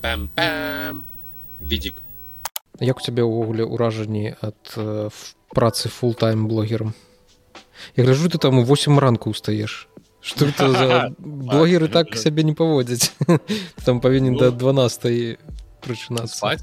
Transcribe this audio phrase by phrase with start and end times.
[0.00, 1.02] пам-пам-пам.
[1.60, 1.94] Відзік
[2.80, 5.10] як у цябе ўвогуле ўражанні ад э,
[5.54, 6.94] працы фултайм блогерам?
[7.96, 9.88] Я гляжу ты там у 8 ранку устаеш
[10.22, 10.46] что
[11.18, 13.12] блогеры так сябе не паводзяць
[13.84, 15.38] там павінен да 12
[15.82, 16.62] прычына спать?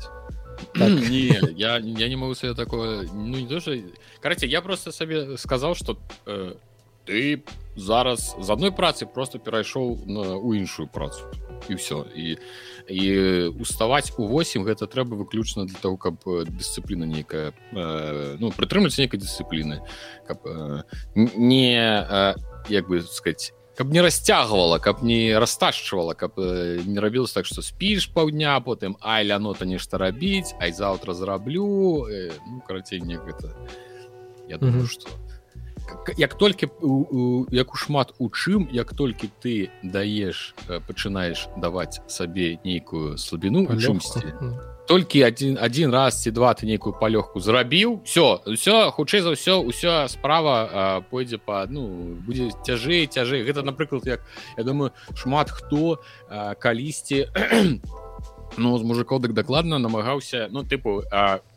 [0.74, 0.90] Так.
[1.10, 3.84] не, я я не могу себе такое ну не тоже
[4.22, 6.56] короче я просто сабе сказал что э,
[7.10, 7.42] ты
[7.76, 11.26] зараз з адной працы просто перайшоў на у іншую працу.
[11.70, 12.38] І все і
[12.90, 13.10] і
[13.60, 19.20] уставаць у 8 гэта трэба выключна для того каб дысцыпліна нейкая э, ну прытрымліваць нейкай
[19.20, 19.82] дысцыпліны
[20.28, 20.84] каб э,
[21.16, 22.36] не э,
[22.70, 27.62] як бы сказать каб не расцягвала каб не расташчвала каб э, не рабілася так что
[27.62, 33.54] спіш паўдня потым ай лянота нешта рабіць ай заўтра зраблю э, ну, карацей не гэта
[34.48, 35.29] я думаю что mm -hmm
[36.18, 36.70] як толькі
[37.52, 40.56] як у шмат у чым як толькі ты даеш
[40.88, 44.34] пачынаеш даваць сабе нейкую слабіну чымсьці
[44.90, 49.62] толькі один один раз ці два ты нейкую палёгку зрабіў все все хутчэй за ўсё
[49.62, 53.46] ўсё справа пойдзе по ну будзе цяжэй цяжэй.
[53.46, 54.26] Гэта напрыклад як
[54.58, 56.02] я думаю шмат хто
[56.58, 57.30] калісьці
[58.60, 61.02] ну з мужикоў дык дакладна намагаўся ну тыпу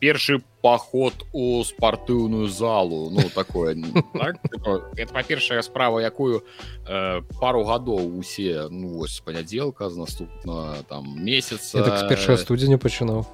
[0.01, 3.75] першы паход у спартыўную залу ну такое
[4.15, 4.39] так?
[4.97, 6.43] это па-першая справа якую
[6.87, 13.27] э, пару гадоў усе ну вось панядзелка з наступна там месяца так першая студзеня пачынаў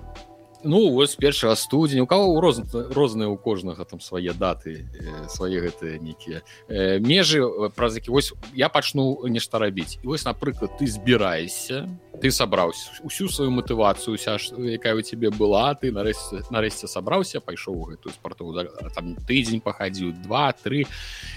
[0.65, 2.01] ну вось першага студзень.
[2.01, 7.43] У кого роз розныя у кожнага там свае даты э, свае гэтыя нейкія э, межы
[7.43, 9.99] э, праз які вось я пачну нешта рабіць.
[10.03, 11.89] І вось напрыклад ты збіраешься
[12.21, 17.95] ты сабраўся усю сваю матывацыю уся якая у тебе была ты нарэшце нарэшце сабраўся пайшоў
[17.95, 18.53] гэтую спарту
[18.95, 20.87] там тыдзень пахадзіў два три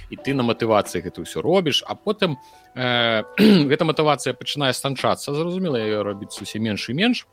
[0.09, 2.38] і ты на матывацыі гэта ўсё робіш а потым
[2.75, 3.23] э,
[3.72, 7.27] гэта матывацыя пачынае станчацца зразумела ее рабіць усе менш і менш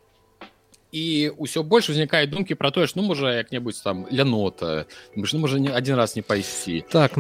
[0.93, 5.37] і ўсё больш узнікае думкі про тое ж ну можа як-небудзь там лянота мы ж
[5.37, 7.19] ну можа не один раз не пайсці так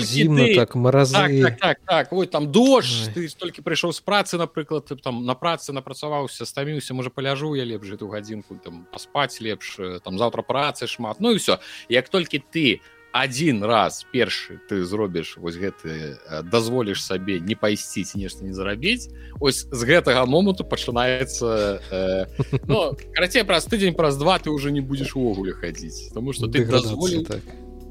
[0.00, 0.54] зімна ты...
[0.54, 2.12] так маразы так, так, так, так.
[2.12, 6.92] ой там дождж ты толькі прыйшоў з працы напрыклад ты там на працы напрацаваўся стаміўся
[6.92, 11.40] можа паляжу я лепш эту гадзінку там паспаць лепш там заўтра працы шмат ну і
[11.40, 12.80] все як толькі ты
[13.16, 16.20] один раз першы ты зробіш вось гэты
[16.52, 19.08] дазволіш сабе не пайсціць нешта не зарабіць
[19.40, 22.26] ось з гэтага моманту пачынаецца э,
[22.68, 26.66] ну, карацей праз тыдзень праз два ты уже не будзеш увогуле хадзіць тому что ты
[26.68, 27.40] дазволіў так.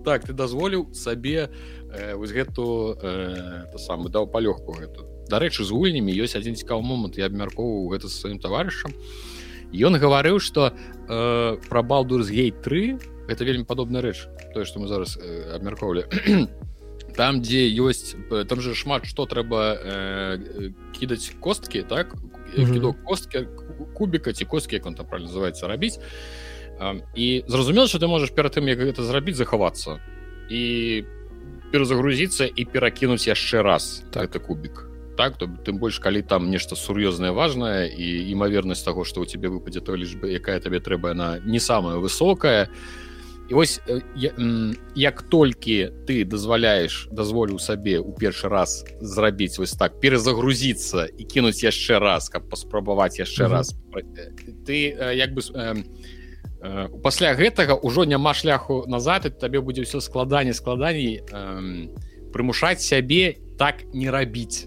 [0.05, 1.49] так ты дазволіў сабе
[1.89, 7.17] э, вось гэту э, самы даў палёгку гэту дарэчы з гульнямі ёсць адзін цікавы момант
[7.17, 8.93] я абмяркоўваў гэта сваім таварышам
[9.73, 14.79] ён гаварыў что э, пра балдур з гей 3 это вельмі падобная рэч тое што
[14.79, 16.05] мы зараз э, абмяркоўвалі
[17.15, 22.15] там дзе ёсць э, там же шмат што трэба э, кідаць косткі так?
[22.55, 23.47] Кідок косткі
[23.95, 25.99] кубіка ці косткі як он там правильно называется рабіць
[26.79, 29.99] э, і зразумела что ты можаш перад тым як гэта зрабіць захавацца
[30.49, 31.03] і
[31.71, 34.29] перазагрузіцца і перакінуць яшчэ раз так.
[34.29, 34.87] это кубік
[35.17, 39.47] так то тым больш калі там нешта сур'ёзнае важное і імавернасць таго што у тебе
[39.49, 42.69] выпадзе той лічбы якая табе трэба на не самая высокая
[43.49, 43.81] і вось
[44.95, 51.61] як толькі ты дазваляеш дазволіў сабе у першы раз зрабіць вось так перазагрузіцца і кінуць
[51.61, 53.53] яшчэ раз каб паспрабаваць яшчэ mm -hmm.
[53.53, 53.75] раз
[54.65, 54.77] ты
[55.13, 55.41] як бы
[57.03, 61.21] пасля гэтага ўжо няма шляху назад табе будзе ўсё складанне складаней
[62.33, 64.65] прымушаць сябе так не рабіць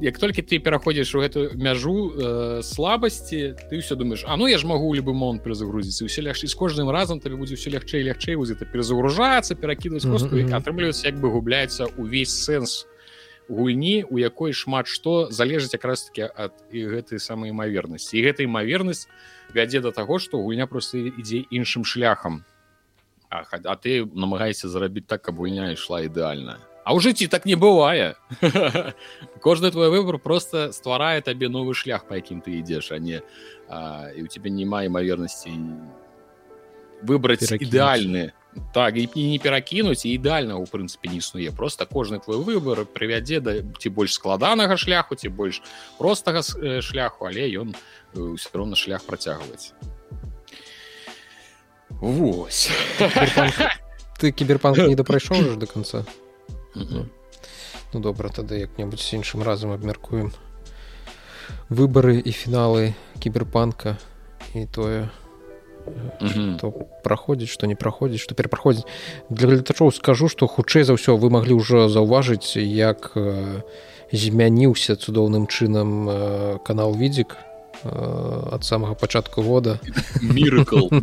[0.00, 4.58] як толькі ты пераходзіш у гэту мяжу э, слабасці ты ўсё думаешь А ну я
[4.58, 8.36] ж магу любы момант перазагрузіцца ўсе лягчэй з кожным разам табе будзе ўсё лягчэй лягчэй
[8.36, 10.56] воз это перазагружацца перакідваць мозгу mm -hmm.
[10.58, 12.84] атрымліваецца як бы губляецца увесь сэнс
[13.48, 18.20] гульні у якой шмат што залежыць якраз таки ад і гэтай самай імавернасці.
[18.20, 19.08] І гэта імавернасць
[19.56, 22.44] вядзе да таго што гульня просто ідзе іншым шляхам.
[23.30, 27.52] А, а ты намагаешься зарабіць так каб гульня ішла ідэальная А ў жыцці так не
[27.52, 28.16] бывае
[29.44, 33.20] кожны твой выбор просто стварае табе новы шлях па якім ты ідзеш а не
[33.68, 35.52] а, і у тебе няма імавернасці
[37.04, 38.32] выбраць ідэальны
[38.72, 43.60] так і не перакінуць ідэальна у прынцыпе не існуе просто кожны твой выбор прывядзе да
[43.60, 45.60] ці больш складанага шляху ці больш
[46.00, 46.40] простага
[46.80, 47.76] шляху але ён
[48.16, 49.76] все роўна шлях працягваць
[52.00, 52.72] Вось
[54.16, 56.08] ты кіберпанк не дапрайшоў до конца
[56.74, 60.32] ну добра тады як-небудзь іншым разам абмяркуем
[61.68, 63.96] выбары і фіналы кіберпанка
[64.54, 65.08] і тое
[66.60, 66.70] то
[67.04, 68.84] праходзіць што не праходзіць што перапраходзіць.
[69.30, 73.16] Для гледачоў скажу што хутчэй за ўсё вы маглі ўжо заўважыць як
[74.12, 77.36] змяніўся цудоўным чынам канал відзік
[77.84, 79.78] ад самага пачатку года.
[80.22, 80.88] Мірыкл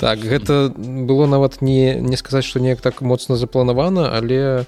[0.00, 4.64] так гэта было нават не не сказаць што неяк так моцна запланавана але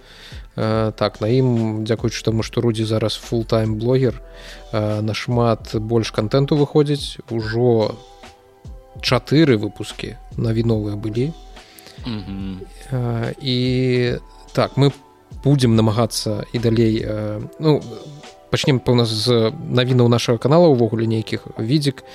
[0.56, 4.20] э, так на ім дзякуючы таму што рудзі зараз фултайм блогер
[4.73, 7.19] э, нашмат больш контенту выходзіць.
[7.31, 7.94] Ужо
[9.00, 11.32] чатыры выпускі навіновыя былі.
[12.05, 14.19] Э, і
[14.52, 14.93] так мы
[15.44, 17.82] будзем намагацца і далей э, ну
[18.55, 21.51] пачнем пэўна з навінаў нашага канала увогуле нейкіх.
[21.59, 22.06] Відзік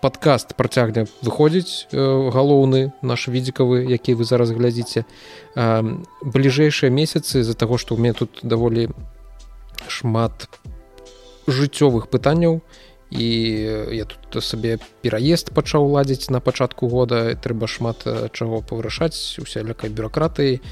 [0.00, 5.04] подкаст працягне выходзіць галоўны наш відзікавы які вы зараз глядзіце.
[6.24, 8.88] Бліжэйшыя месяцы з-за таго што ў мяне тут даволі
[9.84, 10.48] шмат
[11.44, 12.64] жыццёвых пытанняў
[13.12, 13.28] і
[13.92, 20.64] я тут сабе пераезд пачаў ладзіць на пачатку года трэба шмат чаго павырашаць усялякай бюракратыі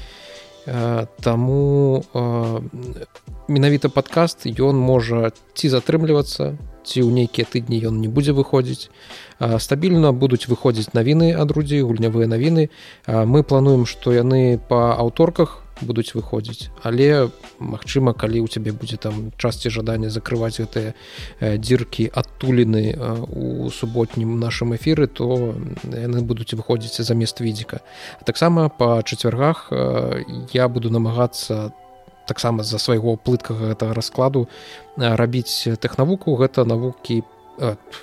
[0.65, 2.03] Таму
[3.47, 6.53] менавіта падкаст ён можа ці затрымлівацца
[6.85, 8.89] ці ў нейкія тыдні ён не будзе выходзіць
[9.57, 12.69] стабільна будуць выходзіць навіны ад рудзі гульнявыя навіны
[13.07, 16.69] мы плануем што яны па аўторках будуць выходзіць.
[16.83, 17.29] Але
[17.59, 20.93] магчыма калі ў цябе будзе там часці жадання закрываць гэтыя
[21.41, 22.95] дзіркі адтуліны
[23.33, 25.55] у суботнім нашым эфіры то
[25.89, 27.81] яны будуць выходзіць замест відзіка.
[28.25, 29.69] Таксама па чацвяргах
[30.53, 31.71] я буду намагацца
[32.27, 34.47] таксама з-за свайго плыткага гэтага раскладу
[34.97, 36.37] рабіць тэхнавуку.
[36.37, 37.23] Гэта навукі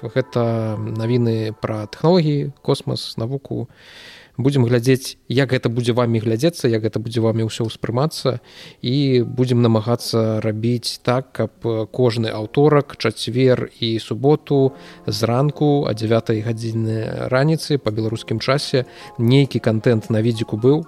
[0.02, 6.86] гэта навіны пра тэхналогіі космас навуку і будзем глядзець як гэта будзе вами глядзецца як
[6.86, 8.38] гэта будзе вами ўсё ўспрымацца.
[8.80, 11.50] І будзем намагацца рабіць так каб
[11.90, 14.72] кожны аўторак чацвер і суботу
[15.06, 18.86] зранку а 9 гадзіны раніцы по беларускім часе
[19.18, 20.86] нейкі контент на відзіку быў.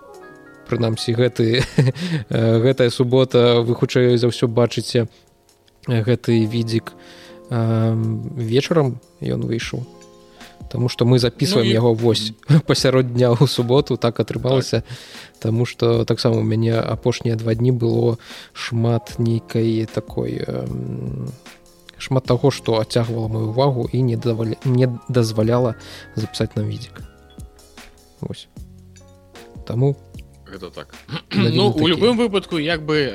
[0.71, 1.67] Прынамсі гэты
[2.31, 5.11] гэтая субота вы хутчэй за ўсё бачыце
[5.91, 6.95] гэты відзік
[7.51, 10.00] вечарам ён выйшаў
[10.71, 11.75] Таму што мы записываем ну, і...
[11.75, 12.33] яго вось
[12.67, 14.95] пасярод дня ў суботу так атрымалася так.
[15.43, 18.19] Таму што таксама у мяне апошнія два дні было
[18.55, 20.47] шмат нейкай такой
[21.99, 24.57] шмат таго што адцягвала мою увагу і не давалі...
[24.65, 25.75] не дазваляла
[26.15, 27.03] запісаць нам відзік
[29.67, 29.97] Таму
[30.51, 30.95] гэта так.
[31.33, 33.11] ну у любым выпадку як бы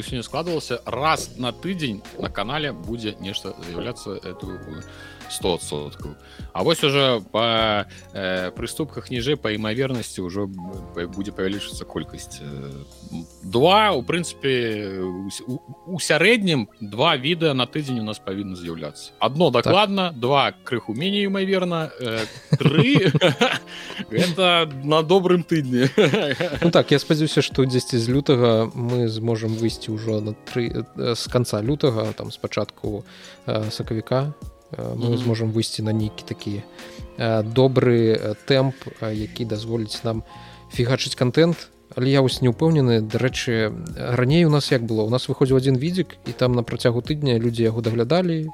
[0.00, 4.56] ўсё не складвалася раз на тыдзень на канале будзе нешта з'яўляцца эту
[5.30, 6.14] 100соткаў
[6.52, 12.42] А вось уже по э, прыступках ніжэй па імавернасці ўжо будзе павялічыцца колькасць
[13.46, 14.98] два у прынцыпе
[15.86, 20.18] у сярэднім два відэа на тыдзень у нас павінна з'яўляцца одно дакладна так.
[20.18, 22.26] два крыху меней імаверна э,
[24.10, 25.86] это на добрым тыдні
[26.64, 31.22] ну, так я спадзяюся што дзесьці з лютага мы зможам выйсці ўжо на тры з
[31.30, 33.04] канца лютага там спачатку
[33.46, 34.34] э, сакавіка
[34.72, 35.16] мы mm -hmm.
[35.16, 36.62] зможам выйсці на нейкі такі
[37.42, 38.74] добры тэмп
[39.12, 40.22] які дазволіць нам
[40.72, 45.28] фігачыць контент але я вось не ўпэўнены дарэчы раней у нас як было у нас
[45.28, 48.48] выходзіў один відзік і там на працягу тыдня людзі яго даглядалі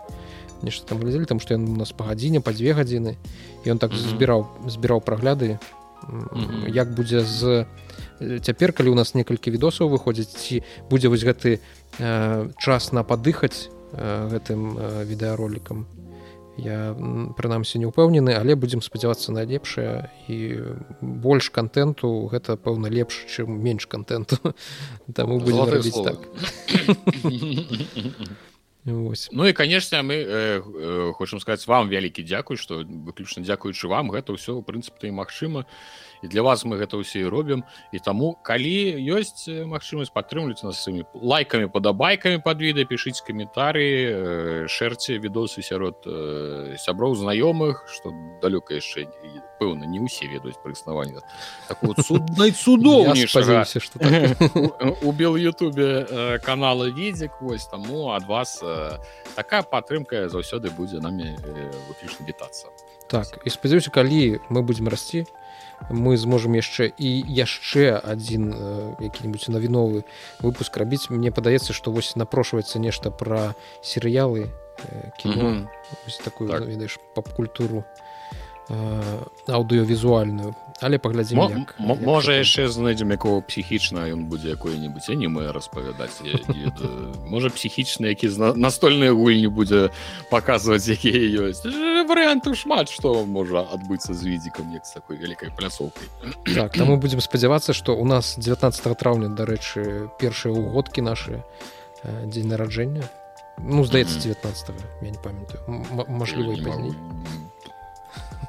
[0.62, 3.16] нешта там глядзелі там што ён у нас па гадзіне па дзве гадзіны
[3.64, 4.10] і он так mm -hmm.
[4.10, 5.58] збіраў збіраў прагляды
[6.08, 6.74] mm -hmm.
[6.74, 7.66] як будзе з
[8.42, 11.58] цяпер калі у нас некалькі відосаў выходзіць ці будзе вось гэты
[12.00, 15.86] э, час на падыхаць гэтым э, відэаролікам.
[16.56, 16.94] Я
[17.34, 20.38] прынамсі не ўпэўнены але будзем спадзявацца на лепшае і
[21.02, 24.38] больш контенту гэта пэўна лепш чым менш контенту
[25.18, 26.18] таму будем рабіць так.
[29.32, 34.12] Ну і конечно мы э, э, хочам сказаць вам вялікі дзякуй што выключна дзякуючы вам
[34.14, 35.66] гэта ўсё ў прынцыпе і магчыма
[36.24, 40.80] і для вас мы гэта ўсе і робім і таму калі ёсць магчымасць падтрымліваць нас
[40.80, 46.00] сваімі лайкамі падабайкамі под відэа пішыць каментары шэрце відосы сярод
[46.80, 48.08] сяброў знаёмых што
[48.40, 49.04] далёка яшчэ
[49.60, 51.20] пэўна не ўсе ведаюць пра існаванне.
[52.00, 53.68] Цуднай цудоўнейшага
[55.06, 58.64] у бел Ютубе канала відзік вось таму ад вас
[59.36, 61.36] такая падтрымка заўсёды будзе намі
[61.92, 62.72] выключна вітацца.
[63.12, 65.43] Так і спадзяюся калі мы будзем расці то
[65.90, 68.54] мы зможам яшчэ і яшчэ адзін
[69.00, 70.04] які-нибудь навіновы
[70.40, 76.24] выпуск рабіць мне падаецца што вось напрошваецца нешта пра серыялы э, кіно mm -hmm.
[76.24, 76.66] такую так.
[76.66, 77.84] ведаеш пап-культуру
[78.68, 86.18] аўдыёвізуальную але паглядзім як, можа яшчэ знойдзем якого псіхічна ён будзе якое-нибудь аніме распавядаць.
[87.30, 88.28] Можа псіхічна які
[88.58, 89.94] настольныя гульні будзе
[90.30, 91.62] паказваць якія ёсць.
[92.08, 96.08] Варыянту шмат што можа адбыцца з відзікам як з такой вялікай пляцоўкай
[96.54, 101.44] так там мы будзем спадзявацца што у нас 19 траўня дарэчы першыя ўгодкі наши
[102.02, 103.06] дзень нараджэння.
[103.62, 105.62] Ну здаецца 19 я не памятаю.
[106.08, 106.94] Мажліва і пазней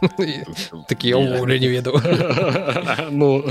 [0.91, 1.99] такія ўвогуле не ведаў
[3.11, 3.43] ну.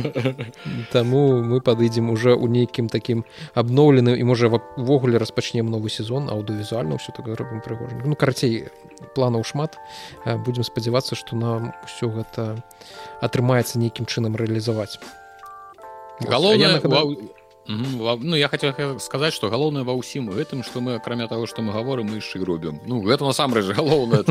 [0.92, 3.24] Таму мы падыдзем уже ў нейкім такім
[3.54, 8.68] абноўленым і можа ввогуле распачнем новы сезон аўдыовізуальна ўсё так робім прыгожа ну карацей
[9.14, 9.78] планаў шмат
[10.24, 12.60] будзем спадзявацца што нам ўсё гэта
[13.20, 14.98] атрымаецца нейкім чынам рэалізаваць
[16.20, 16.78] галоўна
[17.66, 21.72] Ну я хотел сказаць что галоўнае ва ўсім гэтым что мы акрамя того что мы
[21.72, 24.24] говорим мы яшчэ робім Ну гэта насамрэч галоўнае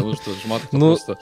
[0.43, 1.17] шмат ну, просто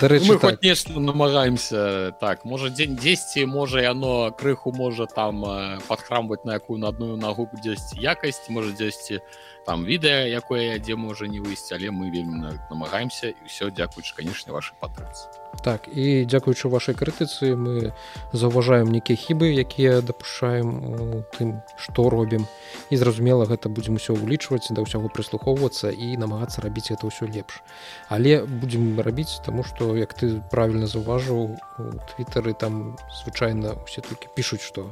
[0.00, 0.62] дарэчы так.
[0.62, 5.40] нешта намагаемся так можа дзень 10 можа яно крыху можа там
[5.88, 9.20] падхрамваць на якую на адную нагу дзесьці якасць можа дзесьці
[9.68, 14.48] там відэа якое дзе можа не выйсці але мы вельмі намагаемся і ўсё дзякуючы канешне
[14.48, 15.28] вашай падтрымцы.
[15.60, 17.92] Так і дзякуючы вашай крытыцы мы
[18.32, 22.48] заўважаем нейкія хібы якія дапушаем у тым што робім.
[22.88, 27.60] І зразумела гэта будзем усё ўлічваць да ўсяго прыслухоўвацца і намагацца рабіць это ўсё лепш.
[28.08, 34.32] Але будзем рабіць таму што як ты правільна заўважыў у твиттары там звычайна усе толькі
[34.32, 34.88] пішуць што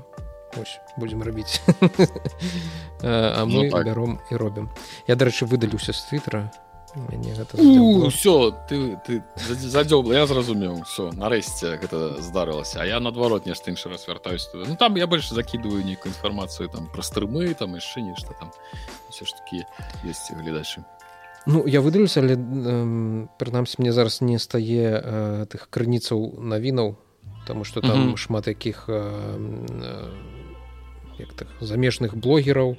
[0.60, 1.60] Ось, будем рабіць
[3.02, 3.84] а мы ну, так.
[3.84, 4.70] бяром і робім
[5.06, 6.50] я дарэчы выдаліўся з твиттера.
[8.08, 13.90] Все ты ты задзёбла я зразумеў все нарэшце гэта здарылася А я наадварот нешта іншы
[13.90, 18.00] раз вяртаюсь туды ну там я больш закидываю нейкую інфармацыю там пра стрымы там яшчэ
[18.00, 18.50] нешта там.
[19.10, 19.66] Все ж таки
[20.04, 20.84] есть гледачы
[21.44, 26.96] Ну я выдалюся але э, прынамсі мне зараз не стае э, тых крыніцаў навінаў
[27.46, 28.16] потому что там mm -hmm.
[28.16, 30.45] шмат якіх э, э,
[31.18, 32.76] як так замежных блогераў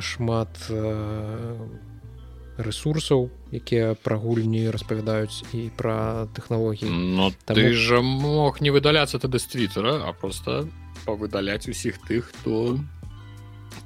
[0.00, 0.50] шмат
[2.56, 6.88] ресурсаў якія пра гульні распавядаюць і пра тэхналогіі.
[6.88, 7.60] Ну Таму...
[7.60, 10.68] ты жа мог не выдаляцца тады з твиттера а просто
[11.04, 12.80] павыдаляць усіх тых хто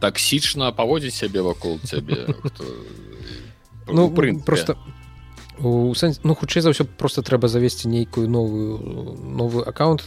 [0.00, 2.64] таксічна паводзіць сябе вакол цябе хто...
[3.90, 4.08] ну
[4.46, 4.78] просто
[5.62, 8.80] у сэнс ну хутчэй за ўсё просто трэба завесці нейкую новую
[9.20, 10.04] новы аккаунт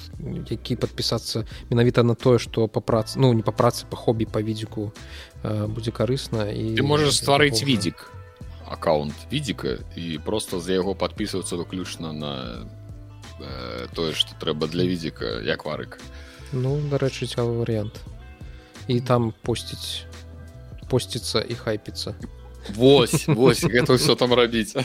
[0.49, 4.41] які подпісацца менавіта на тое что па працы ну не па працы па хобі па
[4.41, 4.93] відзіку
[5.43, 8.09] будзе карысна і ты можаш стварыць відзік
[8.65, 12.33] аккаунт відзіка і просто за яго подписывацца выключна на
[13.39, 16.01] э, тое что трэба для відзіка як варык
[16.51, 18.01] ну дарэчы цікавы варыянт
[18.87, 20.09] і там посціць
[20.89, 22.17] посціцца і хайпіцца
[22.75, 24.75] Вось вось гэта ўсё там рабіць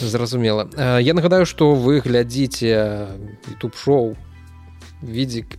[0.00, 0.68] зразумела
[1.00, 3.08] я нагадаю что вы глядзіце
[3.48, 4.16] youtube шоу
[5.02, 5.58] відзік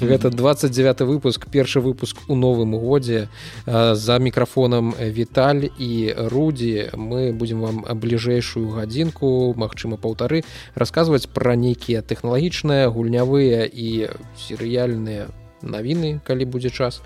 [0.00, 3.28] гэта 29 выпуск першы выпуск у новым годзе
[3.66, 10.42] за мікрафонам віталь і рудзі мы будзем вам бліжэйшую гадзінку Мачыма паўтары
[10.74, 15.30] расказваць пра нейкія тэхналагічныя гульнявыя і серыяльныя
[15.62, 17.02] навіны калі будзе час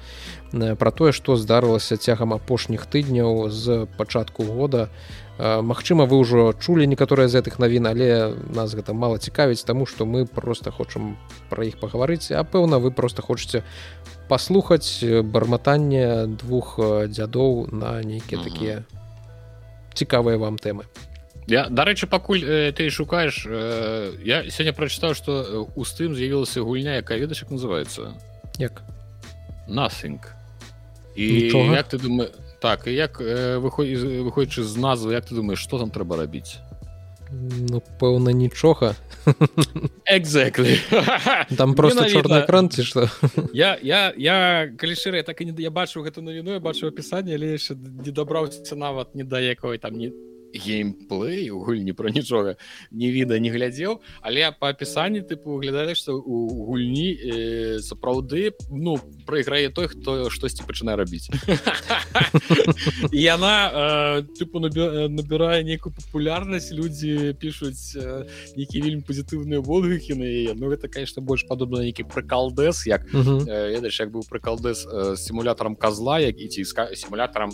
[0.52, 4.88] пра тое што здарылася цягам апошніх тыдняў з пачатку года.
[5.38, 10.04] Магчыма вы ўжо чулі некаторыя з гэтых навін але нас гэта мала цікавіць таму што
[10.04, 11.16] мы просто хочам
[11.48, 12.30] пра іх пагаварыць.
[12.36, 13.64] А пэўна вы просто хочаце
[14.28, 16.76] паслухаць барматанне двух
[17.08, 18.76] дзядоў на нейкія такія
[19.94, 20.84] цікавыя вам тэмы.
[21.46, 27.02] Я дарэчы пакуль э, ты шукаеш э, я сёння прачытаў што у стым з'явілася гульня
[27.02, 28.14] якая ведаеш як называется
[28.58, 28.82] як?
[29.66, 30.22] Nothing
[31.14, 31.76] і Нічога?
[31.76, 36.16] як ты думаю так і як выходзячы з назвы як ты думаешь что там трэба
[36.16, 36.58] рабіць
[37.32, 38.94] ну пэўна нічога
[40.06, 40.78] exactly.
[41.56, 43.08] там просто чорны экран ці што
[43.52, 47.34] я я я калі шыра так і не я бачу гэту навіну я бачу апісанне
[47.34, 50.12] але яшчэ не дабраўся нават не да якой там не
[50.54, 52.56] геймплей у гульні про нічога
[52.90, 58.98] не віда не глядзеў але по апісанні тыпу выглядалі што у гульні э, сапраўды ну
[59.26, 61.30] прайграе той хто штосьці пачынае рабіць
[63.12, 70.54] яна э, тыпу набірае нейкую папулярнасць людзі пішуць э, нейкі вельмі пазітыўныя водгукі на яе
[70.54, 76.38] ну гэта конечно больш падобна нейкі прыкалдэс як ведаеш як быў прыкалдэс сімулятарам козла як
[76.40, 77.52] і ці сімулятарам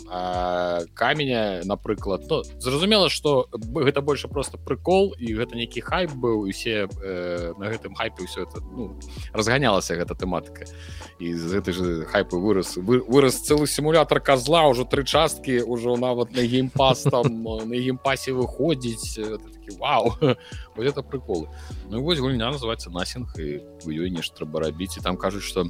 [0.93, 6.49] каменя напрыклад то зразумела зразумела что гэта больше просто прыкол і гэта нейкі хайп быў
[6.49, 8.97] усе э, на гэтым хайпе ўсё это ну,
[9.31, 10.65] разганялася гэта тэматыка.
[11.19, 15.97] І з гэтай же хайпы вырос вы, вырос цэлы сімулятор козла ўжо тры часткі ўжо
[16.01, 19.21] нават на геймпас там на геймпасе выходзіць
[19.77, 20.17] Вау!
[20.75, 21.47] Вот это приколы.
[21.89, 24.97] Ну вось гульня называется насінг і у ёй нешта трэба рабіць.
[24.97, 25.69] І там кажуць что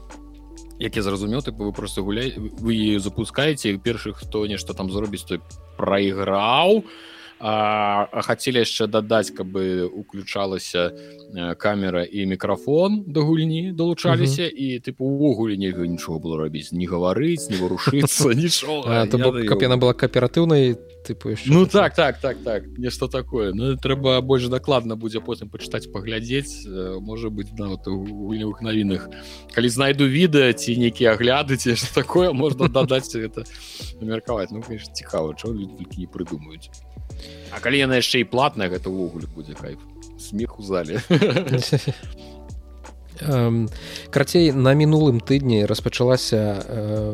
[0.79, 5.41] як я зразумеў ты вы просто гуляй вы запускаеце першых хто нешта там зробіць той
[5.77, 9.55] прайграў а, а хацелі яшчэ дадаць каб
[9.93, 10.91] уключалася
[11.57, 14.63] камера і мікрафон да гульні далучаліся mm -hmm.
[14.63, 19.07] і тыпу увогуле нельга нічого было рабіць не гаварыць не варушыцца нічога
[19.47, 23.53] каб яна была кааператыўнай тыпу ну так так так так нешта такое.
[23.53, 26.67] Ну трэба больш дакладна будзе потым пачытаць паглядзець
[26.99, 29.09] можа быть нават у гульнявых навінах
[29.55, 33.43] калі знайду відэа ці нейкія агляды ці такое можна дадаць это
[34.01, 34.61] меркаваць ну
[34.93, 36.69] цікава толькі не прыдумаюць
[37.51, 39.79] А калі яна яшчэ і платная гэта ўвогуле будзе кайф.
[40.19, 41.01] Смех у зале.
[43.19, 46.63] Карацей на мінулым тыдні распачалася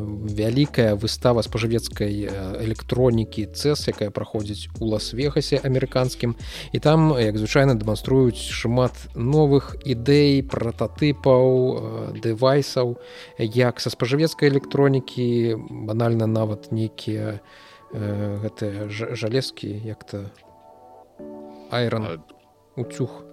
[0.05, 2.29] вялікая выстава спажывецкай
[2.61, 6.37] электронікі цэс якая праходзіць у лас-вегасе амерыканскім.
[6.71, 13.01] І там як звычайна дэманструюць шмат новых ідэй прататыпаў дэвайсаў
[13.41, 15.57] як са спажывецкай электронікі
[15.89, 17.41] банальна нават нейкія
[17.95, 20.27] гэтыя жалезкі як-то
[21.71, 22.23] айрон
[22.75, 23.23] уцюг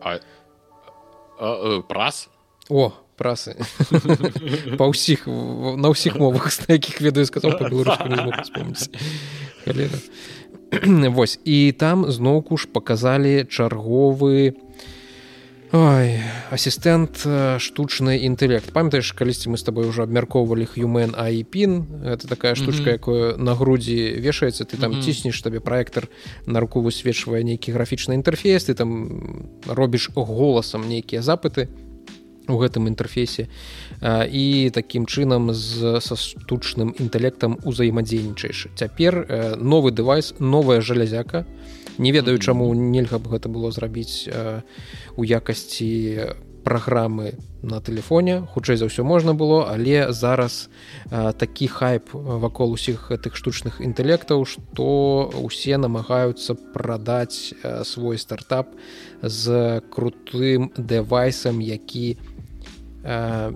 [1.89, 2.29] прас?
[2.71, 3.55] О прасы.
[4.81, 7.59] Па ўсіх на ўсіх мовах з якіх ведаю сказаў
[11.15, 11.39] Вось.
[11.45, 14.57] І там зноўку ж показалі чарговы
[15.73, 16.21] Ой,
[16.53, 17.25] асістэнт
[17.57, 22.93] штучны інтэлект памятаеш калісьці мы з тобой уже абмяркоўвалі human айпін это такая штучка mm
[22.93, 23.01] -hmm.
[23.01, 25.05] якую на грудзі вешаецца ты там mm -hmm.
[25.05, 26.09] ціснеш табе праектор
[26.47, 29.09] на руку высвечвае нейкі графічны інтэрфейс ты там
[29.67, 31.69] робіш голасам нейкія запыты
[32.49, 33.49] у гэтым інтэрфейсе
[34.03, 38.75] і такім чынам з са штучным інтэлектам узаемадзейнічаеш.
[38.75, 41.47] Цяпер новы дэвайс новая жалязяка.
[41.99, 44.27] Не ведаю чаму нельга б гэта было зрабіць
[45.15, 48.43] у якасці праграмы на тэлефоне.
[48.55, 50.67] Хутчэй за ўсё можна было але зараз
[51.11, 57.55] такі хайп вакол усіх гэтых штучных інтэлектаў што усе намагаюцца прадаць
[57.87, 58.75] свой стартап
[59.23, 62.19] з крутым дэвайсам які
[63.03, 63.53] э,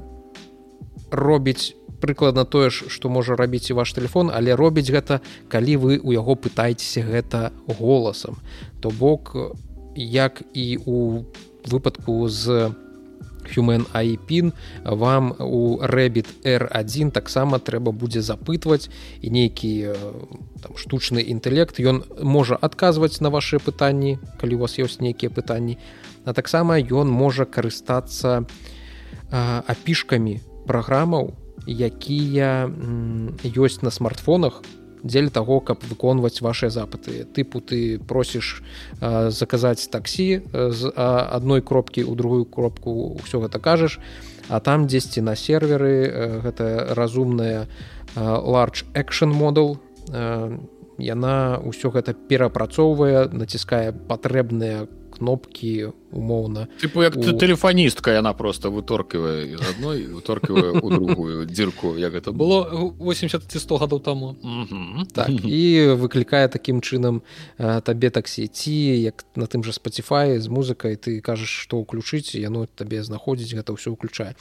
[1.11, 5.93] робіць прыкладна тое ж што можа рабіць і ваш телефон але робіць гэта калі вы
[6.03, 8.37] у яго пытаецеся гэта голасам.
[8.81, 9.37] То бок
[9.97, 11.25] як і у
[11.67, 12.75] выпадку з
[13.47, 14.53] human айпін
[14.85, 18.91] вам у рэбіт r1 таксама трэба будзе запытваць
[19.23, 19.95] і нейкі
[20.63, 21.79] там штучны інтэлект.
[21.79, 25.79] Ён можа адказваць на ваши пытанні калі у вас ёсць нейкія пытанні
[26.27, 28.47] а таксама ён можа карыстацца на
[29.67, 31.35] апішкамі праграмаў
[31.67, 32.71] якія
[33.43, 34.63] ёсць на смартфонах
[35.07, 37.25] дзеля таго каб выконваць ваши запыты.
[37.25, 38.63] Тыпу ты просіш
[39.01, 43.99] заказаць таксі з адной кропкі ў другую кропку ўсё гэта кажаш
[44.49, 47.67] а там дзесьці на серверы гэта разумная
[48.17, 49.79] large action модул
[50.99, 57.23] яна ўсё гэта перапрацоўвае націскае патрэбныя кнопкі умоўна тыпу як у...
[57.23, 62.69] тэлефаністка яна просто выторкивае из адной выторкивае у другую дзірку як гэта было.
[62.99, 64.37] 80 ці 100 гадоў таму
[65.13, 67.23] так, і выклікае такім чынам
[67.59, 72.67] табе таксі ці як на тым жа спаціфай з музыкай ты кажаш што ўключыць яно
[72.67, 74.37] табе знаходзіць гэта ўсё ўключае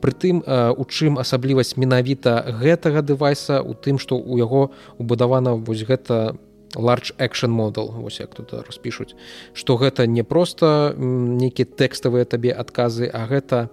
[0.00, 6.34] прытым у чым асаблівасць менавіта гэтага дэвайса у тым што у яго убудавана вось гэта
[6.34, 7.92] по large action model.
[8.02, 9.14] Вось як тут распішуць
[9.54, 13.68] что гэта не просто нейкія тэкставыя табе адказы а гэта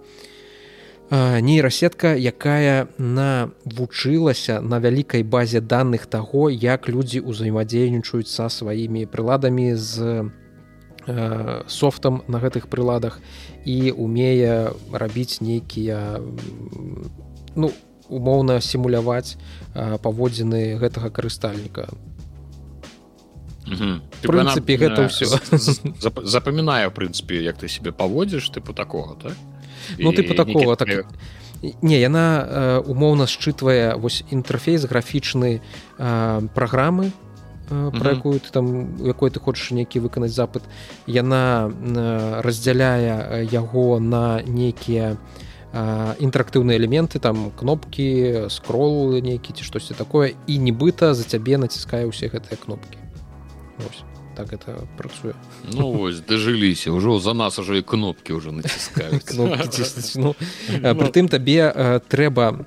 [1.10, 10.26] нейрасетка якая навучылася на вялікай базе данных таго як людзі ўзаемадзейнічаюць са сваімі прыладамі з
[11.68, 13.20] софтам на гэтых прыладах
[13.64, 16.18] і умее рабіць нейкія
[17.54, 17.70] ну
[18.10, 19.38] умоўна сімуляваць
[19.74, 21.86] паводзіны гэтага карыстальніка
[24.22, 25.26] прынцыпе гэта ўсё
[26.22, 29.34] запамінаю прынцыпе як ты себе паводзіш тыпу такого так
[29.98, 31.06] ну ты по такого так
[31.82, 35.60] не яна умоўна счытвае вось інтэрфейс графічны
[35.96, 37.10] праграмы
[37.68, 40.62] про якую ты там якой ты хочаш нейкі выканаць запыт
[41.06, 41.72] яна
[42.46, 45.16] раздзяляе яго на нейкія
[45.74, 52.30] інтэрактыўныя элементы там кнопкі скрол нейкі ці штосьці такое і нібыта за цябе націскае ўсе
[52.30, 53.05] гэтыя кнопкі
[53.78, 54.02] Ось,
[54.36, 55.34] так это працуе
[55.72, 59.34] ну вось дажыліся ўжо за нас уже і кнопки уже націскаюць
[60.16, 60.36] ну,
[60.94, 62.64] прытым табе э, трэба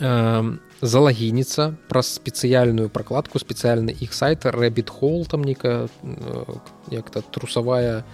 [0.00, 6.44] э, залагініцца праз спецыяльную пракладку спецыяльны іх сайта рэбіт холл там нейкая э,
[6.90, 8.04] як-то трусавая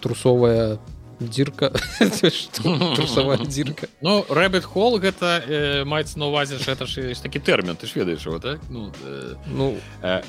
[0.00, 0.78] трусовая
[1.20, 1.70] дзірка
[2.96, 7.76] трусавая дзірка Ну рэбет хол гэта э, маецца на увазе ж это ж такі тэрмін
[7.76, 10.22] ты ж ведаеш его так ну э, ну э,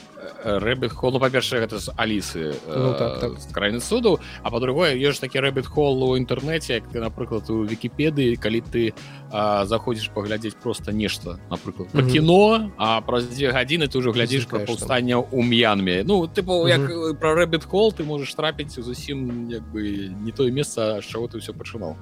[0.43, 3.31] рэбет холу па-першае гэта з алісы ну, так, так.
[3.55, 8.35] краіны суду а по-другое ёсць такі рэбет хол у інтэрнэце як ты напрыклад у вкіпедыі
[8.35, 8.93] калі ты
[9.31, 12.11] заходзіш паглядзець просто нешта напрыклад mm -hmm.
[12.11, 16.79] кіно а праз дзве гадзіны ты ўжо глядзіш пра паўстання ў м'янме ну тыпу як
[16.79, 17.15] mm -hmm.
[17.15, 21.41] пра рэбет хол ты можаш трапіць зусім як бы не тое месца з чаго ты
[21.41, 21.97] ўсё пачынаў.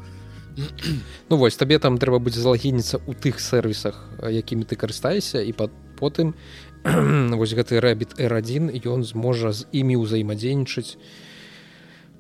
[1.30, 5.70] Ну вось табе там трэба будзе залагініцца ў тых сервісах якімі ты карыстаешся і па
[6.00, 6.36] потым
[7.40, 10.98] вось гэты рэбіт r1 ён зможа з імі ўзаемадзейнічаць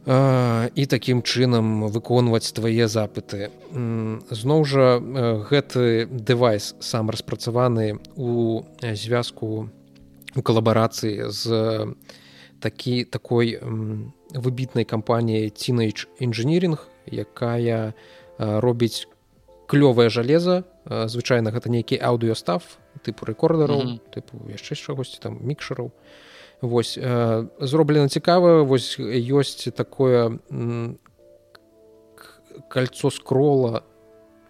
[0.09, 3.51] і такім чынам выконваць твае запыты.
[4.31, 4.97] Зноў жа
[5.51, 9.69] гэты дэвайс сам распрацаваны у звязку
[10.35, 11.43] у калабарацыі з
[12.59, 13.59] такі такой
[14.33, 17.93] выбітнай кампаніяй тинейдж інжыніринг якая
[18.37, 19.07] робіць
[19.67, 23.99] клёвае жалеза звычайна гэта нейкі аўдыёстав тыпу рэкордараў mm -hmm.
[24.13, 25.91] тыпу яшчэ чагосьці там мікшараў
[26.61, 30.39] восьось э, зроблена цікава вось ёсць такое
[32.67, 33.83] кольцо скрола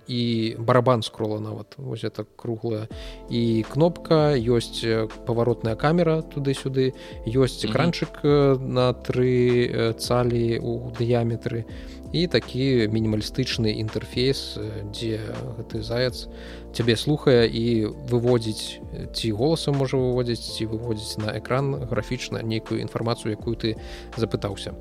[0.10, 2.90] і барабан скрола нават вось это круглая
[3.30, 4.82] і кнопка ёсць
[5.26, 6.94] паваротная камера туды-сюды
[7.26, 8.68] ёсць экранчык -hmm.
[8.68, 11.66] на тры цалі у дыяметры
[12.12, 14.58] і такі мінімалістычны інтэрфейс
[14.90, 15.22] дзе
[15.62, 16.26] гэты заяц
[16.74, 18.82] цябе слухае і выводзіць
[19.14, 23.78] ці голасам можа выводзіць ці выводзіць на экран графічна нейкую інфармацыю якую ты
[24.18, 24.74] запытаўся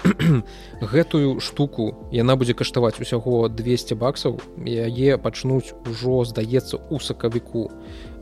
[0.80, 2.08] гэтую штуку.
[2.12, 4.40] Яна будзе каштаваць усяго 200 баксаў.
[4.64, 7.68] Яе пачнуць ужо здаецца у сакавіку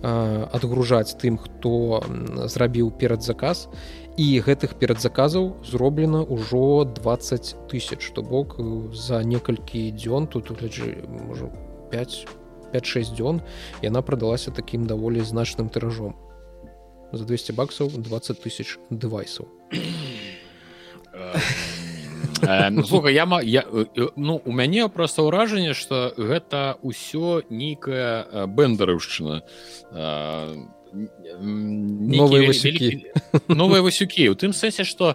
[0.03, 2.03] адгружаць тым хто
[2.47, 3.67] зрабіў перад заказ
[4.17, 8.59] і гэтых перадзаказаў зроблена ўжо 20 тысяч то бок
[8.95, 11.51] за некалькі дзён тут гляджы можа
[11.91, 12.27] 5
[12.73, 13.43] 5-6 дзён
[13.83, 16.15] яна прадалася такім даволі значным тыражом
[17.13, 18.79] за 200 баксаў 20 тысяч
[21.19, 23.65] дэвайсаў слуха я я
[24.17, 29.43] ну у мяне просто ўражанне что гэта ўсё нейкая бэндарыўшчына
[30.93, 33.07] новые васюкі.
[33.49, 34.29] новые васюкі.
[34.29, 35.15] У тым сэнсе что э,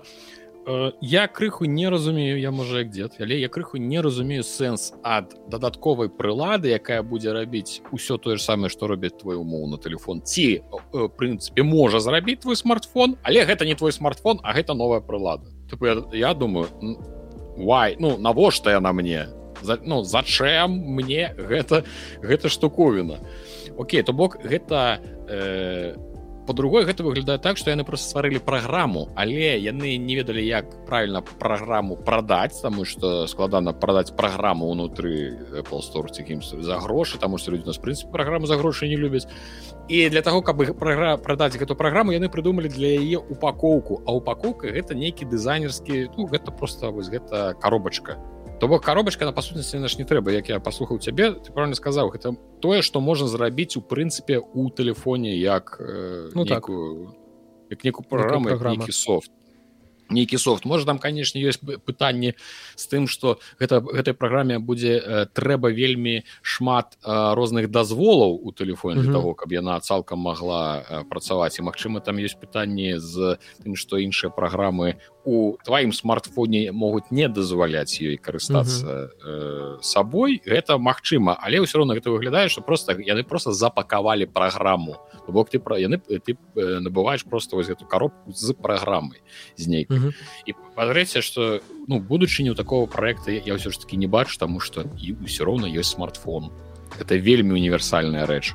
[1.01, 5.35] я крыху не разумею я можа як дзед але я крыху не разумею сэнс ад
[5.51, 10.21] дадатковай прылады якая будзе рабіць усё тое ж самае што робіць твой умоўна телефон.
[10.23, 15.01] Ці э, прынцыпе можа зрабіць твой смартфон але гэта не твой смартфон а гэта новая
[15.01, 15.51] прылада.
[15.69, 16.67] Тыпу, я, я думаю
[17.57, 19.27] why ну навошта яна мне?
[19.61, 21.83] За, ну зачем мне гэта
[22.21, 23.19] гэта штуковіна?
[23.77, 25.95] Окей то бок гэта э,
[26.47, 31.21] по-другой гэта выглядае так што яны просто стварылі праграму але яны не ведалі як правильно
[31.21, 37.77] праграму прадаць таму что складана прадаць праграму унутры полсторці за грошы таму что людзі нас
[37.77, 39.27] прынцып праграму за грошы не любяць.
[39.87, 44.01] І для того каб прагра прадаць эту праграму яны прыдумалі для яе упакоўку.
[44.05, 48.17] А упакоўка гэта нейкі дызайнерскі ну гэта просто вось гэта коробочка
[48.63, 51.75] то бок коробачка на па сутнасці наш не трэба як я паслухаў цябе ты правильно
[51.75, 52.31] сказаў гэта
[52.63, 57.11] тое што можна зрабіць у прынцыпе у тэлефоне як э, ну такую
[57.67, 59.35] як некую праграму софт
[60.13, 62.35] нейкі софт можа там канешне ёсць пытанне
[62.75, 68.51] з тым что гэта гэтай праграме будзе э, трэба вельмі шмат э, розных дазволаў у
[68.51, 69.13] тэлефоне для mm -hmm.
[69.13, 73.97] того каб яна цалкам могла э, працаваць і Мачыма там ёсць пытанне з тым што
[73.97, 74.95] іншыя праграмы
[75.25, 79.77] у тваім смартфоне могуць не дазваляць ёй карыстацца mm -hmm.
[79.77, 84.95] э, сабой гэта магчыма але ўсё роўно гэта выглядае что просто яны просто запакавалі праграму
[85.27, 89.21] бок ты пра яны ты э, набываешь просто вось эту коробку з праграмай
[89.55, 90.02] з ней mm -hmm.
[90.45, 94.59] І патрэця что ну будучыні у такого проекта я ўсё ж таки не бачу тому
[94.59, 96.51] что і ўсё роўна ёсць смартфон.
[96.99, 98.53] Это вельмі універсальная рэч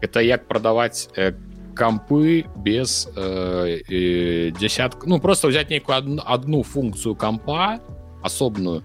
[0.00, 1.32] это як прадаваць э,
[1.74, 7.80] кампы без э, э, десятка ну просто взять нейкую одну, одну функцию кампа
[8.22, 8.82] асобную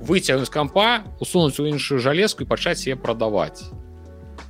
[0.00, 3.68] выцягнуць кампа усунуць у іншую жалезку і пачаць яе прадаваць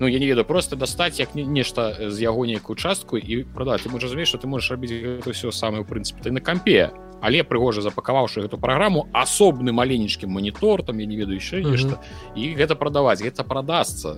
[0.01, 4.07] Ну я не ведаю просто дастаць як нешта з яго нейкую частку і ты можа
[4.07, 8.41] разумееш что ты можаш рабіць все самое у прынцыпе ты на кампе але прыгожа запакаваўшы
[8.41, 12.43] эту праграму асобны маленечкі монітор там я не ведаю яшчэ нешта mm -hmm.
[12.43, 14.17] і гэта прадаваць гэта прадасца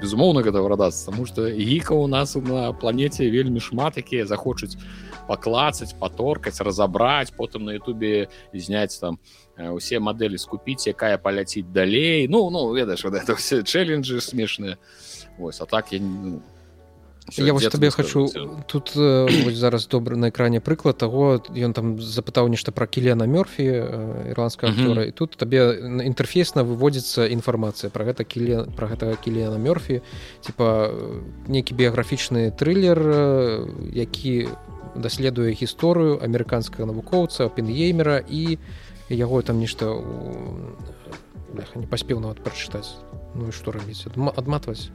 [0.00, 4.76] безумоўна гэта прадацца тому что гіка у нас на планете вельмі шмат якія захочуць
[5.28, 9.18] паклацаць паторкаць разабраць потым на Ютубе зняць там
[9.56, 12.28] усе мадэлі скупіць якая паляціць далей.
[12.28, 14.78] Ну ну ведаеш вот это все чэленджы смешныя
[15.38, 16.42] Вось а так я ну,
[17.32, 18.28] я вось табе хочу
[18.66, 23.64] тут вось зараз добра на экране прыклад того ён там запытаў нешта про кілена мёрфі
[24.30, 30.02] ірландская актора і тут табе інтэрфейсна выводзіцца інфармацыя про гэта кіле про гэтага кілена мёрфі
[30.44, 30.92] типа
[31.48, 33.00] нейкі біяграфічны трылер
[33.92, 34.48] які
[34.94, 38.58] даследуе гісторыю амерыканскага навукоўца пенгеймера і
[39.08, 39.96] яго там нешта
[41.74, 43.00] не паспеў нават прачытаць
[43.34, 44.04] ну і што рабіць
[44.36, 44.92] адматваць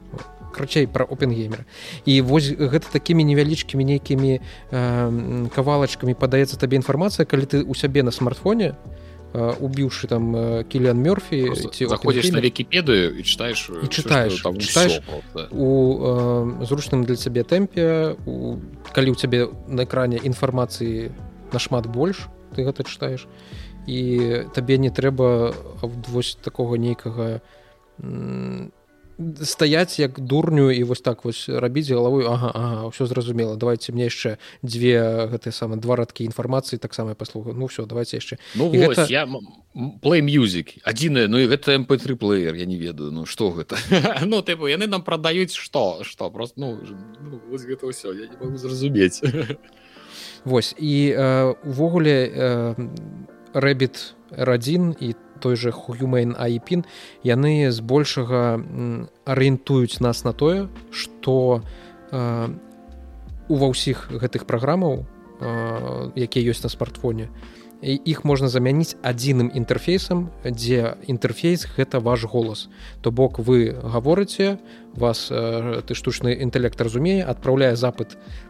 [0.50, 1.64] крачэй пра опенгеймера
[2.04, 8.02] і вось гэта такімі невялічкімі нейкімі э, кавалачкамі падаецца табе інфармацыя калі ты у сябе
[8.02, 8.74] на смартфоне
[9.32, 10.34] убіўшы там
[10.66, 15.00] кіліан мёрфі ці заходзіш на вкіпедыю і читаеш і читаеш там читаеш
[15.50, 15.70] у
[16.58, 18.58] э, зручным для цябе тэмпе у
[18.90, 21.14] калі ў цябе на экране інфармацыі
[21.54, 22.26] нашмат больш
[22.58, 23.30] ты гэта читаеш
[23.86, 25.54] і табе не трэба
[26.10, 27.38] вось такого нейкага
[28.02, 28.79] не
[29.42, 34.08] стаяць як дурню і вось так вось рабіць галавой ага, ага ўсё зразумела давайте мне
[34.08, 39.06] яшчэ дзве гэтыя самы два радкі інфармацыі таксама паслуга ну все давайте яшчэ ну, гэта...
[39.12, 39.28] я
[40.00, 43.76] play music адзінае ну і гэта mp3 плеер я не ведаю ну что гэта?
[44.24, 46.80] Ну ты яны нам прадаюць что что просто ну,
[47.20, 49.20] ну гэта ўсё я не могу зразумець.
[50.44, 51.14] Восьось і
[51.64, 52.16] увогуле
[53.52, 56.84] рэбіт r1 і там той же Human Айпін
[57.24, 58.60] яны збольшага
[59.24, 61.64] арыентуюць нас на тое што
[62.12, 62.48] э,
[63.48, 67.32] ува ўсіх гэтых праграмаў э, якія ёсць на смартфоне
[67.82, 72.68] іх можна замяніць адзіным інтэрфейсам дзе інтэрфейс гэта ваш голас.
[73.00, 74.58] То бок вы гаворыце
[74.94, 78.18] вас э, ты штучны інтэлект разумее адпраўляе запыт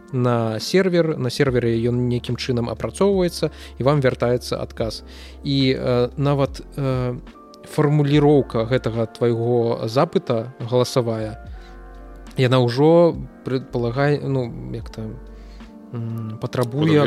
[0.59, 5.03] сервер на сервере ён нейкім чынам апрацоўваецца і вам вяртаецца адказ.
[5.43, 7.15] І э, нават э,
[7.63, 11.37] фармуліроўка гэтага твайго запыта галасавая
[12.37, 15.19] яна ўжо предполагай ну як там
[16.41, 17.05] патрабуе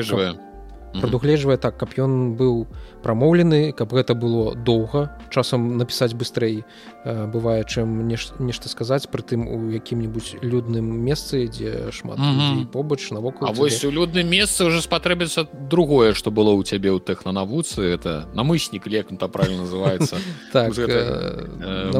[0.94, 2.66] прадугледжвае так каб ён быў
[3.04, 6.64] прамоўлены каб гэта было доўга часам напісаць быстрэй
[7.04, 12.66] э, бывае чым нешта сказаць пры тым у якім-нибудь людным месцы дзе шмат mm -hmm.
[12.72, 17.84] побач навокал вось у людным месцы уже спатрэбіцца другое что было у цябе ў тэхнанавуцы
[17.84, 20.16] это намыснік лекнута правильно называется
[20.52, 21.92] так э, э,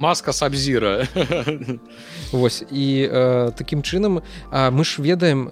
[0.00, 1.06] маска сабзіра.
[2.32, 3.10] Вось і
[3.56, 5.50] таким чынам мы ж ведаем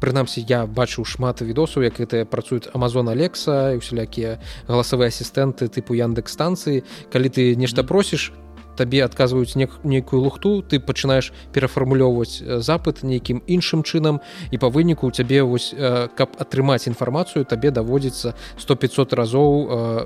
[0.00, 5.94] прынамсі я бачыў шмат відосаў як гэтыя працуюць Амазон Amazon Алекса усялякія галасавыя асістэнты тыпу
[5.94, 6.82] яндекс станцыі
[7.12, 8.32] калі ты нешта просіш
[8.78, 14.22] табе адказваюць нейкую лухту ты пачынаеш перафармулёўваць запыт нейкім іншым чынам
[14.54, 15.74] і па выніку у цябе вось
[16.14, 19.50] каб атрымаць інфармацыю табе даводзіцца 100-500 разоў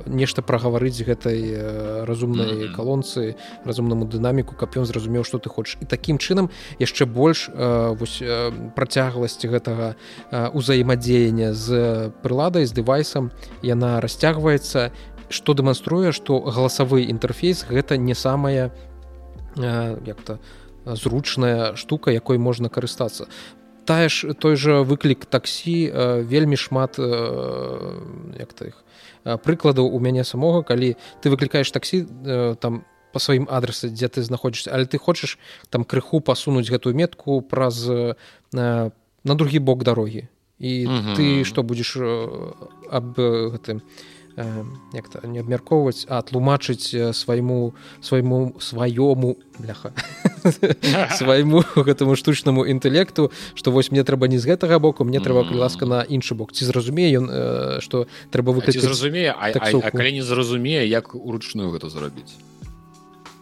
[0.09, 3.37] нешта прагаварыць гэтай разумнай калонцы
[3.69, 6.49] разумнаму дынаміку каб ён зразумеў што ты хочаш і такім чынам
[6.81, 8.19] яшчэ больш вось
[8.75, 9.95] працягласці гэтага
[10.57, 13.31] узаемадзеяння з прыладай з дэвайсам
[13.61, 18.71] яна расцягваецца і што дэманструе што галасавы інтэрфейс гэта не самая
[19.57, 20.39] э, як-то
[20.85, 23.27] зручная штука якой можна карыстацца
[23.85, 27.09] тая ж той жа выклік таксі э, вельмі шмат э,
[28.39, 28.85] як-то іх
[29.25, 32.07] прыкладаў у мяне самога калі ты выклікаеш таксі
[32.61, 35.39] там по сваім адрасе дзе ты знаходзішся але ты хочаш
[35.71, 37.87] там крыху пасунуць гэтую метку праз
[38.53, 38.91] на
[39.25, 41.17] другі бок дарогі і -hmm.
[41.17, 41.97] ты што будзеш
[42.91, 43.83] аб гэтым
[44.37, 49.93] як то не абмяркоўваць а тлумачыць свайму свайму сваёму бляха
[51.19, 55.87] свайму гэтаму штучнаму інтэлекту што вось мне трэба не з гэтага боку мне трэба ласка
[55.87, 56.53] на іншы бок.
[56.53, 57.27] Ці зразумее ён
[57.81, 59.35] што трэба вы зразумее?
[59.93, 62.35] Калі не зразумее як уручную гэта зрабіць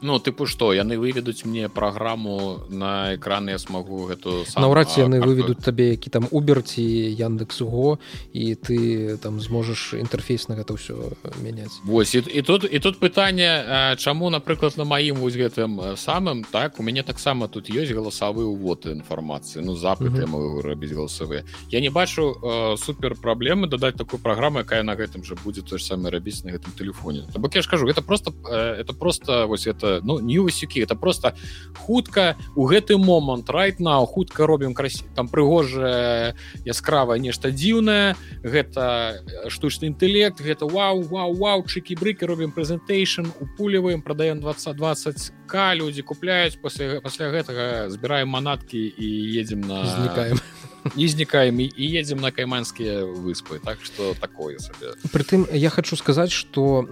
[0.02, 5.20] Ну тыпу што яны выведуць мне праграму на экран я смогу гэту наўрад ці яны
[5.20, 7.98] выведуць табе які там уберці яндекс го
[8.32, 11.12] і ты там зможаш інтэрфейс на гэта ўсё
[11.44, 11.76] мяняць.
[11.84, 16.80] Вось і, і тут і тут пытанне чаму напрыклад на маім вось гэтым самым так
[16.80, 21.44] у мяне таксама тут ёсць галасавы увод інфармацыі ну запыт я могу рабіць галасавыя.
[21.68, 25.78] Я не бачу э, супер праблемы дадаць такую праграму якая на гэтым жа будзе той
[25.78, 29.66] самы рабіць на гэтым телефоне бок я ж кажу это просто э, это просто вось
[29.66, 31.34] это ну не высюкі это просто
[31.76, 39.22] хутка у гэты момант райт на хутка робім красі там прыгожае яскравае нешта дзіўнае гэта
[39.48, 46.02] штучны інтэлект гэта вау вау вау чыкі брыкі робім прэзентейшн упуліваем прадаем 2020 к людзі
[46.02, 49.08] купляюць пасля пасля гэтага збіраем манаткі і
[49.40, 50.38] едзем на знікаем
[50.96, 53.60] не знікаем і едзем на кайманскія выспы.
[53.64, 56.86] Так что такое сабе прытым я хочу сказаць что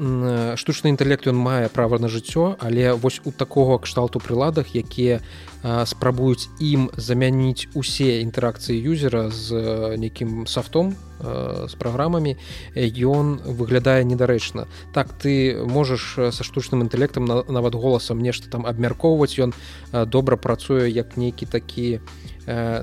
[0.56, 5.20] штучны інтэлект ён мае права на жыццё але вось у такого кшталту прыладах якія
[5.62, 12.36] спрабуюць ім замяніць усе інтэракцыі юзера з нейкім софтом з праграмамі
[12.76, 14.66] ён выглядае недарэчна.
[14.92, 19.54] Так ты можаш са штучным інтэлектам нават голасам нешта там абмяркоўваць ён
[19.92, 22.00] добра працуе як нейкі такі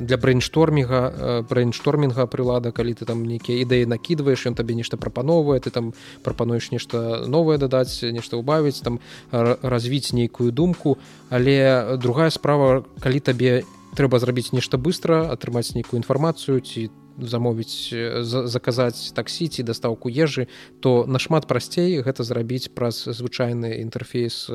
[0.01, 5.73] для брейнштормінга брейнштормінга прылада калі ты там нейкія ідэі накідваеш ён табе нешта прапановвае ты
[5.73, 8.99] там прапануеш нешта новае дадаць нешта ўбавіць там
[9.31, 10.97] развіць нейкую думку.
[11.29, 13.63] Але другая справа калі табе
[13.97, 20.47] трэба зрабіць нешта быстро атрымаць нейкую інфармацыю ці ты замовіць заказаць таксі ці дастаўку ежы
[20.79, 24.49] то нашмат прасцей гэта зрабіць праз звычайны інтэрфейс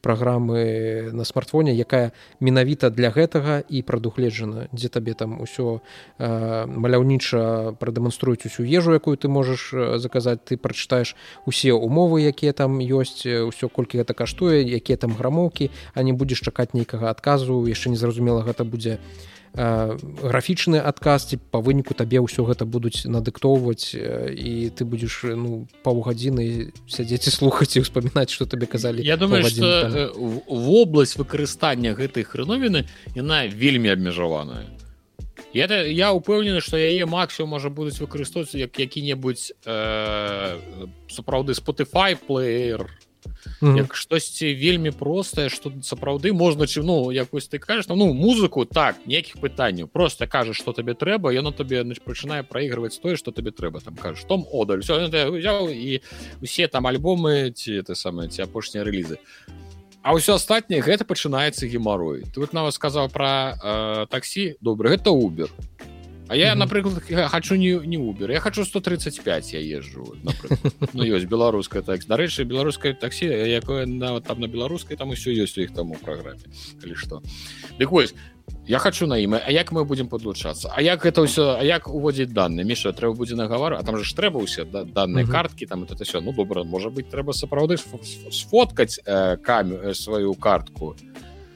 [0.00, 5.80] праграмы на смартфоне якая менавіта для гэтага і прадугледжана дзе табе там усё
[6.18, 10.44] маляўніча прадэманструюць усю ежу якую ты можаш заказаць.
[10.44, 11.14] Ты прачытаеш
[11.46, 16.42] усе умовы якія там ёсць ўсё колькі гэта каштуе якія там грамоўкі а не будзеш
[16.42, 17.64] чакаць нейкага адказу.
[17.66, 23.92] Яшчэ незразумела гэта будзе не графічны адказ ці па выніку табе ўсё гэта будуць надыктоўваць
[23.92, 29.44] і ты будзеш ну паўгадзіны сядзець і слухаць і ўспамінаць што табе казалі Я думаю
[29.44, 30.16] что
[30.48, 34.72] вобласць выкарыстання гэтай хрыновіны яна вельмі абмежаваная.
[35.52, 40.56] Я я упэўнены што яе максімум можа будуць выкарыстоўваць як які-небудзь э,
[41.12, 42.88] сапраўды spotify плеер
[43.62, 43.76] Mm -hmm.
[43.76, 48.96] як штосьці вельмі простае что сапраўды можна чым ну якось ты кажаш ну музыку так
[49.06, 53.80] нейкіх пытанняў просто кажаш что табе трэба яно табе пачынае проигрываць тое что табе трэба
[53.80, 56.00] там кажаш том одаль все взял і
[56.42, 59.18] усе там альбомы ці это самое ці апошнія рэлізы
[60.02, 64.56] а ўсё астатняе гэта пачынаецца гемарой ты вот нават сказаў про э, таксі.
[64.60, 65.48] Добра гэта убер
[66.32, 68.32] А я, напрыклад, хочу не, не Uber.
[68.32, 70.16] Я хочу 135 я езжу.
[70.94, 72.08] Ну, ёсць беларуская таксі.
[72.08, 75.94] Дарэчы, беларускае таксі, якое нават там на беларускай, там усё ёсць у іх там у
[75.94, 76.40] праграме.
[76.80, 77.20] Калі што.
[77.76, 78.14] Дык вось,
[78.66, 79.34] я хочу на ім.
[79.34, 80.72] А як мы будзем падлучацца?
[80.72, 82.64] А як гэта ўсё, а як уводзіць данные?
[82.64, 86.00] Міша, трэба будзе нагавар, а там же ж трэба ўсе да, данные карткі, там это
[86.04, 86.24] все.
[86.24, 90.96] Ну, добра, можа быць, трэба сапраўды сфоткаць э, камеру, сваю картку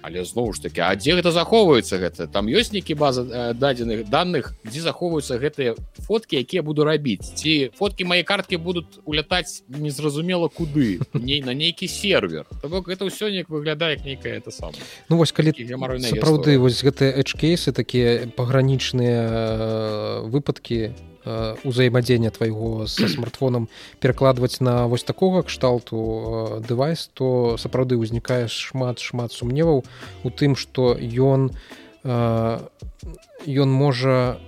[0.07, 2.31] але зноў ж таки а дзе гэта захоўваецца гэта?
[2.31, 5.75] Там ёсць нейкі база э, дадзеных данных дзе захоўваюцца гэтыя
[6.07, 7.27] фоткі якія буду рабіць?
[7.35, 11.03] Ці фоткі мае карткі будуць улятаць незразумела куды?
[11.13, 12.47] Не на нейкі сервер.
[12.63, 14.71] То бок гэта ўсё неяк выглядае як нейкая это сам
[15.11, 20.95] Ну вось калі сапраўды вось гэтыя эчкейсы такія пагранічныя э, выпадкі
[21.27, 23.69] узаемадзеяння твайго са смартфонам
[24.01, 29.83] перакладваць на вось такога кшталту дэвайс то сапраўды ўзнікае шмат шмат сумневаў
[30.23, 31.51] у тым што ён
[32.07, 34.39] ён можа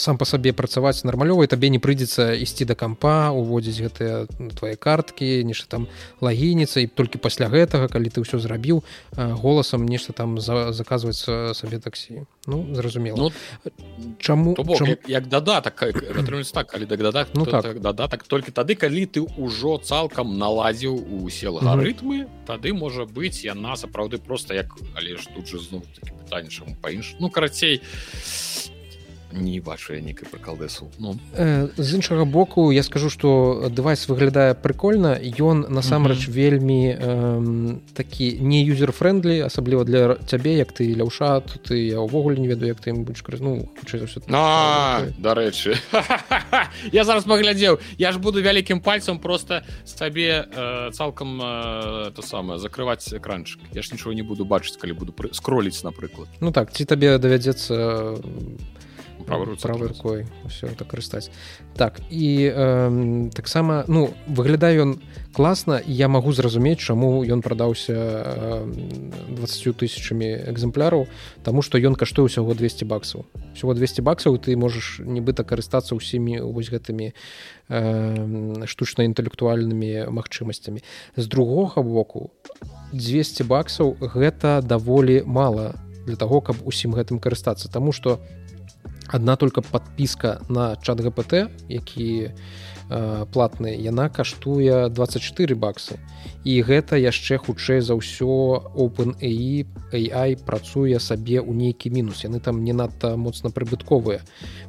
[0.00, 5.44] сам по сабе працаваць нармалёва табе не прыйдзецца ісці да кампа уводзіць гэтыя твае карткі
[5.44, 5.86] нешта там
[6.20, 8.82] лагініца і толькі пасля гэтага калі ты ўсё зрабіў
[9.16, 11.20] голасам нешта там за, заказваць
[11.54, 12.24] сабе таксі.
[12.46, 13.16] Ну зразумела.
[13.16, 13.30] Ну,
[14.18, 14.90] чаму, бок, чаму...
[14.90, 15.76] Як, як дадатак
[16.52, 17.62] так калі дадатак ну, так.
[17.62, 18.24] так дадатак.
[18.24, 22.46] Толькі тады калі ты ўжо цалкам наладзіў усе лагарытмы mm -hmm.
[22.46, 25.82] тады можа быць яна сапраўды просто як але ж тут же зноў
[26.24, 27.82] пытанне чаму па-інш ну карацей
[29.32, 31.16] не бачу я некай прыкалдэсу ну.
[31.34, 36.32] э, з іншага боку я скажу что дэвайс выглядае прыкольна ён насамрэч mm -hmm.
[36.32, 42.00] вельмі э, такі не юзер френдлі асабліва для цябе як ты ляўша тут ты я
[42.00, 43.68] ўвогуле не ведаю як ты будешь ну
[45.18, 45.76] дарэчы
[46.92, 52.58] я зараз паглядзеў я ж буду вялікім пальцам просто сабе э, цалкам э, то самае
[52.58, 56.84] закрываць экранчык я ж нічого не буду бачыць калі буду скроліць напрыклад ну так ці
[56.84, 58.16] табе давядзецца
[59.62, 61.30] правой рукой все это карыстаць
[61.76, 64.98] так і э, таксама ну выглядае ён
[65.32, 68.66] класна я магу зразумець чаму ён прадаўся э,
[69.30, 71.06] 20 тысячамі экземпляраў
[71.42, 73.24] тому что ён каштуе ўсяго 200 баксаў.
[73.54, 80.82] Всего 200 баксаў ты можаш нібыта карыстацца ўсімі вось гэтымі э, штучна-інтэлектуальнымі магчымасцямі.
[81.16, 82.30] З другога боку
[82.92, 88.39] 200 баксаў гэта даволі мала для того каб усім гэтым карыстацца тому что у
[89.12, 91.34] одна только подпіска на чат гпт
[91.68, 92.30] які
[92.90, 93.74] э, платны.
[93.78, 95.98] Яна каштуе 24 баксы.
[96.44, 102.24] І гэта яшчэ хутчэй за ўсё open AI, AI працуе сабе ў нейкі мінус.
[102.24, 104.20] Яны там не надта моцна прыбытковыя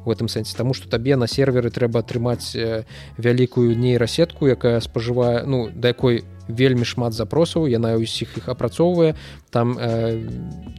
[0.04, 0.56] в этом сэнсе.
[0.56, 2.84] Тому что табе на серверы трэба атрымаць э,
[3.18, 9.14] вялікую нейрасетку якая спажывае ну да якой вельмі шмат запросаў яна ўсіх іх апрацоўвае.
[9.50, 10.18] Там э,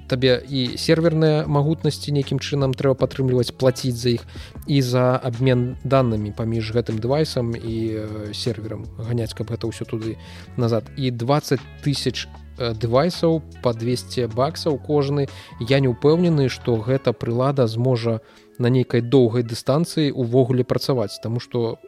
[0.09, 4.23] табе і серверныя магутнасці нейкім чынам трэба падтрымліваць плаціць за іх
[4.67, 10.17] і за абмен данными паміж гэтым дэвайсам і э, серверам ганяць каб гэта ўсё туды
[10.57, 10.89] назад.
[10.97, 12.27] І 20 тысяч
[12.57, 15.27] дэвайсаў по 200 баксаў кожны.
[15.59, 18.21] Я не ўпэўнены что гэта прылада зможа
[18.59, 21.79] на нейкай доўгай дыстанцыі увогуле працаваць тому что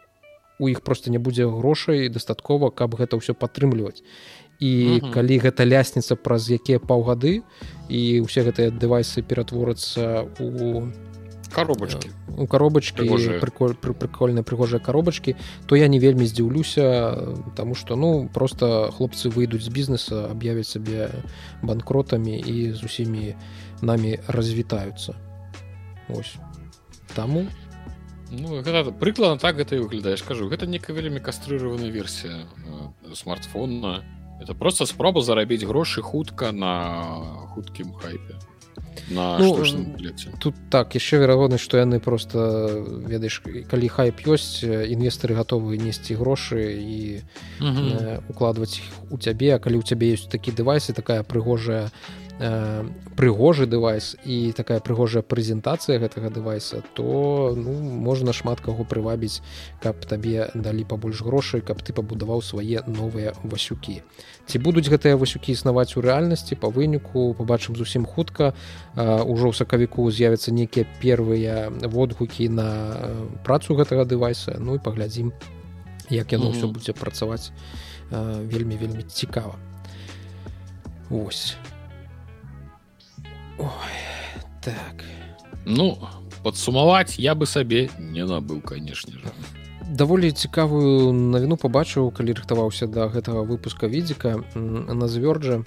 [0.60, 4.03] у іх просто не будзе грошай дастаткова каб гэта ўсё падтрымліваць.
[4.60, 5.12] І угу.
[5.12, 7.43] калі гэта лясніца праз якія паўгады
[7.91, 10.88] і ўсе гэтыя дэвайсы ператворацца у
[11.51, 12.12] коробочки.
[12.38, 13.03] у коробочки
[13.39, 15.36] приколь, прикольные прыгожыя коробочки
[15.68, 17.16] то я не вельмі здзіўлюся
[17.56, 21.10] тому что ну просто хлопцы выйдуць з бізнеса аб'явяць сабе
[21.62, 23.36] банкротамі і з усімі
[23.82, 25.16] нами развітаюцца.
[26.10, 26.36] Ось
[27.16, 27.47] таму
[28.32, 28.62] ну,
[29.00, 34.04] прыкладна так гэта і выглядае скажу гэта некая вельмі кастрыраваная версія э, смартфона.
[34.42, 38.36] Это просто спроба зарабіць грошы хутка на хуткім хайпе.
[39.10, 39.64] На ну,
[40.40, 46.74] тут так яшчэ верагоднасць што яны просто ведаеш калі хайп ёсць інвестары гатовы несці грошы
[46.82, 47.22] і
[48.32, 51.92] укладваць іх у цябе а калі ў цябе ёсць такі дэвайсы такая прыгожая
[52.38, 52.84] Э,
[53.16, 59.40] прыгожы дэвайс і такая прыгожая прэзентацыя гэтага дэвайса то ну, можна шмат каго прывабіць
[59.80, 64.04] каб табе далі пабольш грошай каб ты пабудаваў свае новыя васюкі.
[64.52, 68.52] Ці будуць гэтыя васюкі існаваць у рэальнасці па выніку побачым зусім хутка.
[69.00, 73.00] Ўжо ў сакавіку з'явяцца нейкія первыя водгукі на
[73.48, 74.60] працу гэтага дэвайса.
[74.60, 75.32] Ну і паглядзім
[76.12, 77.56] як яно ўсё будзе працаваць.
[78.12, 79.56] Вельмі вельмі цікава.
[81.08, 81.56] Ось
[83.58, 83.95] Ой,
[84.62, 85.03] так.
[85.66, 85.97] Ну
[86.43, 89.32] падсумаваць я бы сабе не набыў канешне же.
[89.86, 94.41] Даволі цікавую навіну пабачыў калі рыхтаваўся да гэтага выпуска відзіка.
[94.56, 95.64] На звёрджа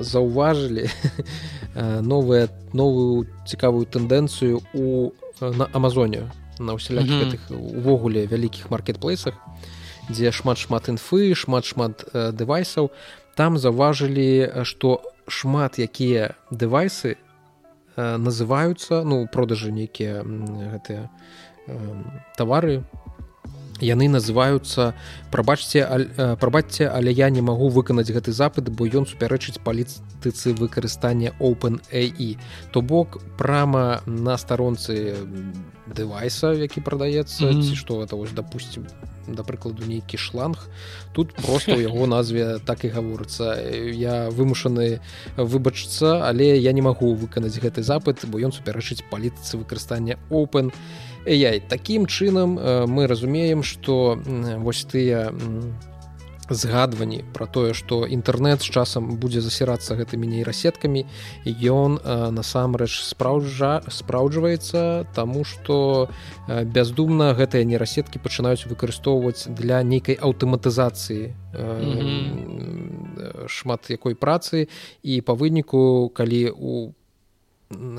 [0.00, 0.88] заўважылі
[2.12, 9.36] новая новую цікавую тэндэнцыю у на амазоне на ўсялякіх увогуле вялікіх маркетплейсах
[10.08, 12.90] дзе шмат шмат інфы шмат шмат дэвайсаў.
[13.36, 21.08] Там заўважылі што шмат якія дэвайсы э, называюцца ну продажы нейкія гэтыя
[21.66, 21.76] э,
[22.36, 22.82] тавары
[23.80, 24.94] яны называюцца
[25.30, 31.34] прабачце э, прабачце але я не магу выканаць гэты запыт бо ён супярэчыць палітыцы выкарыстання
[31.40, 32.38] open AI
[32.72, 35.14] то бок прама на старонцы
[35.86, 37.62] дэвайса які прадаецца mm -hmm.
[37.62, 38.86] ці што это вось допустим
[39.28, 40.68] да прыкладу нейкі шланг
[41.12, 43.60] тут просто у яго назве так і гаворыцца
[43.92, 45.00] я вымушаны
[45.36, 50.72] выбачыцца але я не магу выканаць гэты запыт бо ён супярэчыць палітыцы выкарыстання open
[51.28, 52.56] AI такім чынам
[52.88, 54.18] мы разумеем что
[54.64, 55.32] вось тыя
[56.50, 61.04] згадванні про тое что інтэрнэт з часам будзе засірацца гэтымі нейрасеткамі
[61.44, 62.00] ён
[62.32, 66.08] насамрэч спраўджа спраўджваецца тому что
[66.48, 73.48] бяздумна гэтыя нейрасеткі пачынаюць выкарыстоўваць для нейкай аўтаматызацыі mm -hmm.
[73.48, 74.68] шмат якой працы
[75.02, 76.92] і па выніку калі у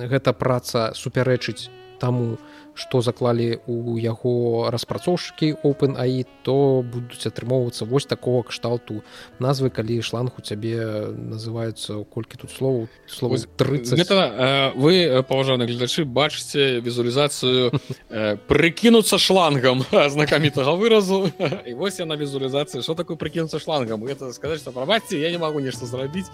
[0.09, 1.69] гэта праца супярэчыць
[1.99, 2.37] таму
[2.79, 9.03] што заклалі у яго распрацоўшчыкі open AI то будуць атрымоўвацца вось такого кшталту
[9.43, 15.67] назвы калі шланг у цябе называюцца колькі тут словаў слова 30 гэта, э, вы паважаны
[15.67, 17.75] гледачы бачыце візуалізацыю
[18.09, 19.83] э, прыкінуцца шлангам
[20.15, 21.27] знакамітага выразу.
[21.69, 24.07] І вось яна візуалізацыя что такое прыкінуцца шлангам?
[24.07, 26.31] Гэта сказаць што прабачце я не магу нешта зрабіць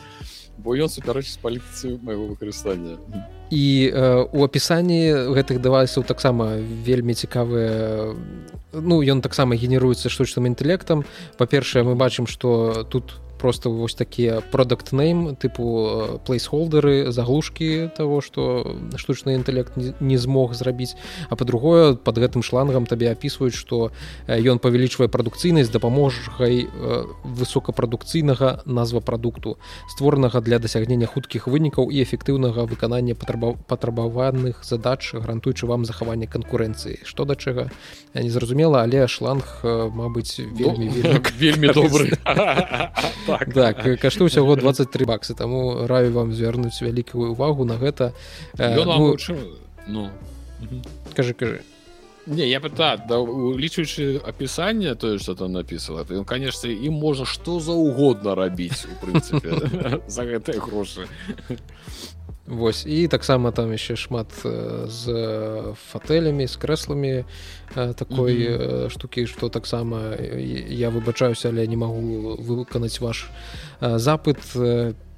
[0.57, 2.97] бо ён супярэчыць паліцыю майго выкарыстання
[3.51, 8.15] і э, у апісанні гэтых дэвайсаў таксама вельмі цікавыя
[8.75, 11.05] ну ён таксама генеруецца штучным інтэлектам.
[11.37, 18.73] Па-першае мы бачым што тут просто вось такія продукт нейм тыпу плейсхолдеры заглушкі того что
[18.97, 20.97] штучны інтэлект не змог зрабіць.
[21.29, 23.91] А по-другое под гэтым шлангам табе опісваюць что
[24.25, 26.65] ён павялічвае прадукцыйнасць дапаможгай
[27.21, 29.61] высокапрадукцыйнага назва прадукту
[29.93, 37.05] створанага для дасягнення хуткіх вынікаў і эфектыўнага выканання патрабаваных задач гарантуючы вам захаванне канкурэнцыі.
[37.05, 37.69] Что да чага
[38.15, 42.17] незразумела але шланг Мабыць вельмі вельмі, вельмі добры
[43.37, 48.13] так, так кашту ўсяго 23 баксы таму раю вам звярнуць вялікую увагу на гэта.
[48.57, 48.75] Э,
[49.87, 50.09] ну,
[50.61, 50.81] ну.
[51.13, 51.61] кажы кажы.
[52.25, 57.59] Не я пыта да, улічваючы апісанне тое что там напісала то конечно і можа што
[57.59, 61.07] за угодно рабіць у прынцыпе за гэтыя грошы
[62.47, 62.85] Вось.
[62.85, 64.29] І таксама там яшчэ шмат
[64.85, 65.03] з
[65.89, 67.25] фатэлямі з крэсламі
[67.73, 68.89] такой mm -hmm.
[68.89, 70.13] штукі што таксама
[70.69, 73.29] я выбачаюся але не магу выканаць ваш
[73.81, 74.37] запыт.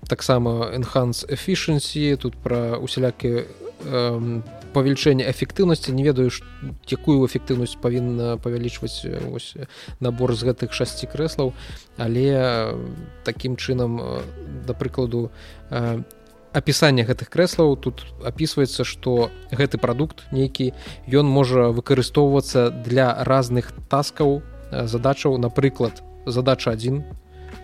[0.07, 3.43] Таксама enhance efficiency тут пра усялякі
[4.73, 5.91] павелічэння эфектыўнасці.
[5.91, 6.31] Не ведаю
[6.87, 9.55] якую эфектыўнасць павінна павялічваць ось,
[9.99, 11.53] набор з гэтых шасці крэслаў.
[11.97, 12.73] Але
[13.23, 14.21] такім чынам
[14.67, 15.29] да прыкладу
[16.57, 17.77] опісанне гэтых крэслаў.
[17.77, 20.73] Тут опісваецца что гэты прадукт нейкі
[21.13, 24.41] ён можа выкарыстоўвацца для разных таскаў
[24.73, 25.37] задачаў.
[25.37, 27.05] Напрыклад задача 1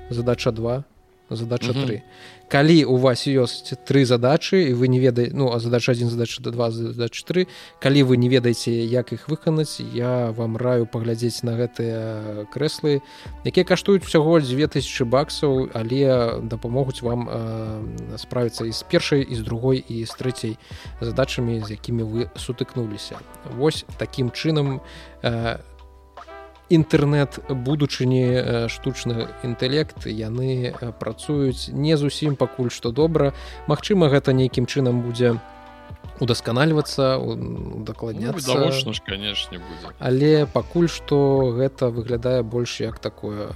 [0.09, 0.92] задача 2
[1.29, 2.01] задача 3
[2.53, 6.43] калі у вас ёсць тры задачы і вы не ведаете ну а задача 1 задача
[6.43, 7.47] до 2 задача 3
[7.79, 13.01] калі вы не ведаеце як іх выканаць я вам раю паглядзець на гэтыя крэслы
[13.41, 19.41] якія каштуюць усяго 2000 баксаў але дапамогуць вам э, справіцца і з першай і з
[19.41, 20.57] другой і з трэцяй
[21.01, 23.17] задачамі з якімі вы сутыкнуліся.
[23.57, 24.77] Вось такім чынам
[25.23, 25.72] у
[26.73, 33.33] інтэрнэт будучыні штучны інтэлект яны працуюць не зусім пакуль што добра.
[33.67, 35.37] Мачыма гэта нейкім чынам будзе
[36.23, 39.93] удасканальвацца удакладняцца ну, конечно будзе.
[39.99, 43.51] Але пакуль што гэта выглядае больш як такое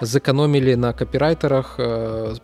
[0.00, 1.76] зэканомілі на капірайтарах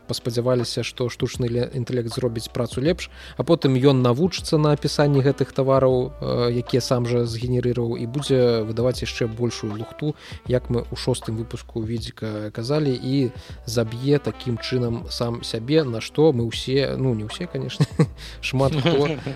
[0.06, 6.12] паспадзяваліся што штучны інтэлект зробіць працу лепш а потым ён навучыцца на апісанні гэтых тавараў
[6.50, 10.14] якія сам жа згенерыраў і будзе выдаваць яшчэ большую лухту
[10.46, 13.30] як мы у шостым выпуску відзіка казалі і
[13.66, 17.86] заб'е такім чынам сам сябе на што мы ўсе ну не ўсе конечно
[18.42, 19.18] шмат хто Э,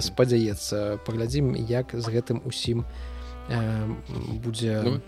[0.00, 0.98] спадзяецца.
[1.06, 2.84] Паглядзім як з гэтым усім
[3.48, 3.60] э,
[4.42, 5.00] будзе ну,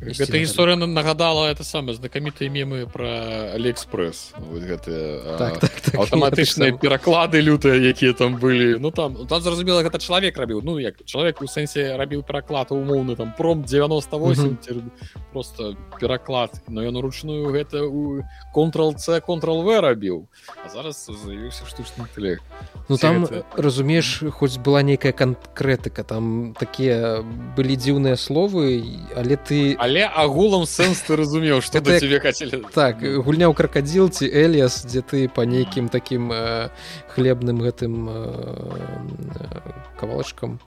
[0.00, 4.32] гэта гісторыя нагадала это самае знакамітыя мемы про алиэкспресс.
[4.40, 9.98] Гэты так, так, так, аўтаматычныя пераклады лютыя якія там былі ну там там зразумела гэта
[9.98, 14.90] чалавек рабіў ну як чалавек у сэнсе рабіў пераклад умоўны там пром 98
[15.32, 18.22] просто пераклад но ён уручную гэта у
[18.54, 20.28] контрол c контрол в рабіў
[20.72, 22.42] зараз заявіўся штучны інтэлект
[22.88, 23.44] ну там гэта...
[23.56, 27.22] разумееш хоць была нейкая канкрэтыка там такія
[27.56, 28.84] былі дзіўныя словы
[29.16, 33.54] але ты але але агулам сэнс ты разумеў что да тебе хацелі так гульня ў
[33.58, 36.70] кракадзіл ці эліас дзе ты по нейкім таким э,
[37.10, 39.50] хлебным гэтым э,
[39.98, 40.60] кавалачкам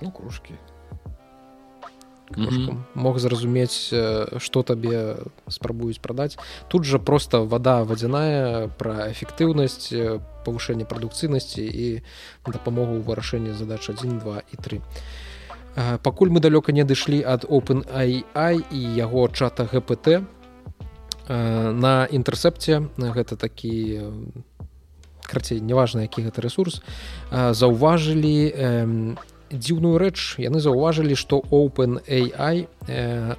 [0.00, 0.54] ну кружки.
[2.94, 3.92] Мог зразумець
[4.38, 5.18] что табе
[5.48, 6.38] спрабуюць прадаць
[6.68, 9.92] тут жа просто вода вадзяная про эфектыўнасць
[10.46, 12.02] павышэнне прадукцыйнасці і
[12.46, 14.80] дапамогу ў вырашэнні задач 1 2 і 3
[15.74, 18.22] пакуль мы далёка не дышлі ад openai
[18.70, 20.22] і яго чата гпт
[21.28, 24.00] на інтэрсепце гэта такі
[25.26, 26.82] крацей неважна які гэта ресурс
[27.30, 28.52] заўважылі
[29.54, 30.40] дзіўную рэч.
[30.42, 32.66] Яны заўважылі што openai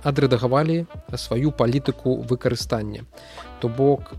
[0.03, 3.03] адрэдагавалі сваю палітыку выкарыстання.
[3.59, 4.13] То бок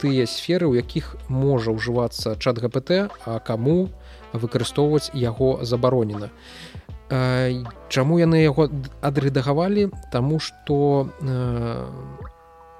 [0.00, 3.88] тыя сферы у якіх можа ўжывацца чат гпт а каму
[4.32, 6.28] выкарыстоўваць яго забаронена.
[6.28, 6.71] і
[7.12, 8.70] Чаму яны яго
[9.04, 9.90] адрэдагавалі?
[10.08, 11.84] Таму што э,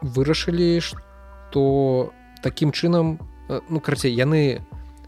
[0.01, 1.63] вырашылі што
[2.41, 3.19] такім чынам
[3.69, 4.65] ну карцей яны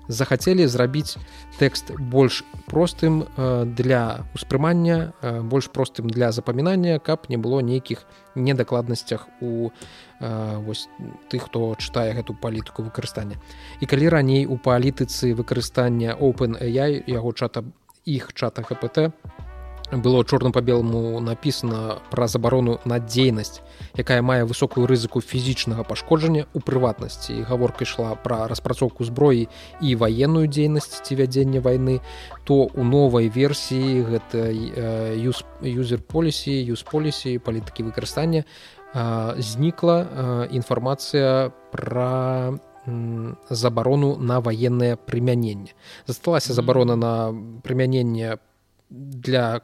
[0.09, 1.17] захацелі зрабіць
[1.57, 3.25] тэкст больш простым
[3.65, 8.05] для успрымання э, больш простым для запамінання каб не было нейкіх
[8.35, 9.71] недакладнасцях у
[10.21, 10.89] вось
[11.33, 13.41] тых хто чытае гэту палітыку выкарыстання.
[13.81, 17.65] І калі раней у палітыцы выкарыстання open яго чата
[18.07, 19.13] іх чата КПТ
[19.93, 23.61] было чорным па белому напісана пра забарону на дзейнасць
[24.01, 27.45] якая мае высокую рызыку фізічнага пашкоджання у прыватнасці.
[27.45, 29.49] Гаворка ішла пра распрацоўку зброі
[29.81, 32.01] і ваенную дзейнасць ці вядзення вайны.
[32.45, 34.51] То у новай версіі гэта
[35.63, 38.45] юзер полісі юз полісі палітыкі выкарыстання
[39.39, 42.57] знікла інфармацыя пра
[43.51, 45.73] забарону на ваеннае прымяненне
[46.07, 47.13] засталася забарона на
[47.63, 48.39] прымяненне
[48.91, 49.63] для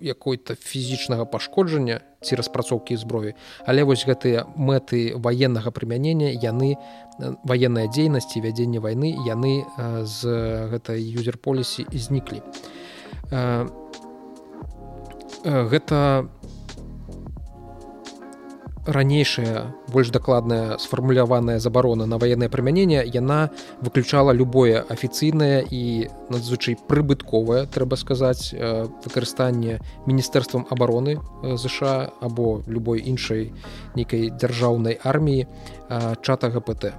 [0.00, 3.34] якой-то фізічнага пашкоджання ці распрацоўкі зброі
[3.66, 6.76] але вось гэтыя мэты ваеннага прымянення яны
[7.44, 9.66] ваенная дзейнасці вядзення вайны яны
[10.04, 10.20] з
[10.72, 12.42] гэтай юзер полісі зніклі
[15.44, 16.28] гэта
[18.86, 27.66] ранейшая больш дакладная сфармуляваная забарона на ваенное прымянение яна выключала любое афіцыйнае і надзвычай прыбытковае
[27.66, 33.52] трэба сказаць э, выкарыстанне міністэрствам обороны э, ЗША або любой іншай
[33.94, 36.92] нейкай дзяржаўнай арміі э, чата гпт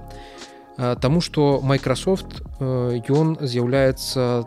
[0.76, 4.44] Таму што Microsoft ён з'яўляецца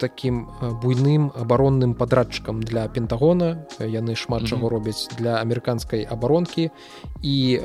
[0.00, 0.48] таким
[0.82, 3.66] буйным абаронным падрадчыкам для пентагона.
[3.78, 6.70] Яны шмат чаго робяць для амерыканскай абаронкі.
[7.22, 7.60] І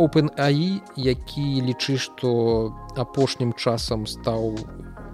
[0.00, 2.30] OpenAI які лічы што
[2.96, 4.56] апошнім часам стаў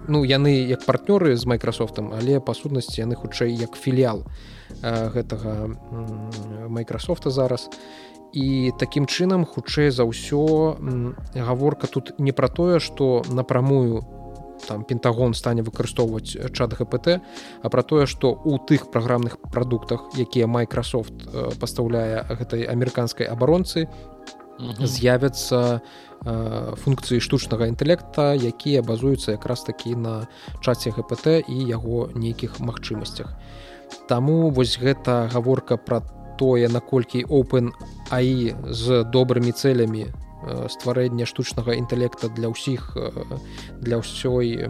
[0.07, 5.75] ну яны як партнёры з майкрасофтам але па сутнасці яны хутчэй як філіал э, гэтага
[6.71, 7.69] майкрасофта зараз.
[8.33, 10.75] І такім чынам хутчэй за ўсё
[11.35, 14.03] гаворка тут не пра тое што напрамую
[14.67, 17.19] там пентагон стане выкарыстоўваць чат гпт
[17.61, 23.87] а пра тое што у тых праграмных прадуктах якія майкрасофт э, пастаўляе гэтай амерыканскай абаронцы
[24.57, 25.81] з'явяцца
[26.25, 30.27] э, функцыі штучнага інтэлекта якія базуюцца якраз такі на
[30.61, 33.33] чаце гпт і яго нейкіх магчымасцях.
[34.07, 36.01] Таму вось гэта гаворка пра
[36.37, 37.73] тое наколькі open
[38.11, 40.07] аі з добрымі цэлямі
[40.45, 43.09] Э, стварэння штучнага інтэлекта для ўсіх э,
[43.81, 44.69] для ўсёй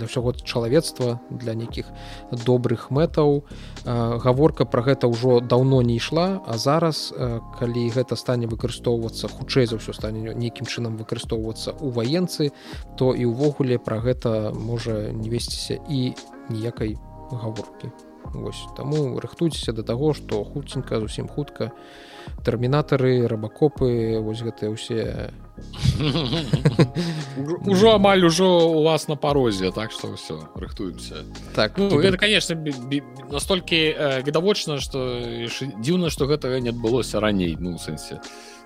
[0.00, 1.84] для ўсяго чалавецтва для нейкіх
[2.32, 3.44] добрых мэтаў.
[3.84, 7.12] Э, гаворка пра гэта ўжо даўно не ішла а зараз
[7.60, 12.56] калі гэта стане выкарыстоўвацца хутчэй за ўсё стане нейкім чынам выкарыстоўвацца ў ваенцы
[12.96, 16.16] то і ўвогуле пра гэта можа не весціся і
[16.48, 16.96] ніякай
[17.28, 17.92] гаворкі.
[18.32, 22.13] Вось таму рыхтуйцеся да таго што хуценька зусім хутка і
[22.44, 25.30] тэрмінатары рабакопы вось гэтыя ўсе
[27.66, 31.24] ужо амаль ужо у вас на парозе так что все рыхтуемся.
[31.54, 32.56] Так ну, это конечно
[33.30, 33.96] настолькі
[34.26, 35.20] відавочна что
[35.78, 38.20] дзіўна что гэтага не адбылося раней ну сэнсе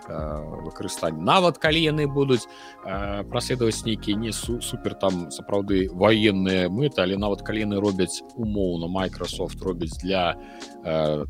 [0.08, 2.48] выкарыстанне нават калі яны будуць
[2.82, 8.88] праследаваць нейкія не су супер там сапраўды военные мэты але нават калі яны робяць умоўна
[8.88, 10.36] Microsoft робіць для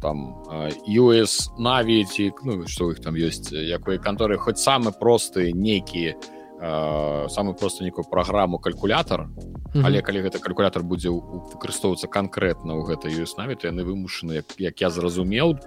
[0.02, 0.42] там
[0.86, 6.14] US навіці ну, што у іх там ёсць якой канторы хоць самы просты нейкія
[6.58, 9.28] самы просто некую праграму калькулятор mm
[9.74, 9.86] -hmm.
[9.86, 14.80] але калі гэта калькулятор будзе выкарыстоўвацца канкрэтна ў гэтай юснаве то яны вымушаны як, як
[14.80, 15.58] я зразумеў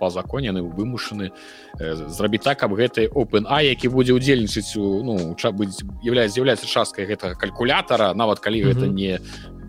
[0.00, 1.30] по законе яны вымушаны
[2.08, 7.06] зрабіць так каб гэтай open а які будзе удзельнічаць у ну быць является з'яўляецца часткай
[7.06, 8.74] гэтага калькулятора нават калі mm -hmm.
[8.74, 9.18] гэта не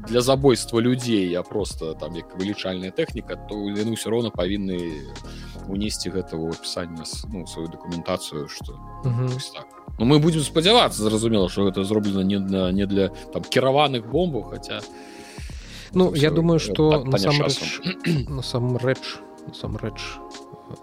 [0.08, 5.06] для забойства людзей а просто там як вылічальная тэхніка то яны ўсё роўна павінны
[5.68, 7.04] унесці гэтага опісання
[7.34, 8.74] ну, сваю дакументацыю что
[9.06, 9.54] mm -hmm.
[9.54, 14.08] так Ну, мы будем спадзявацца зразумела что гэта зроблена не для не для там кіраваных
[14.08, 14.82] бомбаў хотя
[15.94, 17.82] ну я думаю что насамрэч
[18.30, 19.00] насамрэч
[19.48, 20.00] насамрэч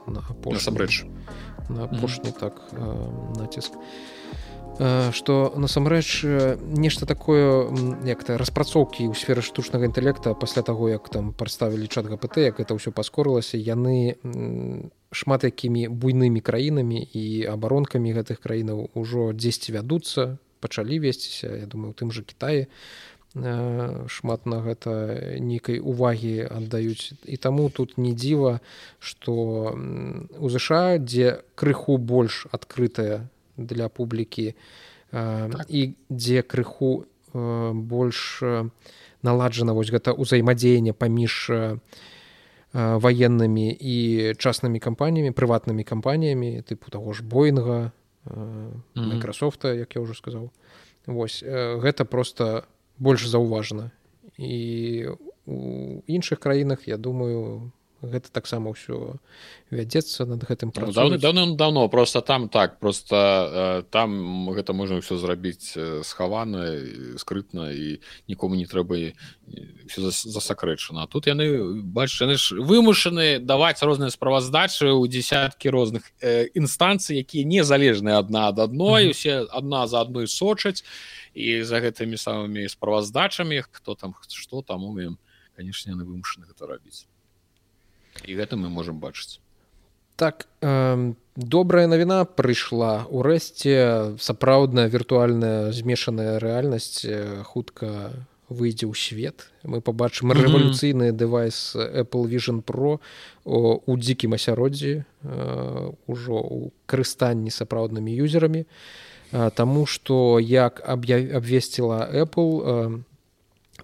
[0.09, 2.61] на апошні так
[3.41, 3.73] націск
[5.13, 7.73] что насамрэч нешта такое
[8.05, 12.77] як-то распрацоўкі ў сферы штучнага інтэлекта пасля таго як там прадставілі чат гпт як это
[12.77, 14.21] ўсё паскорылася яны
[15.13, 21.93] шмат якімі буйнымі краінамі і абаронкамі гэтых краінаў ужо дзесьці вядуцца пачалі весціся я думаю
[21.93, 22.67] у тым жа Кіаі
[24.09, 24.93] шмат на гэта
[25.39, 28.61] нейкай увагі аддаюць і таму тут не дзіва
[28.99, 29.77] што
[30.41, 34.55] у ЗША дзе крыху больш адкрытая для публікі
[35.11, 35.67] так.
[35.69, 38.41] і дзе крыху больш
[39.23, 41.51] наладжана вось гэта ўзаемадзеянне паміж
[42.77, 43.97] ваеннымі і
[44.37, 47.93] частнымі кампаніямі прыватнымі кампаніямі тыпу таго ж боинга
[48.95, 50.53] Microsoftта як я ўжо сказаў
[51.07, 52.67] Вось гэта просто
[52.99, 53.91] больш заўважна.
[54.39, 55.07] І
[55.47, 57.73] у іншых краінах я думаю
[58.03, 59.17] гэта таксама ўсё
[59.73, 65.01] вядзецца над гэтым ну, даўно даўно давно просто там так просто э, там гэта можна
[65.01, 66.77] ўсё зрабіць э, схавана
[67.17, 69.17] скрытна і нікому не трэба
[69.89, 71.09] засакрэчана.
[71.09, 77.49] Тут яны бач яны ж вымушаны даваць розныя справаздачы ў десяткі розных э, інстанцый якія
[77.49, 80.85] незалежныя адна ад адной усе адна за адной сочаць
[81.33, 85.17] і за гэтымі самымі справаздачамі хто там што там умеем
[85.57, 87.09] канешне яны вымушаны гэта рабіць
[88.25, 89.41] і гэта мы можемм бачыць.
[90.17, 93.05] Так э, добрая навіна прыйшла.
[93.13, 97.05] Урэшце сапраўдная віртуальная змешаная рэальнасць
[97.45, 98.17] хутка
[98.49, 99.51] выйдзе ў свет.
[99.67, 103.03] Мы побачым рэвалюцыйны дэвайс apple vision pro
[103.45, 105.03] у дзікім асяроддзі
[106.07, 108.65] ўжо у карыстанні сапраўднымі юзерамі.
[109.31, 113.03] Таму што як абвесціла apple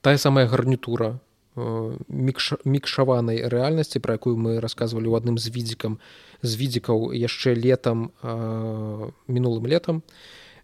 [0.00, 1.18] тая самая гарнітура
[1.52, 6.00] Э, мікшаванай рэальнасці пра якую мы рассказывалі ў адным з відзікам
[6.40, 10.00] з відзікаў яшчэ летом э, мінулым летом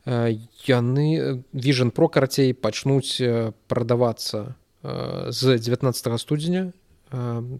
[0.08, 3.20] э, яны віжан про карацей пачнуць
[3.68, 6.72] прадавацца з 19 студзеня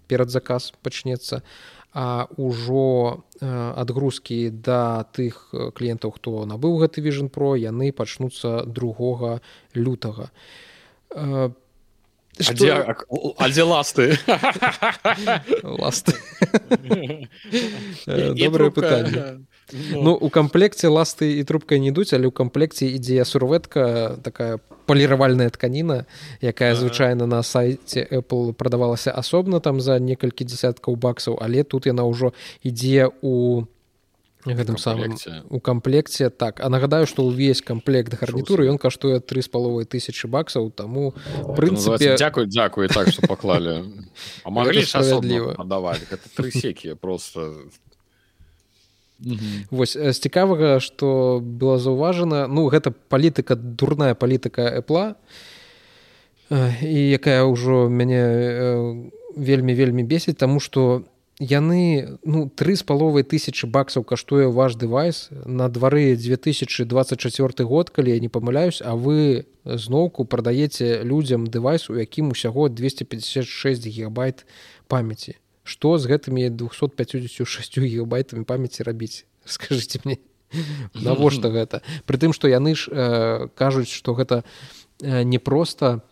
[0.08, 1.44] перад заказ пачнецца
[1.92, 9.44] а ўжо адгрузкі да тых кліентаў хто набыў гэты віжан про яны пачнуцца другога
[9.76, 10.32] лютага.
[11.12, 11.52] По
[12.38, 14.18] А дзе ласты.
[15.62, 16.14] Ласты
[18.06, 19.46] добрае пытанне
[19.92, 24.58] ну у камплекце ласты і трубкай не ідуць але ў камплекце ідзе сурветка такая
[24.88, 26.06] паліравальная тканіна
[26.40, 32.08] якая звычайна на сайце Apple прадавалася асобна там за некалькі десяткаў баксаў але тут яна
[32.08, 32.32] ўжо
[32.64, 33.64] ідзе у
[34.46, 35.16] гэтым самым
[35.50, 36.60] у камплекце так.
[36.60, 41.14] А нагадаю што ўвесь камплект гарнітуры ён каштуе тры з паловай тысячи баксаў таму
[41.58, 43.82] прынцыпе дзякуй дзякуй так что паклалі
[44.86, 45.58] справядліва
[46.36, 47.66] тры секі просто.
[49.70, 55.18] Вось з цікавага што была заўважана ну гэта палітыка дурная палітыка эпла
[56.50, 61.02] і якая ўжо мяне вельмі вельмі бесіць таму што
[61.38, 65.30] яны ну тры з паловай тысячи баксаў каштуе ваш дэвайс.
[65.46, 71.94] На двары 2024 год калі я не памыляюсь а вы зноўку прадаеце людзям дэвайс у
[71.94, 74.46] якім усяго 256 гигабайт
[74.88, 75.38] памяці.
[75.62, 79.24] Что з гэтымі 256 гигабайтамі памяці рабіць?
[79.44, 80.18] Скажите мне
[80.94, 81.82] навошта гэта?
[82.06, 84.42] Притым что яны ж э, кажуць что гэта
[85.02, 86.02] э, не просто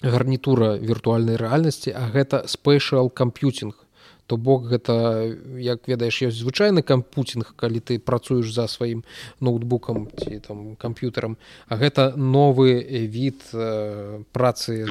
[0.00, 3.83] гарнітура віртуальнай рэальнасці а гэта спешал камп'ютинг
[4.26, 9.04] то бок гэта як ведаеш ёсць звычайны кампутинг калі ты працуеш за сваім
[9.40, 11.36] ноутбукам ці там камп'ютарам
[11.68, 14.86] а гэта новы від э, працы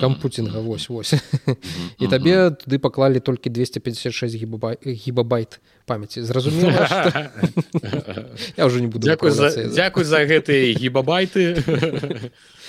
[0.00, 1.14] кампутинга вось вось.
[1.98, 4.34] І табе туды паклалі толькі 256
[4.84, 6.22] гібабайт памяці.
[6.22, 6.88] Зразумела
[8.56, 11.62] я уже не буду дзякуй за, дзякуй за гэтыя гібабайты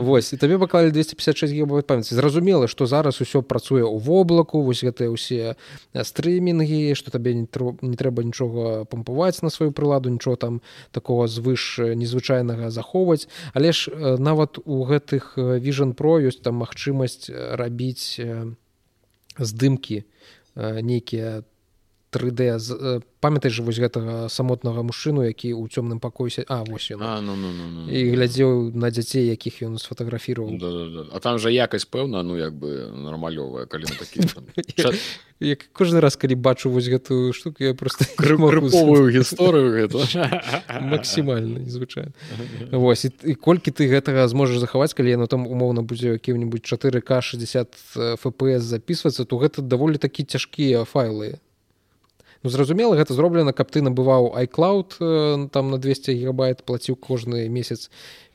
[0.00, 4.82] Вось і табе паклалі 256 гігабайт памяці зразумела што зараз усё працуе ў воблаку вось
[4.82, 5.54] гэтыя ўсе
[5.94, 10.60] стрымінгі што табе не, трэба нічога пампаваць на сваю прыладу нічого там
[10.90, 13.28] такого звыш незвычайнага захоўваць.
[13.54, 18.18] Але ж нават у гэтых віжан про ёсць там магчымасць рабіць
[19.38, 20.04] здымкі
[20.56, 21.42] нейкія
[22.12, 26.42] 3D з э, памятай жа вось гэтага самотнага мужчыну які ў цёмным пакосе?
[26.50, 27.80] А вось ён ну, ну, ну, ну.
[27.86, 31.02] і глядзеў на дзяцей якіх ён сфотаграфіраваў да, да, да.
[31.14, 34.26] А там жа якасць пэўна ну як бы нармалёвая калі такі
[35.40, 39.86] як кожны раз калі бачу вось гэтую штуку я просто крыповую гісторыю
[40.80, 42.10] максімальна незвычайна
[42.74, 47.78] Вось і колькі ты гэтага зможаш захаваць калі яно там умоўна будзе які-нибудь 4к 60
[48.18, 51.38] фпс записывацца то гэта даволі такі цяжкія файлы
[52.42, 57.48] ну, зразумела гэта зроблена каб ты набываў iCloud э, там на 200 гигабайт плаціў кожны
[57.48, 57.90] месяц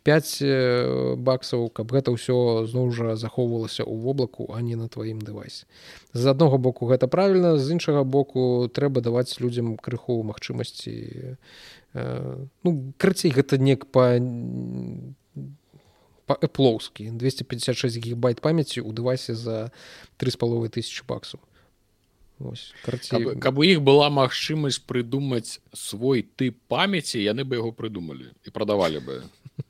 [0.05, 5.17] 5 э, баксаў каб гэта ўсё зноў жа захоўвалася ў воблаку а не на тваім
[5.17, 5.65] дэвайсе.
[6.13, 10.93] З аднаго боку гэта правільна з іншага боку трэба даваць людзям крыху магчымасці
[11.97, 14.21] э, ну крыцей гэта нек па
[16.29, 19.73] эплоўскі 256 гигабайт памяці ў дэвайсе за
[20.21, 21.41] три з паловай тысячи баксаў
[23.10, 28.48] каб, каб у іх была магчымасць прыдумаць свой тып памяці яны бы яго прыдумалі і
[28.54, 29.20] прадавалі бы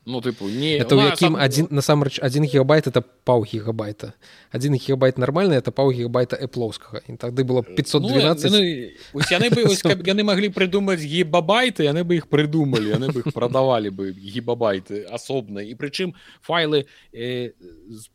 [0.06, 4.14] ну тыпу не это ў якім адзін насамрэч один гигабайт это паў гигабайта
[4.54, 9.66] один гигабайт нормальны это паў гигабайта эплоўскага і тады было 512 ну, ну, яны бы
[9.82, 15.11] каб яны маглі прыдумаць гібабайты яны бы іх прыдумалі яны бы іх прадавалі бы гібабайты
[15.11, 17.50] асобна і прычым файлы э,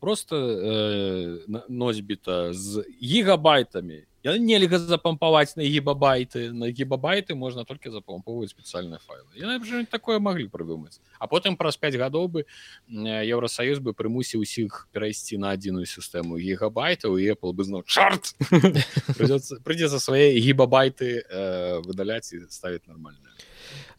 [0.00, 8.53] просто э, носьбіта з гігабайтамі Я нельга запампаваць на гібабайты на гібабайты можна толькі запампоўваць
[8.53, 9.27] спецыяльныя файлы.
[9.35, 11.01] Яны такое маглі прыдумаць.
[11.19, 12.45] А потым праз 5 гадоў бы
[12.87, 18.35] еўросаюз бы прымусіў усіх перайсці на адзіную сістэму гігабайтаў і Apple бы зноў чарт
[19.65, 23.31] прыйдзецца свае гібабайты э, выдаляць і ставіць нармальна.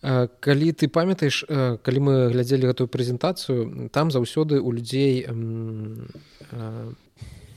[0.02, 1.46] Калі ты памятаеш
[1.82, 5.26] калі мы глядзелі гэтую прэзентацыю там заўсёды у людзей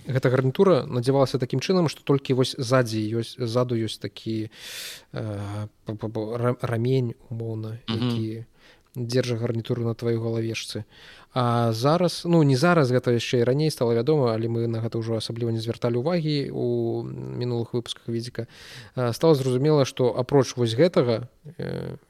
[0.07, 4.49] гэта гарнітура надзявалася такім чынам што толькі вось ззадзі ёсць ззаду ёсць такі
[5.13, 5.67] э,
[6.61, 8.45] рамень умоўна які
[8.95, 10.85] дзержа гарнітуру на тваёй галавешцы.
[11.33, 14.95] А зараз ну не зараз гэта яшчэ і раней стала вядома але мы на гэта
[15.03, 18.47] ўжо асабліва не звярталі увагі у мінулых выпусках відзіка
[18.95, 21.27] стала зразумела што апроч вось гэтага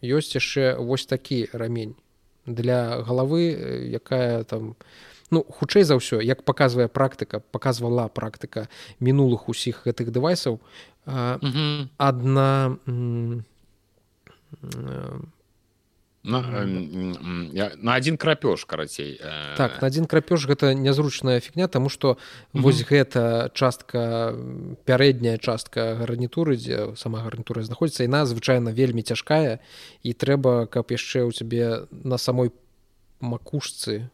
[0.06, 1.98] ёсць яшчэ вось такі рамень
[2.46, 3.50] для галавы
[3.90, 8.70] якая там у ну хутчэй за ўсё як показывае практыка показывала практыка
[9.00, 10.60] мінулых усіх гэтых дэвайсаў
[11.06, 12.78] адна
[16.26, 16.42] на,
[17.78, 19.20] на один крапёж карацей
[19.58, 22.18] так на один крапёж гэта нязручная фігня тому что
[22.54, 24.34] вось гэта частка
[24.86, 29.60] пярэдняя частка гарнітуры дзе сама гарнітура знаходіцца яна звычайна вельмі цяжкая
[30.02, 32.50] і трэба каб яшчэ ў цябе на самой
[33.22, 34.10] макушцы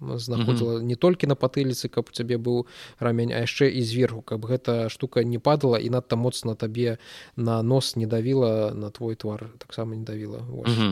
[0.00, 2.66] знаходзіла не толькі на патыліцы каб у цябе быў
[2.98, 6.98] рамень а яшчэ і зверху каб гэта штука не падала і надта моцна табе
[7.36, 10.44] на нос не давіла на твой твар таксама не давіла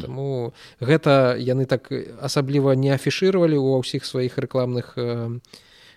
[0.03, 4.99] Таму гэта яны так асабліва не афішировали ва ўсіх сваіх рэкламных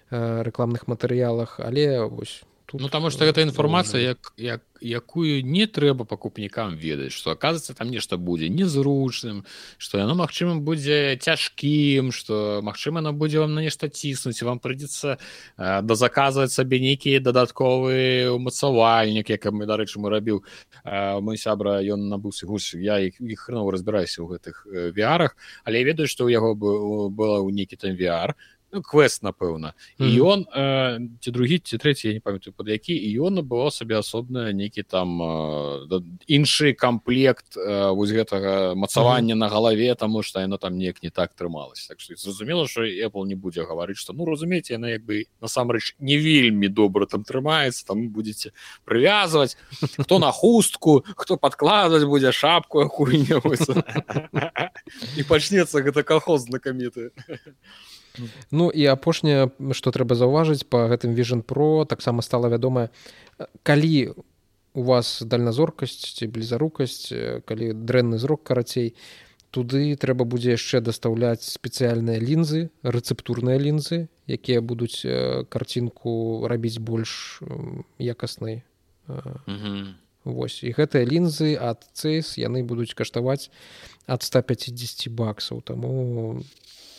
[0.10, 6.06] рэкламных матэрыялах але вось Тут, ну таму что гэта інфармацыя як як якую не трэба
[6.06, 9.44] пакупнікам ведаць что оказывается там нешта будзе незручным
[9.80, 15.18] что яно магчыма будзе цяжкім что магчыма она будзе вам на нешта ціснуць вам прыйдзецца
[15.18, 20.46] э, да заказваць сабе нейкі дадатковы умацавальнік як мы дарэчы мы рабіў
[20.86, 25.34] э, мой сябра ён набыўся гуш я іх іх хрно разбіраюся ў гэтых э, віарах
[25.66, 28.38] але я ведаю что у яго было ў нейкі там VR
[28.72, 30.24] ну, квест напэўна і mm -hmm.
[30.24, 33.98] ён э, ці другі ці трэці я не памятаю под які і ён было сабе
[34.00, 39.40] асобна нейкі там э, іншы камплект э, вось гэтага мацавання mm -hmm.
[39.40, 43.26] на галаве таму што яно там неяк не так трымалась так што зразумела що Apple
[43.26, 47.86] не будзе гаварыць што ну разумееце яна як бы насамрэч не вельмі добра там трымаецца
[47.88, 48.52] там будете
[48.86, 49.58] прывязваць
[50.00, 53.42] хто на хустку хто падкладваць будзе шапку хуйня
[55.18, 57.12] і пачнецца гэта кахоз знакаміты
[58.52, 62.90] Ну і апошняе што трэба заўважыць па гэтым vision про таксама стала вядомая
[63.64, 64.14] калі
[64.74, 67.12] у вас дальназоркасць ці блізарукасць
[67.46, 68.94] калі дрэнны зрок карацей
[69.52, 75.02] туды трэба будзе яшчэ дастаўляць спецыяльныя лінзы рэцэптурныя лінзы якія будуць
[75.50, 77.42] карцінку рабіць больш
[77.98, 78.62] якаснай
[80.28, 80.64] Вось.
[80.64, 83.50] І гэтыя лінзы ад цэйс яны будуць каштаваць
[84.08, 85.62] ад 150 баксаў.
[85.64, 86.44] Таму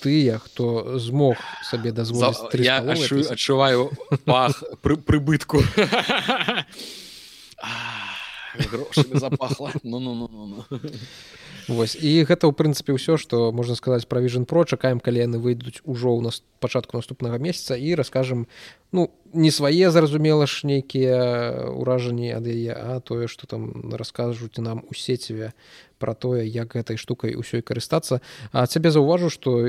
[0.00, 3.92] тыя хто змог сабе дазволіць адчуваю
[4.24, 5.60] пах пры, прыбытку.
[9.14, 9.72] Запахла.
[9.82, 10.80] Ну, ну, ну, ну, ну.
[11.70, 11.94] Вось.
[11.94, 15.78] І гэта ў прынцыпе ўсё што можна сказаць пра vision про чакаем калі яны выйдуць
[15.86, 18.50] ужо ў нас пачатку наступнага месяца і раскажам
[18.90, 24.82] ну не свае зразумела ж нейкія ўражанні ад яе а тое што там раскажуць нам
[24.82, 25.54] у сеціве
[26.02, 28.18] пра тое як гэтай штукай усёй карыстацца.
[28.50, 29.62] А цябе заўважу што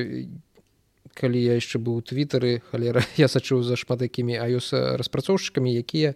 [1.14, 6.16] калі я яшчэ быў твиттары халера я сачыў за шмат якімі iOS распрацоўшчыкамі якія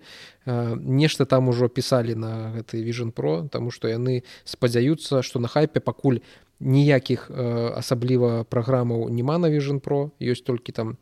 [0.80, 5.80] нешта там ужо пісалі на гэты vision про тому што яны спадзяюцца што на хайпе
[5.80, 6.24] пакуль
[6.60, 7.30] ніякіх
[7.76, 10.98] асабліва праграмаў няма на vision про ёсць толькі там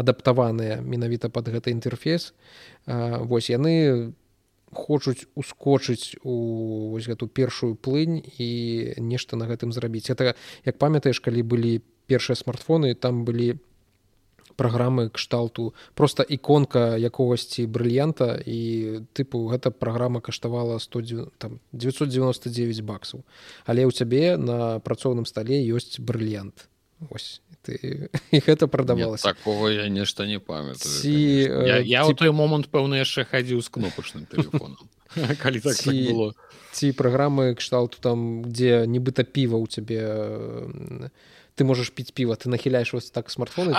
[0.00, 2.32] адаптаваныя менавіта под гэты інтэрфейс.
[2.86, 4.14] Восьось яны
[4.72, 8.50] хочуць ускочыць у вось гэту першую плынь і
[9.02, 10.10] нешта на гэтым зрабіць.
[10.10, 10.34] Это
[10.64, 13.54] як памятаеш калі былі першыя смартфоны там былі
[14.60, 18.60] праграмы кшталту просто іконка якогасьці брыльянта і
[19.16, 23.24] тыпу гэта праграма каштавала 100 там 999 баксаў.
[23.64, 26.68] Але ў цябе на працоўным стале ёсць брыльянт.
[27.08, 29.32] Ось ты і гэта прадавалася.
[29.32, 31.16] Такого я нешта не памятаю ці
[31.64, 32.14] я, я ці...
[32.14, 34.84] той момант пэўна яшчэ хадзіў з кнопачным телефоном
[35.42, 36.12] калі так ці...
[36.12, 36.28] было.
[36.76, 40.04] ці праграмы кшталту там дзе нібыта піва ў цябе
[41.60, 43.76] ты можаш піць піва ты нахіляеш вось так смартфоны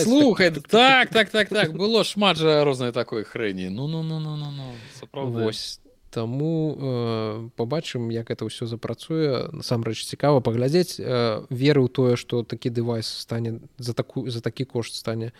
[0.00, 4.36] слухай так так так так было шмат жа рознай такой хрэні ну ну ну ну
[4.40, 5.78] ну ну вось
[6.12, 9.48] Таму э, побачым як это ўсё запрацуе.
[9.48, 11.00] Насамрэч цікава паглядзець.
[11.00, 15.32] Э, веры ў тое што такі дэвайс стане за такую за такі кошт стане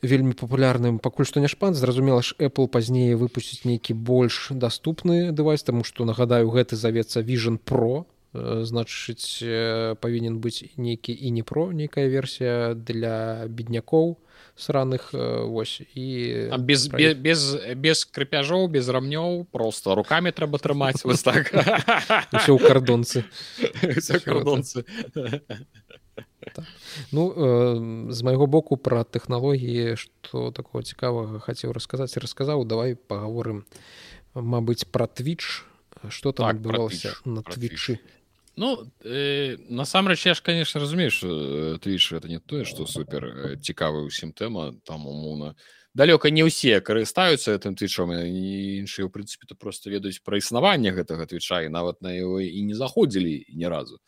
[0.00, 0.96] вельмі папулярным.
[0.96, 6.08] Пакуль што не шпан зразумела ж Apple пазней выпусціць нейкі больш даступны дэвайс таму што
[6.08, 8.08] нагадаю гэты завецца vision про
[8.64, 14.18] значыць э, павінен быць нейкі і не про нейкая версія для беднякоў
[14.58, 16.06] сраных э, вось і
[16.50, 17.40] а без, без без
[17.76, 21.52] без крыпяжоў без рамнёў просто руками трэба трымаць вось так.
[21.52, 23.24] Все ў кардонцы
[26.54, 26.66] так.
[27.12, 32.64] ну э, з майго боку пра тэхналогіі што такого цікавага хацеў расказаць расказаў.
[32.64, 33.64] Давай паговорым
[34.34, 35.64] Мабыць пра твіч.
[36.08, 37.98] Что там так, адбывалася на твічы
[38.58, 41.20] Ну э, насамрэч я ж конечно разумееш
[41.78, 45.54] твіч это не тое что супер э, цікавы ўсім тэма там умоўна.
[45.94, 51.30] Далёка не ўсе карыстаюцца гэтым твічом іншыя у прынцыпе то просто ведаюць пра існаванне гэтага
[51.30, 54.02] твіча і нават на яго і не заходзілі ні разу.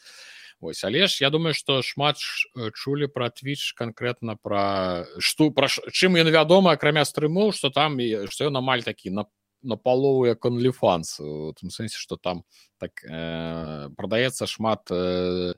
[0.59, 5.71] Вось але ж я думаю что шмат э, чулі пра твіч конкретно пра што пра
[5.95, 9.31] чым ён вядома акрамя стрымоў что там што ён амаль такі на
[9.63, 12.45] на палову як онліфанс у тым сэнсе что там
[12.79, 15.55] так э, прадаецца шмат э,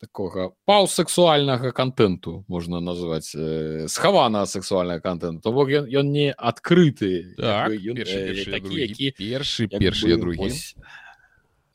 [0.00, 7.34] такога паўсексуальнага контенту можна называць э, схавана сексуальная контент то бок ён, ён не адкрыты
[7.36, 10.52] так, першы, першы, другі, першы першы другі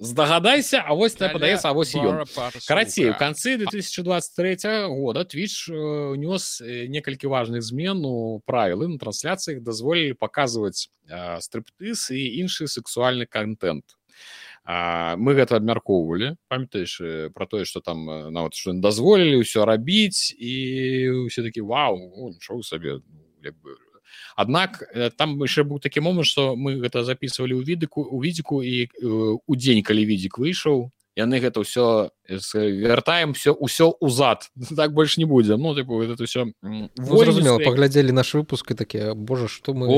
[0.02, 2.26] здагадайся А вось падаецца А вось ён
[2.68, 10.18] карацей у канцы 2023 года twitch унёс некалькі важных змен у правілы на трансляцыях дазволілі
[10.18, 10.90] паказваць
[11.40, 13.86] стрыптыз і іншы сексуальны контент.
[14.66, 21.46] Мы гэта абмяркоўвалі памятаеш про тое что там нават што дазволілі ўсё рабіць і все
[21.46, 21.98] такі Вау
[22.34, 23.02] нічого сабе
[23.42, 23.78] як бы
[24.36, 24.84] Аднак
[25.18, 28.90] там яшчэ быў такі момант што мы гэта записывалі ў відыку у відзіку і
[29.46, 34.48] у дзень калі відзік выйшаў яны гэта ўсё вяртаем все ўсё ўзад
[34.80, 39.14] так больш не будзе ну тыпу это все ну, зразумела паглядзелі наш выпуск і такія
[39.14, 39.92] Божа што мы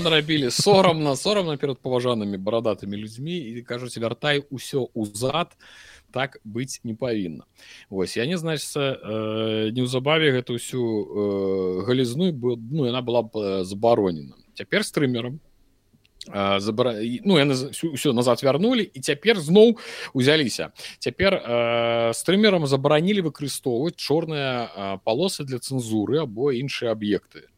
[0.00, 5.52] нарабілі сорамна сорамна перад паважанымі барадатымі людзьмі і кажуць вяртай усё ўзад
[6.12, 7.48] так быць не павінна.
[7.90, 12.30] Вось я не значыцца э, неўзабаве гэта ўсю э, галізну
[12.70, 14.36] ну яна была б э, забаронена.
[14.54, 15.40] Цяпер стрымерам
[16.62, 16.94] забра...
[17.24, 19.80] ну яны ўсё назад вярнулі і цяпер зноў
[20.14, 20.70] узяліся.
[21.00, 27.48] Цяпер э, стрымерам забаранілі выкарыстоўваць чорныя палосы для цэнзуры або іншыя аб'екты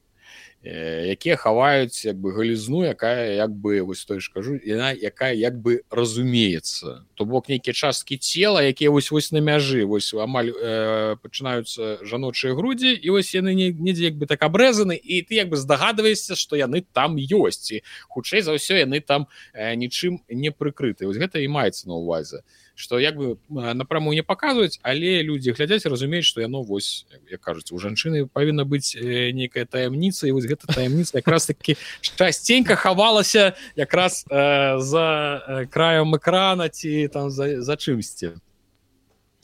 [0.65, 5.61] якія хаваюць як бы галізну якая як бы вось той ж кажу яна якая як
[5.61, 7.05] бы разумеецца.
[7.15, 12.57] То бок нейкія часткі цела якія вось вось на мяжы вось амаль э, пачынаюцца жаночыя
[12.57, 16.57] грудзі і вось яны недзе як бы так абрэзаны і ты як бы здагадваешся што
[16.57, 17.77] яны там ёсць.
[17.77, 21.05] І хутчэй за ўсё яны там э, нічым не прыкрыты.
[21.05, 25.53] Вось гэта і маецца на увазе то что як бы напраму не паказваюць але людзі
[25.53, 30.47] глядзяць разумеюць что яно вось як кажуць у жанчыны павінна быць нейкая таямніца і вось
[30.47, 37.77] гэта таямніца якраз таки часценька хавалася якраз э, за краем экрана ці там за, за
[37.77, 38.35] чымсьці.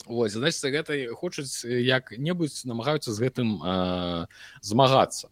[0.05, 4.25] Вось значит гэта хочуць як-небудзь намагаюцца з гэтым э,
[4.61, 5.29] змагацца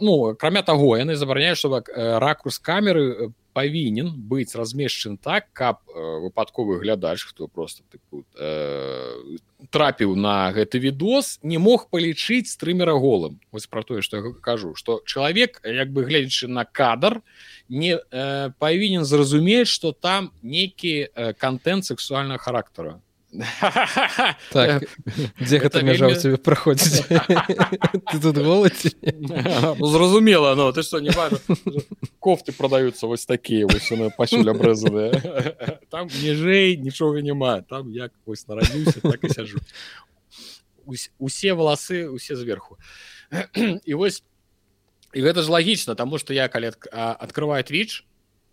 [0.00, 1.84] ну акрамя таго яны забараняюць чтобы
[2.18, 9.38] ракурс камеры павінен быць размешчан так каб э, выпадковы глядач хто просто тыпу, э,
[9.70, 13.40] трапіў на гэты відос не мог палічыць стрымера голым.
[13.52, 17.22] Вось про тое что кажу что чалавек як бы гледзячы на кадр
[17.68, 23.00] не э, павінен зразумець что там нейкі э, контент сексуального характара
[24.52, 24.86] так
[25.40, 28.94] дзе гэта мяжа у цябе праходзіць ты тут голаці
[29.80, 31.10] ну, зразумела но ты што не
[32.22, 35.18] кофты продаюцца вось такія вось пасюль абрэзаныя
[35.94, 39.58] там ніжэй нічога няма там як вось нарадзіўся так і сяжу
[41.18, 42.78] усе валасы усе зверху
[43.84, 44.22] і вось
[45.14, 48.06] і гэта ж лагічна таму што я калі открываю твич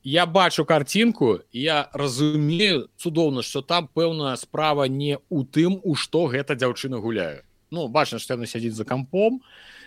[0.04, 6.26] я бачу картинку я разумею цудоўна что там пэўная справа не у тым у што
[6.26, 9.42] гэта дзяўчына гуляю ну бачна что яна сядзіць за кампом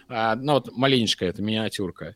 [0.08, 2.14] ну, вот маленечкая это мініяцюрка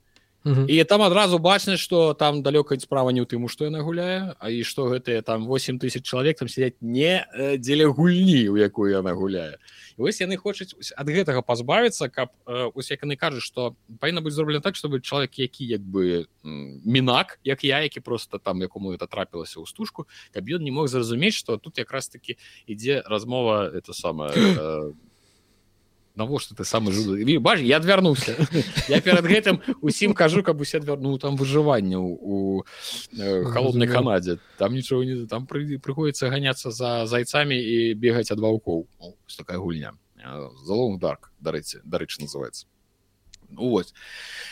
[0.69, 4.51] і там адразу бачна что там далёка справа не ў тым што яна гуляе А
[4.51, 7.27] і што гэтыя там 8 тысяч чалавек там сядзяць не
[7.59, 9.59] дзеля гульні у якую яна гуляе
[9.97, 14.61] вось яны хочуць ад гэтага пазбавіцца каб ось як яны кажуць што павінна быць зроблена
[14.61, 19.61] так чтобы чалавек які як бы мінак як я які просто там якому это трапілася
[19.61, 24.33] ў стужку каб ён не мог зразумець что тут якраз таки ідзе размова это самое
[24.35, 24.93] э,
[26.19, 28.35] навошта ты самы жуды бач я адвярнуўся
[28.89, 32.65] я перад гэтым усім кажу каб усе адвярну такое выжыванне у
[33.17, 38.43] э, холоднай канадзе там нічого не там пры, прыходзіцца ганяцца за зайцамі і бегаць ад
[38.43, 38.87] ваўкоў
[39.39, 39.95] такая гульня
[40.67, 42.67] залог дарк дарэце дарэчы называется
[43.51, 43.95] Вось.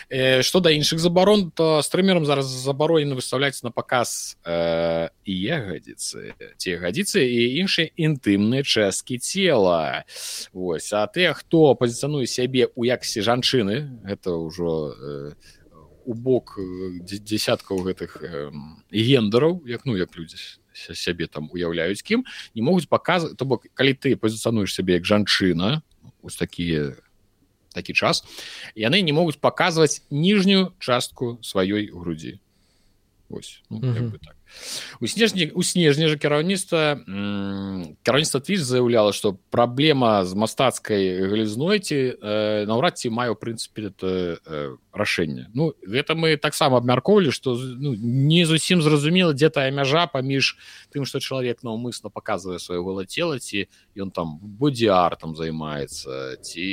[0.08, 6.32] Э, што да іншых забарон, то стрымерам зараз забаронена выставляць на паказ э, і ягадзіцы,
[6.56, 10.04] ці ягадзіцы і іншыя інтымныя часткі цела.
[10.52, 10.92] Вось.
[10.92, 15.32] А тыя, хто пазіцануе сябе ў якасці жанчыны, гэта ўжо э,
[16.06, 18.50] у бок э, дзясяткаў гэтых э,
[18.90, 20.38] гендараў, як ну як людзі
[20.76, 22.24] сябе там уяўляюць кім,
[22.54, 25.82] не могуць паказваць, то бок калі ты пазіцануеш сябе як жанчына,
[26.22, 26.96] вось такія
[27.76, 28.24] такі час
[28.72, 32.40] яны не могуць паказваць ніжнюю частку сваёй грудзі
[33.30, 34.12] ось ну, mm -hmm.
[34.24, 34.36] так
[35.00, 37.00] у снежні у снежні же кіраўніцтва
[38.02, 44.38] кіраўніцтва твіж заяўляла что праблема з мастацкай галізной ці э, наўрад ці маю прынцыпе это
[44.46, 50.06] э, рашэнне ну гэта мы таксама абмяркоўвалі что ну, не зусім зразумела дзе тая мяжа
[50.06, 50.56] паміж
[50.92, 56.66] тым что чалавек наўмысна показывае сваё гола цела ці ён там будзе артам займаецца ці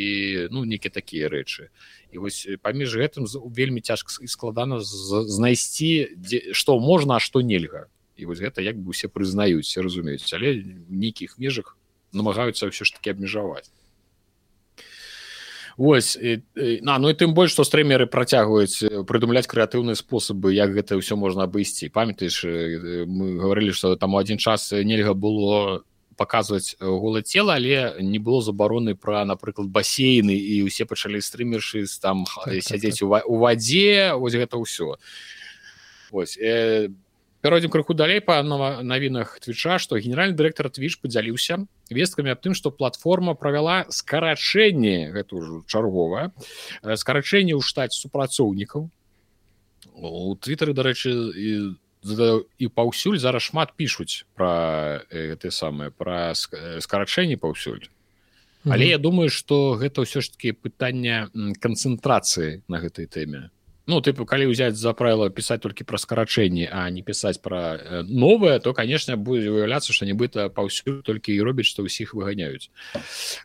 [0.51, 1.69] ну некі такія рэчы.
[2.13, 7.89] І вось паміж гэтым вельмі цяжка складана знайсці што можна а што нельга.
[8.15, 10.29] І вось гэта як бы усе прызнаюць разумеюць.
[10.33, 11.77] Але нейкіх межах
[12.13, 13.73] намагаюцца ўсё ж таки абмежаваць
[15.77, 16.17] Вось
[16.81, 21.49] на ну і тым больш што стрымеры працягваюць прыдумляць крэатыўныя спосабы як гэта ўсё можна
[21.49, 22.45] абысці памятаеш
[23.09, 25.81] мы гаварылі што там у адзін час нельга было
[26.15, 32.25] паказваць голае цела але не было забароны пра напрыклад басейны і ўсе пачалі стрымершы там
[32.29, 33.29] так, сядзець так, так.
[33.29, 35.01] у вадзе вось гэта ўсё
[36.13, 36.93] ось э,
[37.43, 41.59] пяройдзем крыху далей па навінах твіча што генеральны дырэктар твіч падзяліўся
[41.91, 46.31] весткамі аб тым што платформа правяла скарачэнне гэта ўжо чарговае
[46.81, 51.53] скарачэнне ў штаце супрацоўнікаў у твиттары дарэчы і
[52.03, 57.87] і паўсюль зараз шмат пішуць пра гэты самыя пра скарачэнне паўсюль
[58.63, 58.95] але mm -hmm.
[58.95, 61.27] я думаю што гэта ўсё ж таки пытанне
[61.59, 63.51] канцэнтрацыі на гэтай тэме
[63.85, 68.03] ну тыпу калі ўзяць за правіла пісаць толькі пра скарачэнні а не пісаць пра э,
[68.07, 72.71] новае то конечно будзе уяўляцца што нібыта паўсюль толькі і робіць што ўсіх выганяюць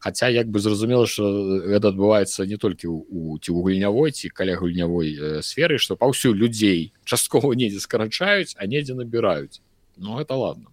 [0.00, 1.26] Хаця як бы зразумела што
[1.66, 6.38] гэта адбываецца не толькі у ці ў гульнявой ці каля гульнявой э, сферы што паўсюль
[6.38, 9.62] людзей часткова недзе скарачаюць а недзе набіраюць
[9.98, 10.70] Ну это ладно.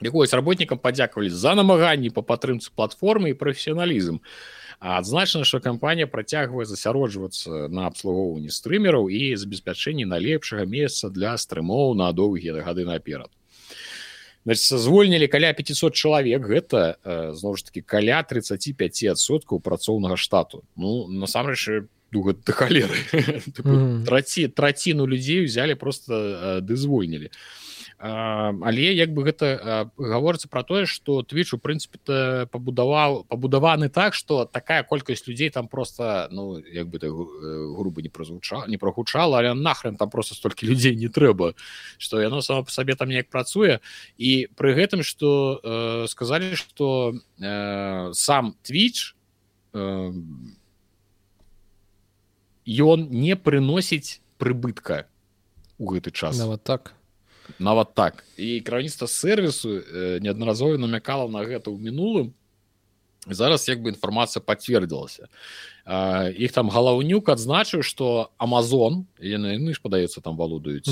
[0.00, 4.26] Якось работнікам падзякавалі за намаганні па падтрымцы платформы і прафесіяналізм а
[4.80, 12.12] адзначана что кампанія працягвае засяроджвацца на абслугоўванні стрымераў і забеспячэнні найлепшага месца для стрымоў на
[12.12, 13.30] доўгія гады наперад.
[14.46, 16.46] Звольнілі каля 500 чалавек.
[16.46, 16.96] Гэта
[17.34, 20.62] зноў ж таки каля 35соткаў працоўнага штату.
[20.76, 21.90] Ну насамрэч
[22.46, 22.96] халеры.
[24.06, 27.32] Траці траціну людзей узялі просто ды звольнілі.
[27.34, 27.65] а
[27.98, 34.44] але як бы гэта гаворыцца про тое что twitch у прынцыпе пабудаваў пабудаваны так что
[34.44, 39.96] такая колькасць людзей там просто ну як бы грубо не прозвучала не прогучала але нахрен
[39.96, 41.54] там просто столькі людзей не трэба
[41.98, 43.80] что яно само по сабе там неяк працуе.
[44.18, 49.14] І пры гэтым что э, сказали что э, сам twitch
[49.72, 50.12] э,
[52.66, 55.06] ён не прыносіць прыбытка
[55.78, 56.38] у гэты час.
[56.38, 56.95] Нават так
[57.58, 58.24] нават так.
[58.36, 62.34] І кіраўніцтва сервісу э, неаднаразова намякала на гэта ў мінулым
[63.26, 65.26] зараз як бы інфармацыя пацвердзілася
[66.34, 70.86] іх там галаўнюк адзначыў што Амазон яны ну, ж падаецца там валодаюць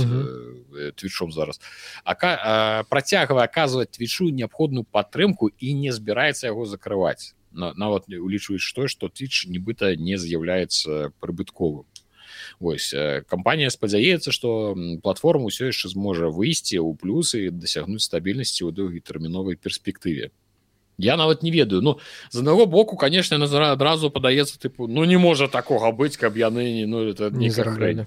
[0.98, 1.60] твічом зараз
[2.04, 9.46] працягвае аказваць твічу неабходную падтрымку і не збіраецца яго закрываць нават улічваюць што што твіч
[9.46, 11.86] нібыта не з'яўляецца прыбытковым
[12.60, 12.94] Вось
[13.28, 20.30] кампанія спадзяецца што платформа ўсё яшчэ зможа выйсці ў плюсы дасягнуць стабільнасці ў доўгітэрміновай перспектыве.
[20.98, 21.82] Я нават не ведаю.
[21.82, 21.98] Ну
[22.30, 26.86] з аднаго боку конечно назара адразу падаецца тыпу ну не можа такога быць каб яны
[26.86, 28.06] ну это не захрэння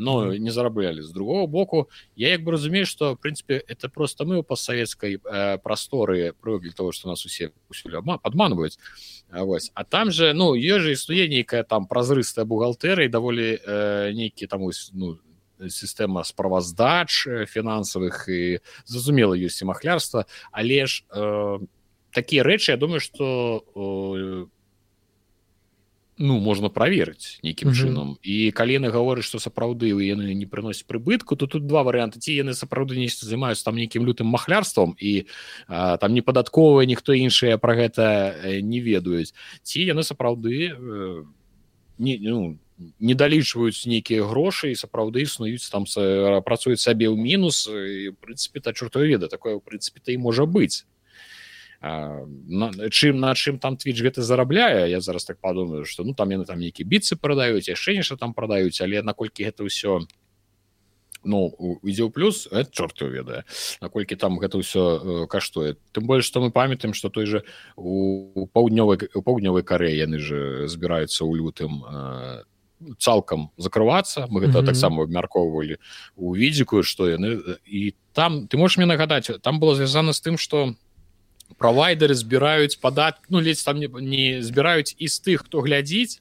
[0.00, 4.24] но не зараблялі з другого боку я як бы разумею что в прынцыпе это просто
[4.24, 7.52] мы у постсавецкай э, прасторы прывыклі того что нас усе
[9.30, 14.46] вось а там же ну е же існуе нейкая там празрыстая бухгалтерыя даволі э, нейкі
[14.46, 14.60] там
[14.92, 15.18] ну
[15.68, 21.60] сістэма справаздач э, фінансавых і зразумела ёсць і махлярства але ж э,
[22.12, 24.46] такія рэчы я думаю что э,
[26.20, 27.80] ну можна праверыць нейкім mm -hmm.
[27.80, 28.16] чынам.
[28.22, 32.32] І калі яны гавораць што сапраўды яны не прыносяць прыбытку то тут два варианты ці
[32.42, 35.24] яны сапраўды не займаюцца там нейкім лютым махлярством і
[35.66, 39.34] а, там не падатковыя ніхто іншыя про гэта не ведаюць.
[39.62, 41.24] Ці яны сапраўды э,
[41.98, 42.58] не ну
[42.98, 45.84] не далічваюць нейкія грошы і сапраўды існуюць там
[46.44, 47.68] працуюць сабе ў мінус.
[47.68, 50.84] І прынцыпе та чорта веда такое ў прынцыпе і можа быць
[51.80, 56.28] на, чым на чым там твіч гэта зарабляе я зараз так падумаю что ну там
[56.28, 60.04] яны там нейкі біцы прадаюць яшчэ нешта там прадаюць але наколькі гэта ўсё
[61.24, 61.48] ну
[61.80, 63.48] ідзе ў плюс чорт ведае
[63.80, 67.44] наколькі там гэта ўсё э, каштуе тым больш што мы памятаем што той же
[67.76, 72.44] у паўднёвай паўднёвай карэі яны же збіраюцца ў лютым э,
[73.00, 74.66] цалкам закрывацца мы гэта mm -hmm.
[74.66, 75.80] таксама абмяркоўвалі
[76.16, 80.36] у відзіку што яны і там ты можешь мне нагадаць там было звязана з тым
[80.36, 80.76] что
[81.58, 86.20] правайдеры збіраюць падат ну ледзь там не, не збіраюць і з тых хто глядзіць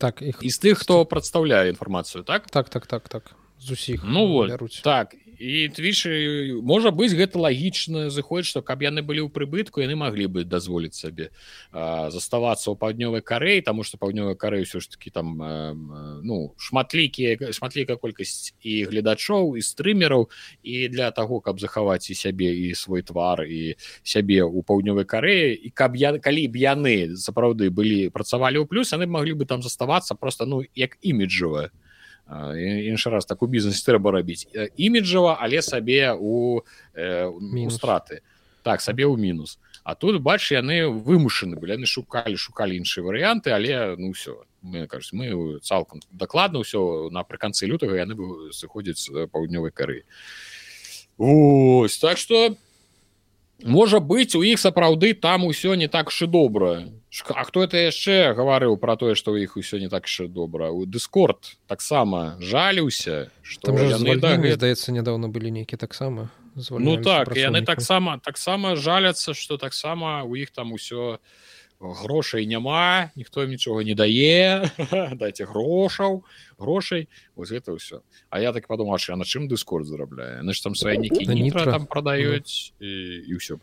[0.00, 2.48] так іх і з тых хто прадстаўляе інфармацыю так?
[2.50, 3.36] Так так так так.
[3.60, 9.00] З усіх ну вот так і твічы можа быць гэта лагічна зыходзіць што каб яны
[9.00, 11.32] былі ў прыбытку яны маглі бы дазволіць сабе
[11.72, 15.72] заставацца ў паўднёвай карэй таму што паўднёвая карэй ўсё ж таки там а,
[16.20, 20.28] ну шматлікія шматлікая колькасць і гледачоў і стрымераў.
[20.62, 25.56] І для таго каб захаваць і сябе і свой твар і сябе ў паўднёвай карэі
[25.56, 29.64] і каб я калі б яны сапраўды былі працавалі ў плюс яны маглі бы там
[29.64, 31.72] заставацца просто ну як іміджавая
[32.30, 34.46] іншы раз так у бізнесе трэба рабіць
[34.76, 36.62] іміджава але сабе у
[36.94, 37.30] э,
[37.70, 38.22] страты.
[38.62, 43.50] Так сабе ў мінус А тут бач яны вымушаны былі яны шукалі шукалі іншыя варыянты
[43.50, 48.14] але ну все мы кажуць мы цалкам дакладна ўсё напрыканцы лютага яны
[48.52, 50.04] сыходзяць з паўднёвай кары
[51.16, 52.54] ось так что
[53.64, 56.88] можа быць у іх сапраўды там усё не так шы добра
[57.34, 60.70] А хто это яшчэ гаварыў пра тое што ў іх усё не так шы добра
[60.70, 68.18] у дыскорд таксама жаліўся что да, здаецца нядаўна былі нейкі таксама ну так яны таксама
[68.18, 71.18] таксама жаляцца что таксама у іх там усё
[71.80, 74.68] грошай няма ніхто нічога не дае
[75.20, 76.24] дайте грошаў
[76.60, 77.08] грошай.
[77.34, 78.04] Вось гэта ўсё.
[78.28, 80.44] А я так падумаў на чым дыскорд зарабляе?
[80.44, 81.24] На там свае нейкі
[81.64, 83.56] там прадаюць і, і ўсё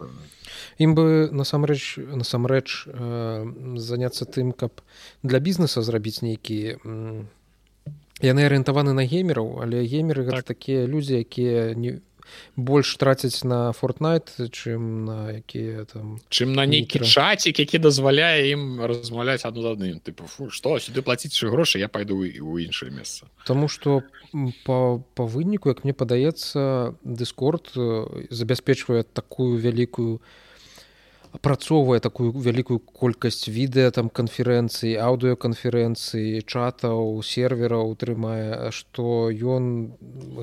[0.82, 4.82] ім бы насамрэч насамрэч э, заняться тым каб
[5.22, 6.82] для бізнеса зрабіць нейкі
[8.26, 10.44] яны арыентаваны на геймераў але геймеры так.
[10.44, 12.02] такія людзі якія не
[12.56, 18.82] больш трацяць на фортнайт чым на якія там чым на нейкі чацік які дазваляе ім
[18.82, 23.30] размаўляць адну з адным тыпу што сюды плаціць грошы я пайду і ў іншае месца
[23.46, 24.04] Таму што
[24.66, 27.72] по па выніку як мне падаецца дыскорд
[28.30, 30.20] забяспечвае такую вялікую
[31.38, 39.94] апрацоўвае такую вялікую колькасць відэа там канферэнцыі аўдыоканферэнцыі чатаў сервера утрымае што ён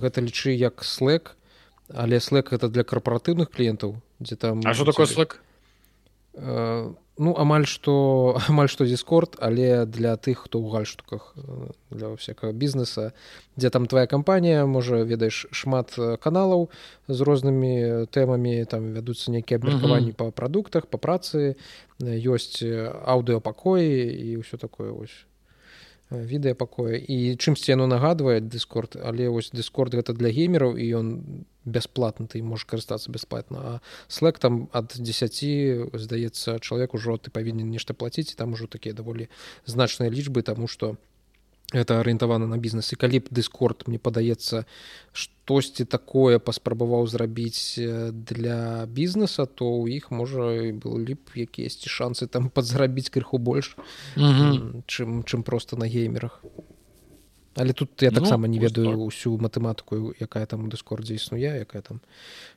[0.04, 1.34] гэта лічы як слэк
[1.88, 5.40] але слэк это для карпаратыўных кліентаў дзе там А что такое слэк
[6.34, 12.16] э, ну амаль што амаль што дискорд але для тых хто ў гальштуках э, для
[12.16, 13.12] всякого бізнеса
[13.56, 16.70] дзе там твоя кампанія можа ведаеш шмат э, каналаў
[17.08, 20.24] з рознымі тэмамі там вядуцца нейкія абмеркаванні mm -hmm.
[20.24, 21.54] па прадуктах па працы
[22.00, 22.64] ёсць
[23.04, 25.26] аўдыопакоі і ўсё такое вось
[26.10, 31.06] відэа пакоя і чымсьці яно нагадвае дыскорд але вось дыскорд гэта для геймераў і ён
[31.64, 33.58] бясплатна ты можаш карыстацца бясплатна.
[33.58, 33.72] А
[34.08, 39.28] слэк там ад 10 здаецца чалавек ужо ты павінен нешта плаціць там ужо такія даволі
[39.64, 40.96] значныя лічбы таму што
[41.72, 44.64] это арыентавана на бізнес і калі б дыскорд мне падаецца
[45.12, 47.80] штосьці такое паспрабаваў зрабіць
[48.12, 53.76] для бізнеса то ў іх можа был ліп якіясьці шансы там падзарабіць крыху больш
[54.16, 54.82] mm -hmm.
[54.86, 56.44] чым чым просто на геймерах
[57.56, 61.82] але тут я таксама ну, не ведаю ўсю матэматыку якая там у дыскордзе існуе якая
[61.82, 62.00] там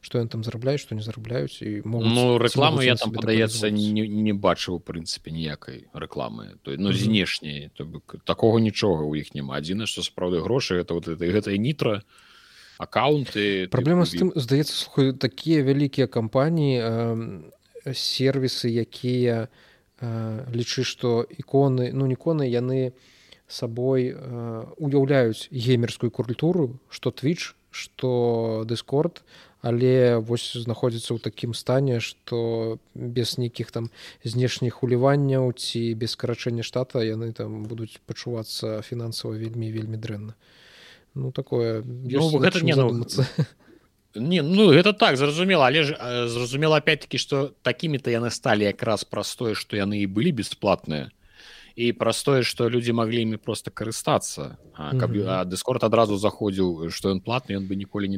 [0.01, 4.07] што ён там зарабляюць што не зарабляюць і могуць, ну рэкламу я там падаецца не,
[4.07, 9.37] не бачыў у прынцыпе ніякай рэкламы то ну знешняй то бок такога нічога ў іх
[9.37, 12.01] няма адзіна што сапраўды грошы это вот это гэтая нітра
[12.81, 19.45] аккаунты праблема з тым здаецца слухаю такія вялікія кампаніі э, сервісы якія
[20.01, 20.09] э,
[20.49, 23.16] лічы што іконы ну іконы яны не
[23.47, 29.23] сабой э, уяўляюць геймерскую культуру што twitch что дыскорд
[29.61, 33.89] але вось знаходзіцца ў такім стане что без нейкіх там
[34.23, 40.35] знешніх уліванняў ці без скарачэння штата яны там будуць пачувацца фінансава вельмі вельмі дрэнна.
[41.15, 43.03] Ну такое ну, гэта не ну,
[44.15, 49.03] не ну гэта так зразумела але ж э, зразумела опять-таки что такімі-то яны сталі якраз
[49.03, 51.09] прастое что яны і былі бесплатныя
[51.77, 54.57] і простое что люди могли імі просто карыстацца
[54.99, 55.45] каб mm -hmm.
[55.45, 58.17] дыскорд адразу заходзіў что ён платны ён бы ніколі не,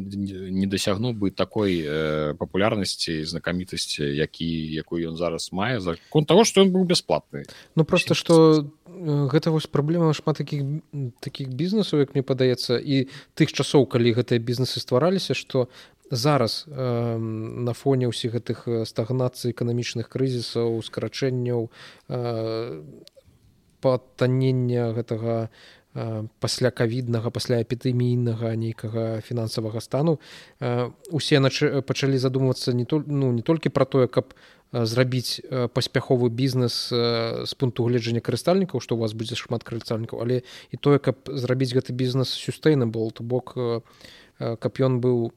[0.51, 6.45] не дасягнуў бы такой э, папулярнасці знакамітасці які якую ён зараз мае за конт того
[6.45, 7.43] что ён быў бясплатны
[7.75, 8.65] ну просто что
[9.33, 10.63] гэта вось праблема шмат таких
[11.19, 15.67] таких бізнесаў як мне падаецца і тых часоў калі гэтыя бізнесы ствараліся что
[16.11, 17.17] зараз э,
[17.67, 21.69] на фоне ўсіх гэтых стагнацый эканамічных крызісаў скарачэнняў
[22.07, 22.81] э,
[23.81, 25.49] патанення гэтага
[26.39, 30.19] пасля кавіднага пасля эпідэмійнага нейкага фінансавага стану.
[31.09, 31.41] Усе
[31.81, 34.33] пачалі задумвацца не то ну не толькі пра тое каб
[34.71, 35.41] зрабіць
[35.73, 41.01] паспяховы бізнес з пункту гледжання карыстальнікаў што у вас будзе шмат карыстальнікаў але і тое
[41.01, 43.57] каб зрабіць гэты бізнес сюстэйнабл то бок
[44.37, 45.33] каб ён быў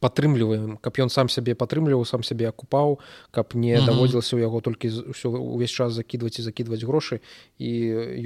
[0.00, 2.98] падтрымліваем каб ён сам сябе падтрымліваў сам сябе акупаў
[3.30, 7.20] каб не даводзілася ў яго толькі ўсё увесь час закідваць і закідваць грошы.
[7.58, 7.70] І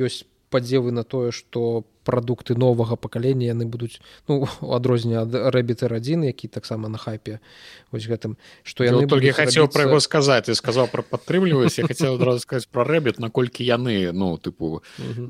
[0.00, 4.46] ёсць падзевы на тое што прадукты новага пакалення яны будуць ну
[4.76, 7.40] адрозненне ад рэбітер адзін які таксама на хайпе
[7.92, 10.48] вось гэтым што яны толькі хацеў пра яго сказаць.
[10.48, 14.82] І сказаў пра падтрымліваюць я хацеў адразу сказаць пра рэбіт наколькі яны ну тыпу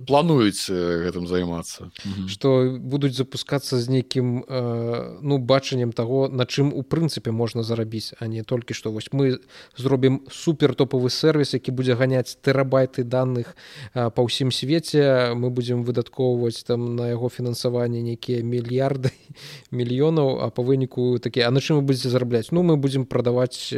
[0.08, 1.90] плануюць гэтым займацца.
[2.28, 8.14] Што будуць запускацца з нейкім э, ну бачаннем таго на чым у прынцыпе можна зарабіць
[8.18, 9.38] а не толькі што вось мы
[9.76, 13.56] зробім супер топавы сервіс які будзе ганяць тэрабайты данных
[13.92, 15.34] па ўсім свеце.
[15.34, 19.10] Мы будзем выдаткоўваць вытрачаць там на яго фінансаванне нейкія мільярды
[19.70, 22.52] мільёнаў а по выніку такі а на чым вы будете зарабляць?
[22.52, 23.72] Ну мы будемм прадаваць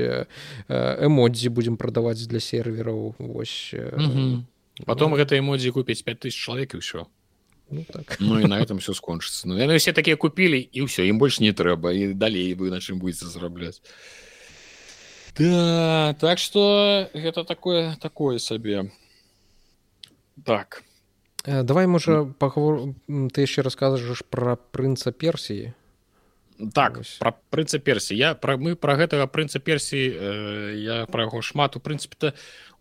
[0.69, 3.74] эмодзі будемм прадаваць для сервераў вось
[4.86, 7.06] потом гэта эмодзі купіць 5000 чалавек і ўсё
[7.70, 8.16] ну, так.
[8.20, 11.40] ну і на этом все скончыцца Ну яны все такія купілі і ўсё ім больш
[11.40, 13.81] не трэба і далей вы на чым будете зарабляць
[15.39, 18.90] да, так что гэта такое такое сабе
[20.44, 20.85] так
[21.45, 25.75] давай можа паговор ты яшчэ рассказываешь про прынца персіі
[26.73, 31.43] так про прынца персі я пра мы про гэтага прынца персіі э, я про яго
[31.43, 31.77] шмат.
[31.77, 32.33] У прынцыпе то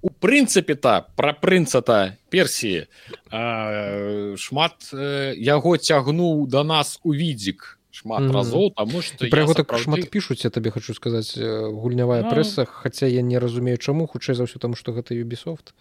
[0.01, 2.85] у прынцыпе та пра прынцата персіі
[3.31, 8.33] э, шмат э, яго цягнуў да нас у відзік шмат mm -hmm.
[8.33, 9.83] разоў таму что про яго так сапраўды...
[9.83, 12.29] шмат пішуць я табе хочу сказаць гульнявая no.
[12.29, 15.73] прэса хаця я не разумею чаму хутчэй за ўсё таму что гэта юбісофт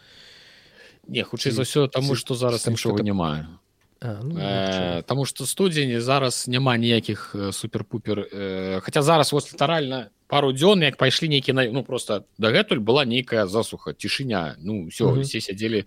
[1.08, 3.58] не хутчэй за ўсё таму что зараз нічога не маю
[4.02, 10.52] ну, э, Таму што студзені зараз няма ніякіх супер-пупер э, Хаця зараз вось літаральна пару
[10.52, 15.14] дзён як пайшлі нейкі на ну просто дагэтуль была нейкая засуха цішыня ну все mm
[15.14, 15.22] -hmm.
[15.22, 15.84] все сядзелі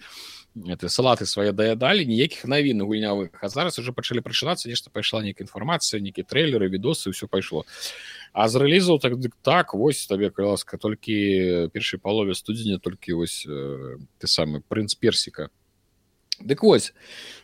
[0.55, 5.47] это салаты свае даядалі ніякіх навін гульнявых А зараз уже пачалі прачынацца нешта пайшла нейкая
[5.47, 7.65] інфармацыя нейкі трэйлеры відосы ўсё пайшло
[8.35, 13.47] А з рэлізаў так дык так вось табе ласка толькі першай палове студзеня толькі вось
[13.47, 15.47] э, ты самы прынц персіка
[16.43, 16.91] Дык вось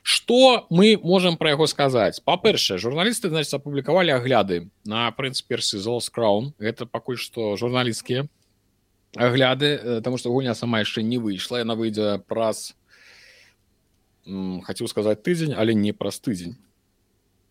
[0.03, 2.19] что мы можем про яго сказаць?
[2.19, 8.27] Па-першае журналісты значит апублікавалі агляды на прынц персы золс краун это пакуль что журналісцкія
[9.15, 11.63] агляды э, тому что гуня сама яшчэ не выйшла.
[11.63, 12.75] Яна выйдзе праз
[14.27, 16.59] хацеў сказаць тыдзень але не праз тыдзень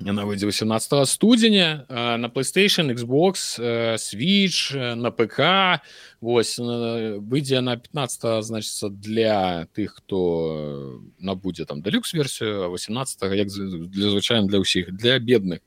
[0.01, 5.85] Яна выйдзе 18 студзеня э, на PlayStation, Xbox, э, Switch, э, на ПК.
[6.23, 13.49] Вось выйдзе на 15 значится для тых, хто набудзе там дэлюкс версію, а 18 як
[13.49, 15.61] для звычайна для ўсіх для бедных.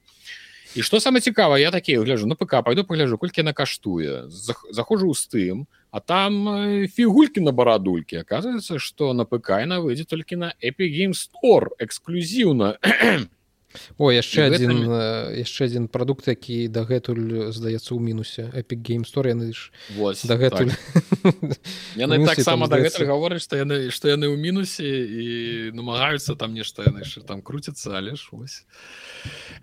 [0.74, 4.26] І што самае цікава, я такі гляжу на ПК, пайду пагляжу, колькі яна каштуе.
[4.74, 8.26] Захожу ў стым, а там фігулькі на барадулькі.
[8.26, 12.82] Аказваецца, што на ПК яна выйдзе толькі на Epic Game Store эксклюзіўна.
[13.98, 15.38] о яшчэ адзін гэтым...
[15.40, 18.50] яшчэ адзін прадукт які дагэтуль здаецца ў мінусе.
[18.54, 19.72] Эпік геймстор яны ж
[20.26, 20.74] дагэтуль
[22.04, 25.28] яны таксама дагэтуль гавораць што яны што яны ў мінусе і
[25.78, 28.66] намагаюцца там нешта яны яшчэ там круціцца але ж вось.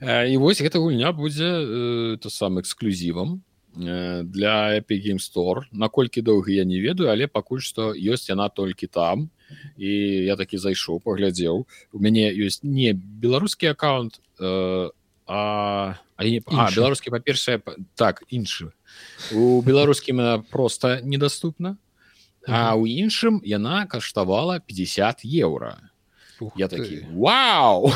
[0.03, 3.43] І вось гэта гульня будзе то сам эксклюзівам
[3.75, 9.31] для эпік геймстор наколькі доўга я не ведаю але пакуль што ёсць яна толькі там
[9.77, 9.91] і
[10.25, 14.91] я такі зайшоў паглядзеў у мяне ёсць не беларускі аккаунт э,
[15.27, 17.61] а, а, не, а беларускі па-першае
[17.95, 18.73] так іншы
[19.33, 21.77] у беларускім просто недаступна
[22.49, 25.91] а ў іншым яна каштавала 50 еўра
[26.41, 27.93] Ух я такі Вау!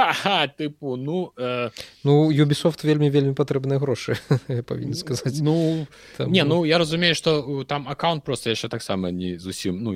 [0.58, 1.70] Тыпу ну э...
[2.04, 4.14] ну юбісофт вельмі вельмі патрэбныя грошы
[4.70, 5.86] павінен сказаць ну
[6.16, 6.30] там...
[6.30, 6.64] не ну.
[6.64, 9.94] я разумею что там аккаунт просто яшчэ таксама не зусім ну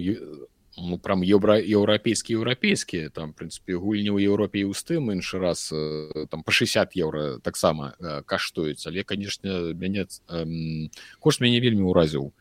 [0.77, 5.69] ну, прям еўра еўрапейскі еўрапейскі там прынцыпе гульні ў Еўропе і ў стым іншы раз
[5.73, 10.89] э, там по 60 еўра таксама э, каштуюць але канешне мяне э,
[11.21, 12.33] кошт мяне вельмі ўразіў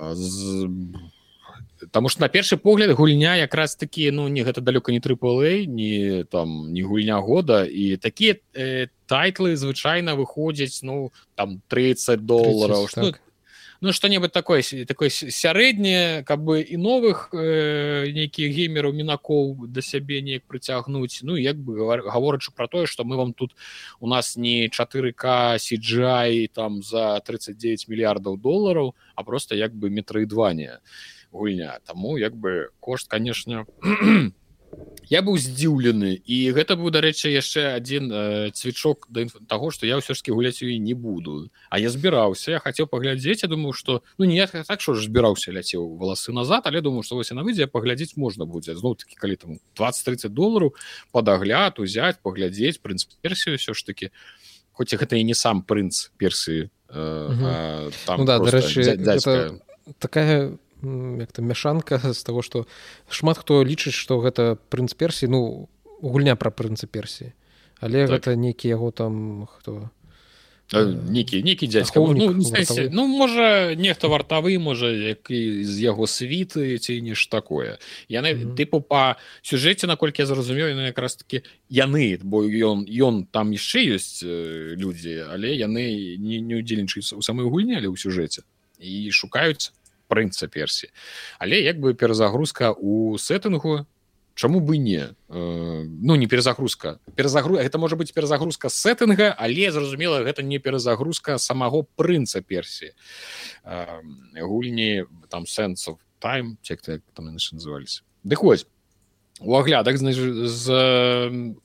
[0.00, 0.68] з...
[1.92, 6.24] Таму што на першы погляд гульня якраз такі ну не гэта далёка не трыплэй не
[6.24, 7.64] там не гульня года.
[7.64, 13.04] І такія э, тайтлы звычайна выходзяць ну там 30 долларов 30, так.
[13.04, 13.23] ну
[13.92, 20.44] что-нибудь такое такое сярэдняе каб бы і новых э, нейкіх геймераў мінакоў да сябе неяк
[20.44, 21.22] прыцягнуць.
[21.22, 23.56] Ну як бы гаворачы про тое что мы вам тут
[24.00, 30.80] у нас не 4к сиджай там за 39 мільярдаў долараў а просто як бы метроідванне
[31.32, 31.78] гульня.
[31.84, 33.66] Таму як бы кошт конечно
[35.08, 36.16] я быў здзіўлены.
[36.24, 40.32] І гэта быў дарэчы яшчэ адзін э, цвічок да таго што я ўсё ж таки
[40.32, 41.50] гуляць у і не буду.
[41.70, 45.52] А я збіраўся я хацеў паглядзець я думаю что ну не так що ж збіраўся
[45.52, 48.74] ляцеў валасы назад але думаю что вось на выйдзе паглядзець можна будзе.
[48.74, 50.74] Зноў таки калі там 20-30 долараў
[51.12, 54.10] падагляд узяць паглядзець прынцып персію ўсё ж таки
[54.72, 58.98] хоць і гэта і не сам прынц персыі э, ну, да, дарэчы
[59.98, 60.58] такая
[61.20, 62.66] як там мяшанка з таго што
[63.08, 65.68] шмат хто лічыць што гэта прынц персій ну
[66.04, 67.32] гульня пра прынцы персіі.
[67.80, 68.16] Але так.
[68.16, 69.90] гэта нейкі яго там хто?
[70.72, 72.00] Нейкі нейкі дзядзька.
[72.00, 72.32] Ну,
[72.90, 77.78] ну можа нехта вартавы можа які з яго світы ці неш такое.
[78.08, 78.56] Яны mm -hmm.
[78.56, 83.94] тыпу па сюжэце наколькі я зразумею ну якраз таки яны бо ён ён там яшчэ
[83.94, 84.24] ёсць
[84.76, 88.42] людзі але яны не, не удзельнічаюць у самой гульні але ў сюжэце.
[88.80, 89.72] І шукаюць
[90.08, 90.90] прынца персі
[91.38, 93.86] але як бы перазагрузка у сеттынгу
[94.34, 95.14] Чаму бы не?
[95.28, 101.38] Э, ну не перезагрузка перезагру это можа быть перезагрузка сеттынга але зразумела гэта не перезагрузка
[101.38, 102.94] самого прынца персі
[103.64, 104.02] э,
[104.40, 106.76] гульні там сэнсов тайм те
[107.14, 108.66] там назывались дык вось
[109.40, 110.06] у аглядах з,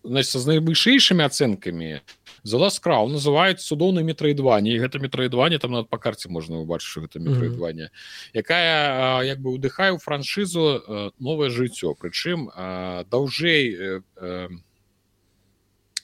[0.03, 2.02] значит, з найвышэйшымі ацэнкамі
[2.44, 7.90] заласкраў называюць цудоўны метроідванне і гэта метроідванне там над па карце можна убачыць гэта метроідванне
[8.34, 11.95] якая як бы ўдыхае ў франшызу новае жыццё.
[11.99, 12.52] Прычым
[13.10, 13.64] даўжэй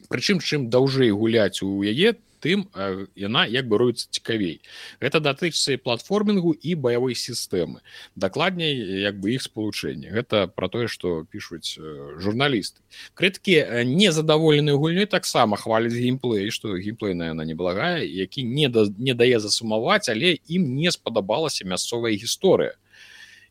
[0.10, 2.68] прычым чым даўжэй гуляць у яе тым
[3.16, 4.62] яна як бы роецца цікавей.
[5.02, 7.82] Гэта датычыцца і платформінгу і баявой сістэмы.
[8.16, 11.78] Дакладней як бы іх спалучэнне гэта про тое што пішуць
[12.20, 12.82] журналісты.
[13.14, 19.40] Крыткі незадаволены гульнёй таксама хваляць геймплей што геймплейная она неблагая які не да не дае
[19.40, 22.76] засумаваць але ім не спадабалася мясцовая гісторыя.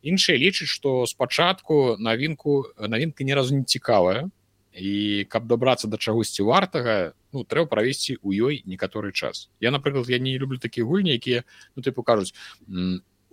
[0.05, 4.29] Іншыя лічаць што спачатку навінку навінка ні разу не цікавая
[4.75, 9.51] і каб добрацца да чагосьці вартага ну трэба правесці ў ёй некаторы час.
[9.61, 11.45] Я напрыклад я не люблю такія гульні якія
[11.77, 12.35] ну ты покажуць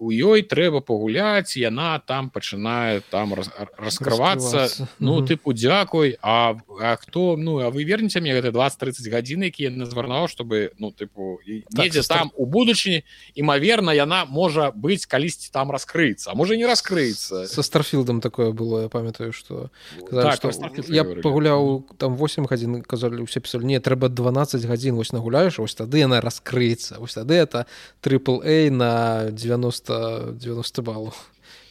[0.01, 4.65] у ёй трэба пагуляць яна там пачынае там раз, раскрывацца
[4.97, 9.69] ну тыпу дзякуй а, а хто ну а вы вернеце мне гэта 20-30 гадзін якія
[9.69, 13.05] назварнаў чтобы ну тыпу недзе так, там у будучыні
[13.37, 18.89] імаверна яна можа быць калісьці там раскрыцца можа не раскрыцца со старфілдам такое было я
[18.89, 19.69] памятаю что
[20.09, 20.41] так,
[20.89, 25.77] я пагуляў там 8 гадзін казалі усе пісалі не трэба 12 гадзін вось нагуляеш вось
[25.77, 27.69] тады яна раскрыецца вось тады это
[28.01, 31.29] трипл на 90 90 90 баллов.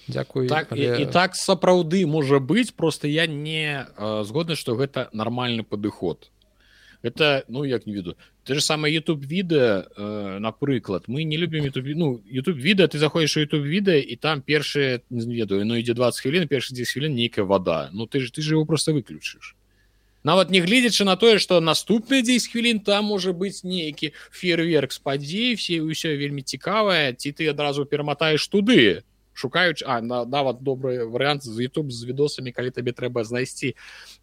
[0.08, 0.98] Дякую так, але...
[0.98, 6.30] і, і так сапраўды можа быць просто я не згодны что гэта нармальны падыход.
[7.02, 11.04] Это ну як не веду ты же самое youtube відэа э, напрыклад.
[11.06, 15.02] Мы не любим youtube ну youtube відэа ты заходишь у youtube відэа і там першые
[15.10, 18.42] не ведаю ну ідзе 20 хвілін першы 10 хвілін нейкая вода ну ты же ты
[18.42, 19.54] же его просто выключыш
[20.22, 24.98] нават не гледзячы на тое что наступныя 10 хвілін там можа быць нейкі фейерверк з
[24.98, 29.02] падзей все ўсё вельмі цікавае ці ты адразу пераматаеш туды.
[29.32, 33.72] Шукаюць а на нават добры варыянт з youtube з відосамі калі табе трэба знайсці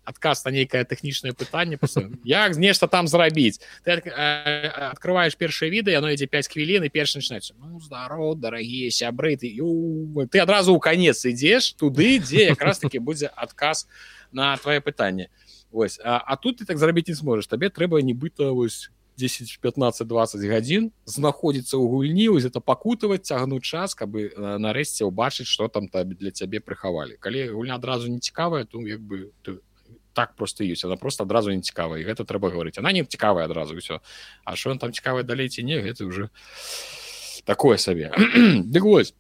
[0.06, 1.80] адказ на нейкае тэхнічнае пытанне
[2.24, 3.58] як нешта там зрабіць.
[3.82, 3.98] Ты
[4.94, 9.50] открываешь першае відэа яно ідзе 5 хвілін і перш начинается ну, здорово дарагія сябры ты
[10.30, 13.88] ты адразу ў канец ідзеш туды дзе якраз таки будзе адказ
[14.32, 15.34] на твоё пытанне
[15.72, 20.08] Вось а, а тут ты так зрабіць не зможаш табе трэба нібыта вось 10 15
[20.08, 25.90] 20 гадзін знаходзіцца ў гульні вось это пакутаваць цягнуць час каб нарэшце ўбачыць что там
[25.90, 29.60] табе для цябе прыхавалі калі гульня адразу не цікавая то як бы ты
[30.18, 33.46] так просто ёсць она просто адразу не цікава і гэта трэба гаварыць она не цікавая
[33.46, 34.00] адразу ўсё
[34.46, 36.30] А що он там цікавы далей ці не гэта уже
[37.46, 38.14] такое сабе
[38.66, 39.14] Дык вось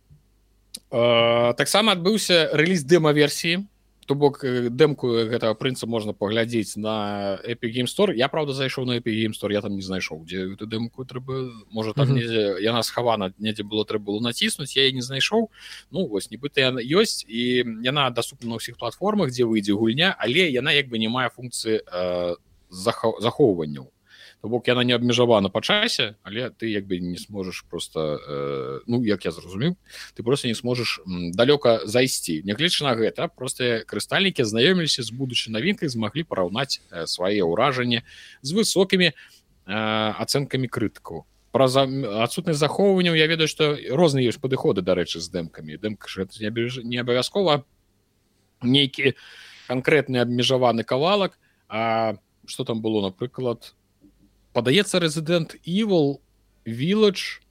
[0.89, 3.67] таксама адбыўся рэліз дэма-версіі
[4.07, 9.11] то бок дэмку гэтага прынца можна паглядзець на эпі геймстор я правда зайшоў на эпі
[9.11, 12.15] геймстор я там не знайшоў дзе эту дэмку трэба можа там mm -hmm.
[12.15, 15.49] недзе яна схавана недзе было трэба было націснуць я не знайшоў.
[15.91, 20.47] Ну вось нібыта яна ёсць і яна доступна на ўсіх платформах дзе выйдзе гульня але
[20.49, 22.35] яна як бы не мае функцыі э,
[22.69, 23.91] захоўванняў
[24.41, 28.79] то бок яна не абмежавана па часе але ты як бы не сможешь просто э,
[28.87, 29.75] ну як я зразумеў
[30.15, 32.41] ты просто не сможешь далёка зайсці.
[32.45, 38.03] Нягледзячы на гэта просто крыстальнікі знаёміліся з будучай навінкай змаглі параўнаць э, свае ўражанні
[38.41, 39.13] з высокімі э,
[39.65, 41.25] ацэнкамі крытыкаў.
[41.51, 45.81] Праз адсутнасць захоўванняў я ведаю што розныя ёсць падыходы дарэчы з дэмкамі.
[45.81, 46.05] Дэмка
[46.83, 47.65] не абавязкова
[48.61, 49.13] нейкі
[49.67, 53.75] канкрэтны абмежаваны кавалак А что там было напрыклад
[54.57, 56.17] падаецца рэзідэнт evil
[56.65, 57.45] village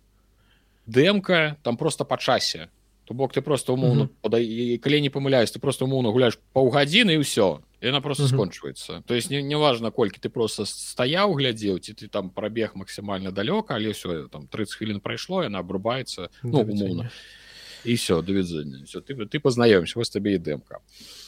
[0.91, 2.66] дэмка там просто па часе.
[3.07, 4.23] То бок ты просто умоўно mm -hmm.
[4.23, 4.39] пада...
[4.83, 8.35] калі не памыляюсь ты просто умоўно гуляешь паўгадзіны і ўсё яна просто mm -hmm.
[8.35, 9.03] скончваецца.
[9.07, 13.74] То есть неважно не колькі ты просто стаяў глядзеў ці ты там прабег максімальна далёка
[13.74, 17.11] але ўсё там 30 хвілін прайшло яна абрубаецца ну умоўно
[17.85, 18.23] і все
[18.85, 21.26] все ты ты пазнаёмся вось табе і дэмка а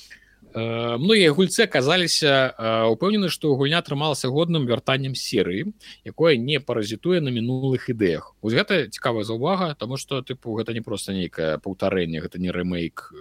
[0.55, 2.55] многія гульцы аказаліся
[2.93, 8.35] упэўнены што гульня атрымалася годным вяртаннем серыі якое не паразітуе на мінулых ідэях.
[8.41, 13.13] Вось гэта цікавая заўвага тому что тыпу гэта не просто нейкае паўтарэнне гэта не рэмейк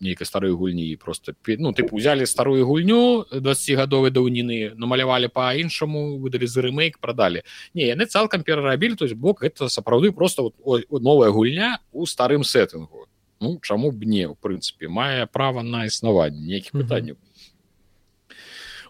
[0.00, 6.62] нейкай старой гульні просто ну тыпу узялі старую гульню 20гадовай даўніны намалявалі па-іншаму выдалі за
[6.62, 7.42] рэмейк прадалі.
[7.74, 12.44] Не яны цалкам перарабілі то есть бок это сапраўды просто вот, новая гульня у старым
[12.44, 13.08] сеттынгу
[13.40, 17.16] ну чаму б не у прынцыпе мае права на існаванне нейкіх пытанняў.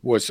[0.04, 0.28] Вось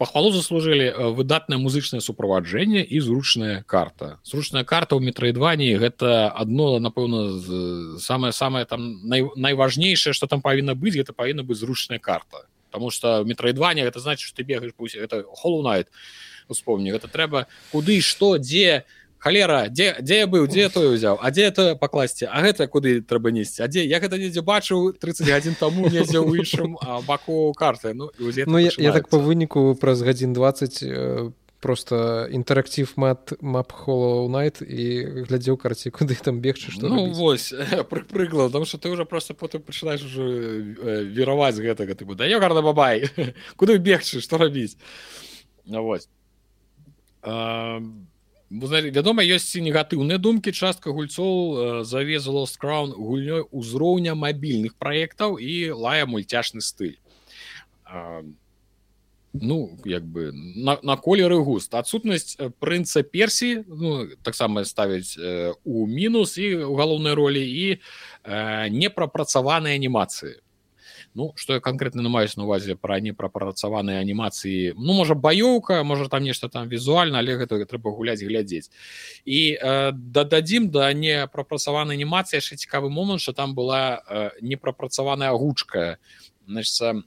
[0.00, 4.16] пахвалу заслужылі выдатнае музычнае суправаджэнне і зручная карта.
[4.24, 10.72] Зручная карта ў метроідвані гэта адно напэўна самое самое там най, найважнейшае что там павінна
[10.72, 12.48] быць гэта павінна быць зручная карта.
[12.72, 15.92] Потому что метроідвані гэта значит ты бегаешь пусть это холлунайт
[16.48, 18.88] успомні гэта трэба куды что дзе
[19.22, 21.18] халера дзе дзе я быў дзе той узяў?
[21.22, 23.62] А дзе это пакласці а гэта куды трэба несці?
[23.62, 23.86] А дзе?
[23.86, 26.74] Я гэта недзе бачыў 31 таму недзе ў іншым
[27.06, 27.94] баку карты.
[27.94, 31.30] Ну, ну я, я так по выніку праз гадзін 20 э,
[31.62, 37.54] просто інтэрактив мат мап холо найт і глядзеў карці куды там бегчы что ну, вось
[38.10, 41.94] прыклад там что ты уже просто потым пачынаеш уже вераваць гэтага.
[41.94, 43.06] Ты да я гарна бабай!
[43.56, 44.76] Куды бегчы что рабіць?
[45.64, 46.08] Ну, вось.
[47.22, 47.78] А
[48.52, 56.04] вядома ёсць і негатыўныя думкі частка гульцоў завезла скраун гульнёй узроўня мабільных праектаў і лая
[56.04, 57.00] мульцяшны стыль
[59.32, 61.72] ну як бы на, на колеры густ.
[61.74, 67.80] Адсутнасць прынца персі ну, таксама ставіць э, у мінус і у галоўнай ролі і
[68.24, 70.41] э, непрапрацаваныя анімацыі
[71.14, 76.24] Ну что я конкретно намаюсь на увазе пра непрапрацаваныя анімацыі ну можа баёўка можа там
[76.24, 78.72] нешта там візуальна але гэта трэба гуляць глядзець
[79.24, 85.32] і э, дададзім да не прапрацаванай анімацыі яшчэ цікавы момант что там была э, непрапрацаваная
[85.36, 85.98] гучка
[86.48, 87.02] значится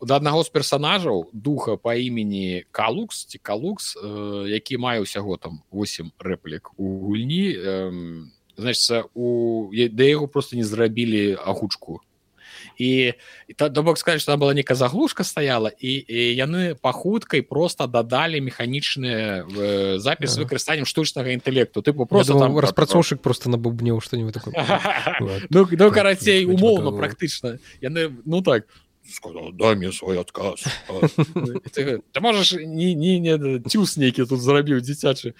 [0.00, 5.64] да аднаго з персонажаў духа по імені калукс ці калукс э, які мае ўсяго там
[5.72, 8.26] 8 рэплік у гульні э,
[8.60, 12.04] значится у да яго просто не зрабілі агучку
[12.78, 13.14] і
[13.56, 18.40] то бок сказать что была нейкая заглушка стаяла і, і яны па хуткай просто дадалі
[18.40, 24.36] механічныя э, запіс з выкарыстаннем штучнага інтэлекту тыпу просто думал, там распрацоўшык просто набубнеў что-нибудь
[25.50, 28.66] ну, ну карацей умоўно практычна яны ну так.
[29.10, 30.62] Сказал дай мне свой адказ
[31.72, 35.34] ты, ты можаш не не не цюс нейкі тут зрабіў дзіцячы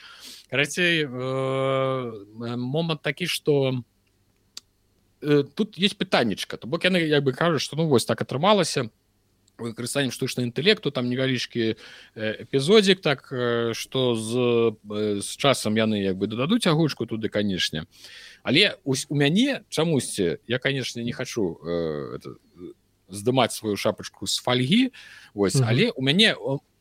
[0.51, 3.85] карацей э, момант такі что
[5.23, 8.91] Э, тут есть пытаннечка то бок яны як бы кажуць что ну вось так атрымалася.
[9.59, 11.75] Выкарыстаннем штучна інтэлекту там невялічкі
[12.15, 13.27] эпізодзік так
[13.75, 14.33] что з
[15.21, 17.87] з часам яны як бы дададуць агучку туды канешне.
[18.45, 22.19] Але у мяне чамусьці я конечно не хочу э,
[23.09, 24.93] здымаць сваю шапачку з фальгі
[25.35, 26.37] ось але у мяне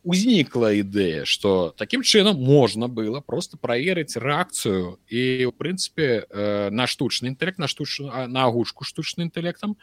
[0.08, 6.88] узнікла ідэя что таким чынам можна было просто праверыць рэакцыю і у прынцыпе э, на
[6.88, 9.76] штучны інтэлект на штучную на агучку штучным інтэлектам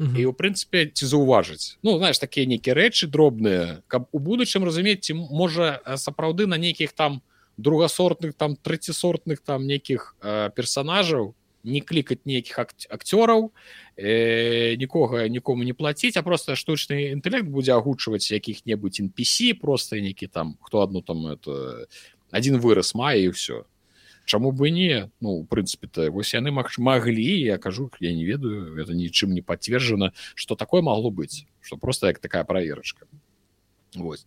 [0.00, 5.04] і у прынцыпе ці заўважыць ну знаешь такія нейкія рэчы дробныя каб у будучым разумець
[5.04, 7.20] ці можа сапраўды на нейкіх там
[7.60, 11.36] другасортных там трэцісортных там нейкіх э, персонажаў
[11.66, 13.52] не клікаць нейкіх акцёраў
[13.96, 20.26] э, нікога нікому не плаціць а просто штучны інтэлект будзе агучваць якіх-небудзь NPC просто нейкі
[20.26, 21.86] там хто одну там это
[22.30, 23.64] один выраз мае і все
[24.26, 25.08] Чаму бы не.
[25.20, 29.32] Ну в прынцыпе то вось яны маг маглі я кажу я не ведаю это нічым
[29.32, 33.06] не подцвержджана что такое могло быць что просто як такая праверочка
[33.94, 34.26] Вось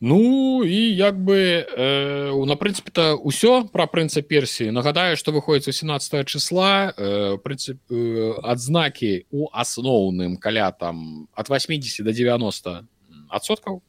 [0.00, 5.74] Ну і як бы э, на прынцыпе то ўсё пра прынца персіі нагадаю што выходзіць
[5.74, 12.86] 18 числа э, прынцып э, адзнакі у асноўным каля там от 80 до 90
[13.28, 13.82] адсоткаў.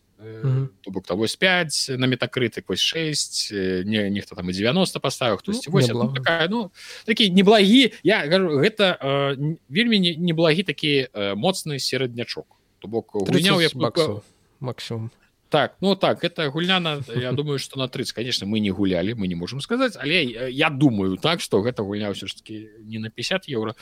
[0.84, 3.52] То бок того 5 на метакрытык вось 6
[3.86, 6.72] не нехто там і 90 поставіў хтось ну, ну, такая ну
[7.06, 7.94] такі неблагі.
[8.02, 12.49] Я кажу гэта э, вельмі неблагі такі э, моцны сераднячок.
[12.80, 13.77] То бок гуляў як
[14.60, 15.11] максимум
[15.50, 19.14] так ну так это гульня на я думаю что на 30 конечно мы не гулялі
[19.14, 19.98] мы не можем сказать.
[19.98, 23.76] Але я думаю так что гэта гульня ўсё ж таки не на 50 евро.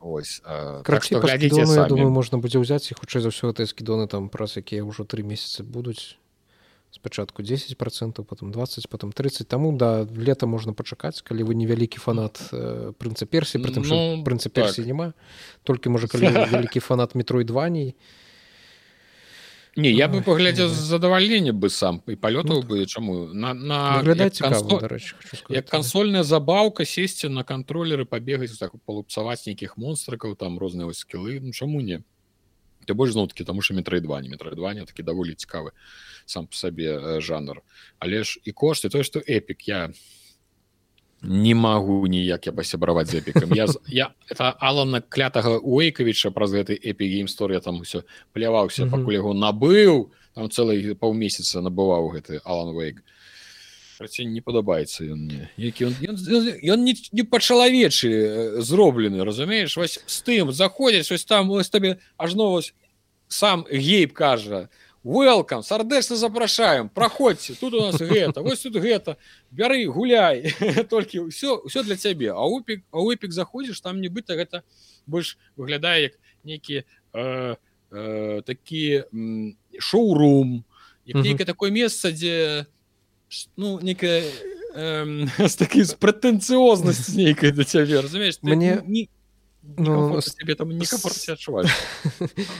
[0.00, 4.56] Ось так, глядзіце думаю можна будзе ўзяць і хутчэй за ўсё гэтыя скідоны там праз
[4.60, 6.20] якія ўжо три месяцы будуць
[6.92, 11.96] спачатку 10 процентов потом 20 потом 30 таму да лета можна пачакаць калі вы невялікі
[11.96, 14.86] фанат э, прынца персі притым ну, прынца персі так.
[14.86, 15.12] няма
[15.64, 18.21] толькі можа калі вялікі фанат метро і дваней то
[19.76, 24.38] не я бы паглядзеў з задавальнення бы сам і палётаў ну, бы чаму на наглядаць
[24.38, 24.80] кансо...
[25.48, 31.52] як кансольная забаўка сесці на кантролеры пабегаць так палупцаваць нейкіх монстракаў там розныя скілы ну
[31.52, 32.04] чаму не.
[32.84, 35.72] Ты больш зноткі таму що метра два метра два такі даволі цікавы
[36.26, 37.62] сам по сабе э, жанр.
[37.98, 39.94] Але ж і кошты тое што эпік я не
[41.22, 43.54] не магу ніяк я пасябраваць з эпікам.
[43.54, 49.34] Я я это алана клятага уэйкавіча праз гэты эпігейм гісторыя там усё пляваўся пакуль яго
[49.34, 50.10] набыў.
[50.34, 53.02] Там цэлый паўмесяца набываў гэты алан вейк
[54.18, 55.50] не падабаецца ён мне.
[55.56, 59.76] Які ён не, не па-чалавечы зроблены разумееш?
[59.76, 62.74] Вось з тым заходзяць вось там вось табе ажно вось
[63.28, 64.68] сам гейб кажа
[65.04, 69.16] welcome сардэчна запрашаем праходзьце тут у нас гэта вось тут гэта
[69.50, 70.54] бяры гуляй.
[70.90, 72.30] Толькі ўсё ўсё для цябе.
[72.30, 74.62] А упік а выпік заходзіш там нібыта гэта
[75.06, 76.14] больш выглядае як
[76.44, 76.84] нейкі
[77.14, 77.56] э,
[77.90, 79.04] э, такі
[79.78, 80.64] шоурум
[81.06, 82.66] нейкае такое месца дзе
[83.56, 84.22] ну некая
[84.74, 88.38] э, з такі з прэтэнцыознасць нейкай да цябе разумееш?
[88.42, 89.08] Мне не
[89.62, 91.70] ну, тебе там не адчуваць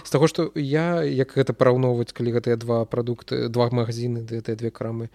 [0.04, 4.70] з таго што я як гэта параўноўваць калі гэтыя два прадукты два магазины гэтыя две
[4.70, 5.10] крамы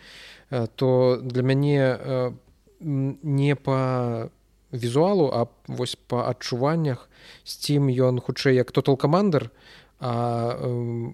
[0.75, 2.31] то для мяне
[2.79, 4.29] не па
[4.71, 7.09] візуалу а вось па адчуваннях
[7.43, 9.51] сцім ён хутчэй як тотал камандр
[9.99, 10.53] а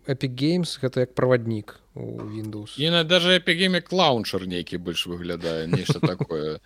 [0.07, 2.75] эпик геймс гэта як праваднік у windows.
[2.77, 6.59] І на даже эпігеме клаунчар нейкі больш выглядае нешта такое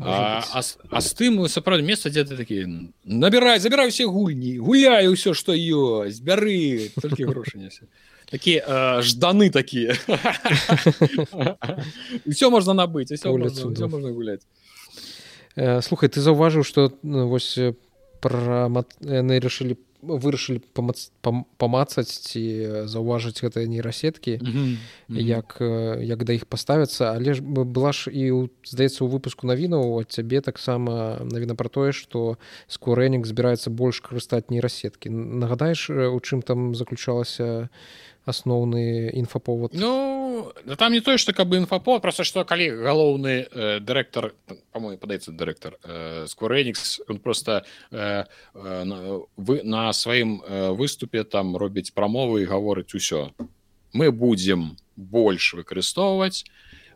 [0.00, 0.60] А, а,
[0.90, 2.68] а з тым сапраўды месца дзе ты такі
[3.04, 7.88] набірай забірай усе гульні гуляю ўсё што ёсць бяры толькі грошы нясе.
[8.28, 8.60] Такі
[9.06, 9.94] жданы такія.
[12.28, 13.08] Ўсё можна набыць
[13.88, 14.44] можна гуляць
[15.56, 17.56] слухай ты заўважыў што ну, вось
[18.20, 18.68] пра
[19.00, 20.60] яны рашылі вырашылі
[21.58, 22.42] памацаць ці
[22.86, 24.76] заўважыць гэтыя нейрасеткі mm -hmm.
[25.20, 25.58] як
[26.00, 27.12] як да іх паставіцца.
[27.16, 31.92] Але ж была ж і здаецца у выпуску навінаў ад цябе таксама навіна пра тое
[31.92, 32.36] што
[32.68, 35.10] скорэнік збіраецца больш карыстаць нейрасеткі.
[35.10, 37.68] Нагадаеш у чым там заключалася
[38.26, 40.25] асноўны інфаповод ну
[40.78, 44.32] там не тое што каб інфаповод просто што калі галоўны э, дырэктар
[44.72, 51.56] по-мо падаецца дырэктар э, скорэнікс он просто э, э, вы на сваім э, выступе там
[51.56, 53.32] робіць прамовы і гаворыць усё
[53.92, 56.44] мы будзем больш выкарыстоўваць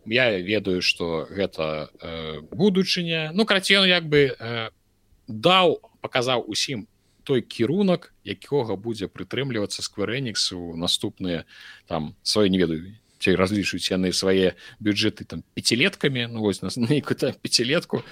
[0.07, 4.71] я ведаю што гэта э, будучыня ну карацей як бы э,
[5.29, 6.89] даў паказаў усім
[7.25, 11.45] той кірунак якога будзе прытрымлівацца скверэнікс у наступныя
[11.87, 17.37] там свае не ведаю ці разлічваюць яны свае бюджэты там пяцілеткамі ну вось нас нейкую
[17.41, 18.03] пяцілетку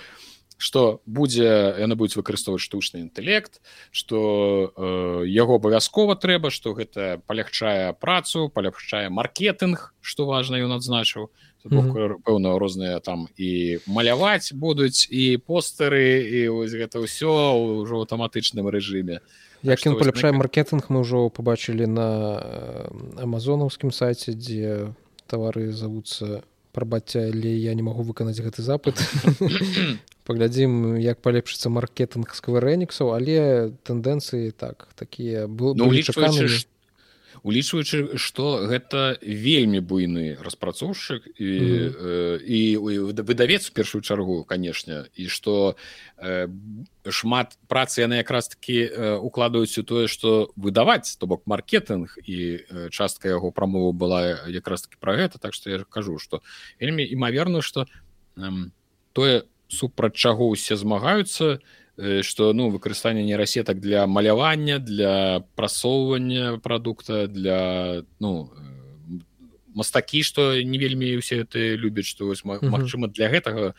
[0.59, 7.95] что будзе яны будуць выкарыстоўваць штучны інтэлект что э, яго абавязкова трэба что гэта палягчае
[7.95, 11.31] працу палягчае маркетинг что важна ён адзначыў
[11.65, 19.23] пэўна розныя там і маляваць будуць і постары і вось гэта ўсё ўжо аўтаматычным рэжыме
[19.63, 22.09] як ён паляпшае маркетинг мы ўжо побачылі на
[23.19, 24.95] амазонаўскім сайце дзе
[25.27, 29.01] тавары завуцца прабацця але я не магу выканаць гэты запыт
[30.29, 36.78] паглядзім як палепшыцца маркетинг скверэніксаў але тэндэнцыі так такія был ну, чаканы што
[37.43, 42.39] улічваючы што гэта вельмі буйны распрацоўшчык і, mm -hmm.
[42.43, 45.77] і, і выдавец у першую чаргу канешне і што
[46.19, 46.49] э,
[47.11, 48.91] шмат працы яны якраз таки
[49.21, 52.61] укладваюць у тое што выдаваць то бок маркетинг і
[52.91, 56.43] частка яго прамовы была якраз таки пра гэта так што я кажу што
[56.81, 57.87] вельмі імаверна што
[58.37, 58.51] э,
[59.13, 61.61] тое супраць чаго ўсе змагаюцца
[62.23, 68.51] что ну выкарыстанне нейрасетак для малявання для прасоўвання прадукта для ну
[69.75, 73.75] мастакі что не вельмі усе ты любяць что вось Мачыма для гэтага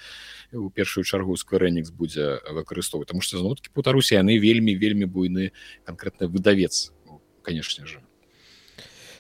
[0.52, 3.08] у першую чаргу скверэнікс будзе выкарыстоўваць.
[3.08, 5.52] Тому что знуткі путаруся яны вельмі вельмі буйны
[5.86, 6.92] канкрэтны выдавец
[7.42, 8.02] конечно же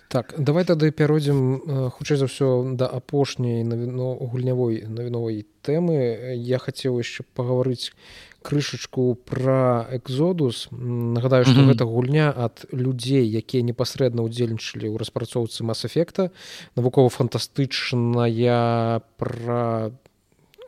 [0.09, 6.34] так давай тады пяройдзем хутчэй за ўсё да апошняй навіно гульнявой навіновай тэмы.
[6.34, 7.93] Я хацеў яшчэ пагаварыць
[8.41, 11.67] крышачку пра экзодус нагадаю што mm -hmm.
[11.73, 16.31] гэта гульня ад людзей якія непасрэдна ўдзельнічалі ў распрацоўцы мас-эфекта
[16.75, 19.91] навукова-фантастычная пра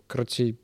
[0.07, 0.57] крацей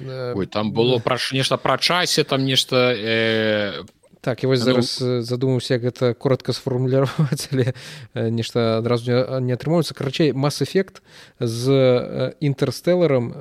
[0.00, 3.84] Ой, там было пра нешта пра часе там нешта э,
[4.22, 5.22] так і вось зараз ну...
[5.22, 7.74] задумаўся гэта коротко сфармуляваць але
[8.14, 9.10] нешта адразу
[9.42, 11.02] не атрымоўваецца карачэй мас-эфект
[11.42, 13.34] з інтэрстэларам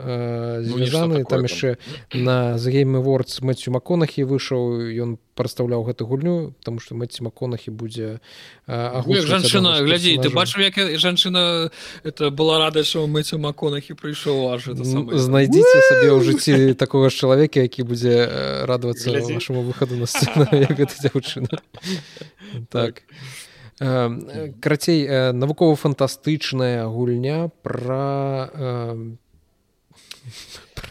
[0.66, 1.78] звязаны ну, там яшчэ
[2.18, 8.22] на загеймы вордс мэцю маконахі выйшаў ён прадстаўляў гэту гульню там што мэці маконахі будзе
[8.70, 11.74] жанчына глядзі ты бачыў як жанчына
[12.06, 17.66] это была рада що мэцю маконахі прыйшоў аж знайдзіце сабе ў жыцці такога ж чалавека
[17.66, 18.30] які будзе
[18.70, 21.58] радавацца вашаму выхаду на сцэну гэта дзяўчына
[22.70, 23.02] так.
[24.62, 28.94] Карацей навукова-фантастычная гульня пра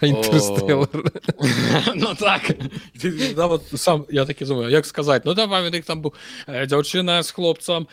[1.94, 2.42] ну так.
[3.36, 6.12] Нават сам я такі думаю як сказаць ну давай там быў
[6.48, 7.88] дзяўчына з хлопцам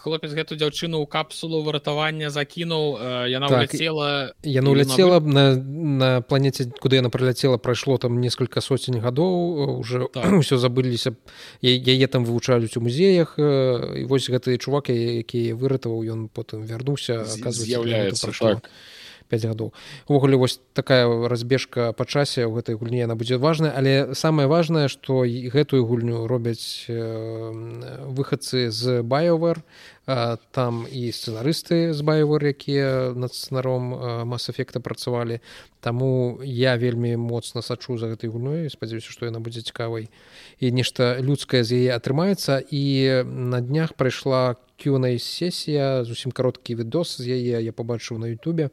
[0.00, 6.70] хлопец гэту дзяўчыну ў капсулу выратавання закінуў яна уляцела яна уляцела б на на планеце
[6.80, 11.12] куды яна прыляцела прайшло там несколько сотень гадоў уже ўсё забыліся
[11.60, 18.32] яе там вывучаюць у музеях і вось гэты чувак які выратаваў ён потым вярнуўся з'яўляецца
[18.32, 18.70] так
[19.32, 19.72] 5 гадоў.
[20.12, 24.92] Увогуле вось такая разбежка па часе ў гэтай гульні яна будзе важная але самае важнае
[24.92, 26.84] што гэтую гульню робяць
[28.12, 29.64] выхадцы з байовер
[30.52, 35.40] там і сцэнарысты з байовер якія над сцэнаром мас-эфекта працавалі.
[35.80, 40.10] Таму я вельмі моцна сачу за гэтай гульной спадзяюся што яна будзе цікавай.
[40.60, 42.60] І нешта людскае з яе атрымаецца.
[42.60, 48.70] І на днях прайшла кюнай сесія зусім кароткі відос з яе я пабачыў на Ютубе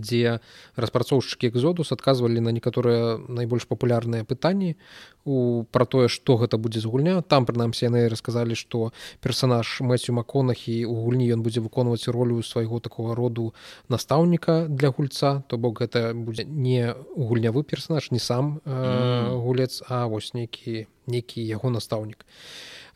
[0.00, 0.40] дзе
[0.76, 4.76] распрацоўшчыкі экзодус адказвалі на некаторыя найбольш папулярныя пытанні
[5.24, 7.22] у пра тое што гэта будзе з гульня.
[7.22, 8.92] Там прынамсі яны расказалі што
[9.24, 13.54] персанаж мэцю маконахі у гульні ён будзе выконваць ролю свайго такого роду
[13.88, 15.42] настаўніка для гульца.
[15.48, 21.40] То бок гэта будзе не гульнявы персонаж не сам э, гулец а вось нейкі нейкі
[21.40, 22.24] яго настаўнік.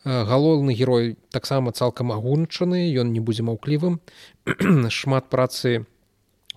[0.05, 3.99] Галоўны герой таксама цалкам агунчаны ён не будзе маўклівым.
[4.89, 5.98] Шмат працы у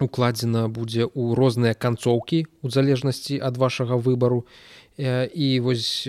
[0.05, 4.45] укладзена будзе ў розныя канцоўкі у залежнасці ад вашага выбару.
[4.99, 6.09] І вось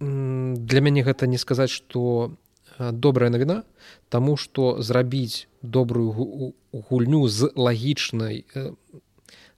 [0.00, 2.32] для мяне гэта не сказаць што
[2.78, 3.62] добрая навіна
[4.10, 8.44] таму што зрабіць добрую гульню з лагічнай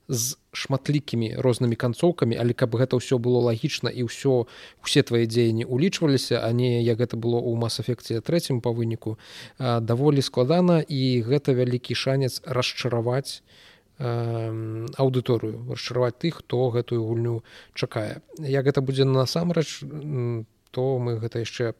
[0.08, 4.46] з шматлікімі рознымі канцоўкамі але каб гэта ўсё было лагічна і ўсё
[4.82, 9.18] усе твае дзеянні улічваліся а не як гэта было ў мас-эфекце трэцім па выніку
[9.58, 13.42] даволі складана і гэта вялікі шанец расчараваць
[13.98, 17.40] аўдыторыю расчараваць тых хто гэтую гульню
[17.72, 18.20] чакае.
[18.38, 19.80] Як гэта будзе насамрэч
[20.70, 21.72] то мы гэта яшчэ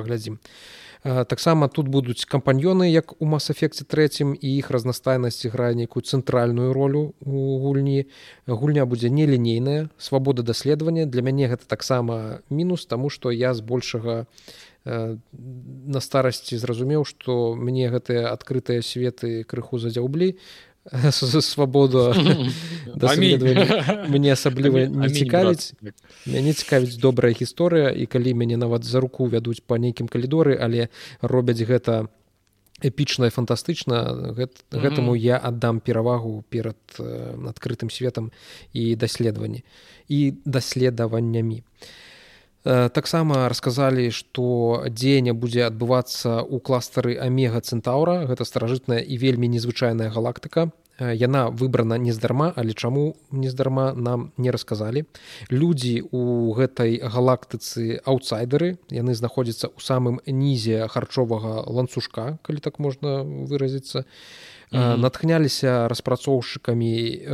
[0.00, 0.40] паглядзім
[1.02, 6.72] а таксама тут будуць кампаньёны як у мас-эфекце трэцім і іх разнастайнасць грае нейкую цэнтральную
[6.76, 8.04] ролю у гульні.
[8.46, 11.06] Гульня будзе нелінейная свабода даследавання.
[11.06, 14.28] Для мяне гэта таксама мінус таму што я збольшага
[14.84, 20.36] на старасці зразумеў што мне гэтыя адкрытыя светы крыху задзяўблі
[21.12, 22.14] свабоду
[24.08, 25.76] мне асабліва не цікавіць
[26.26, 30.88] мяне цікавіць добрая гісторыя і калі мяне нават за руку вядуць па нейкім калідоры але
[31.20, 32.08] робяць гэта
[32.80, 38.32] эпічна фантастычна гэт, гэтаму я аддам перавагу перад адкрытым светам
[38.72, 39.64] і даследаванні
[40.08, 41.60] і даследаваннямі
[42.64, 50.10] таксама расказалі што дзеянне будзе адбывацца ў кластары амега цэнтаўра гэта старажытная і вельмі незвычайная
[50.12, 50.70] галактыка.
[51.00, 55.06] Яна выбрана нездарма але чаму нездарма нам не расказалі.
[55.48, 63.24] Людзі у гэтай галактыцы аўтсайдеры яны знаходзяцца ў самым нізе харчовага ланцужка калі так можна
[63.24, 64.04] выразіцца.
[64.04, 64.96] mm -hmm.
[65.02, 66.92] натхняліся распрацоўшчыкамі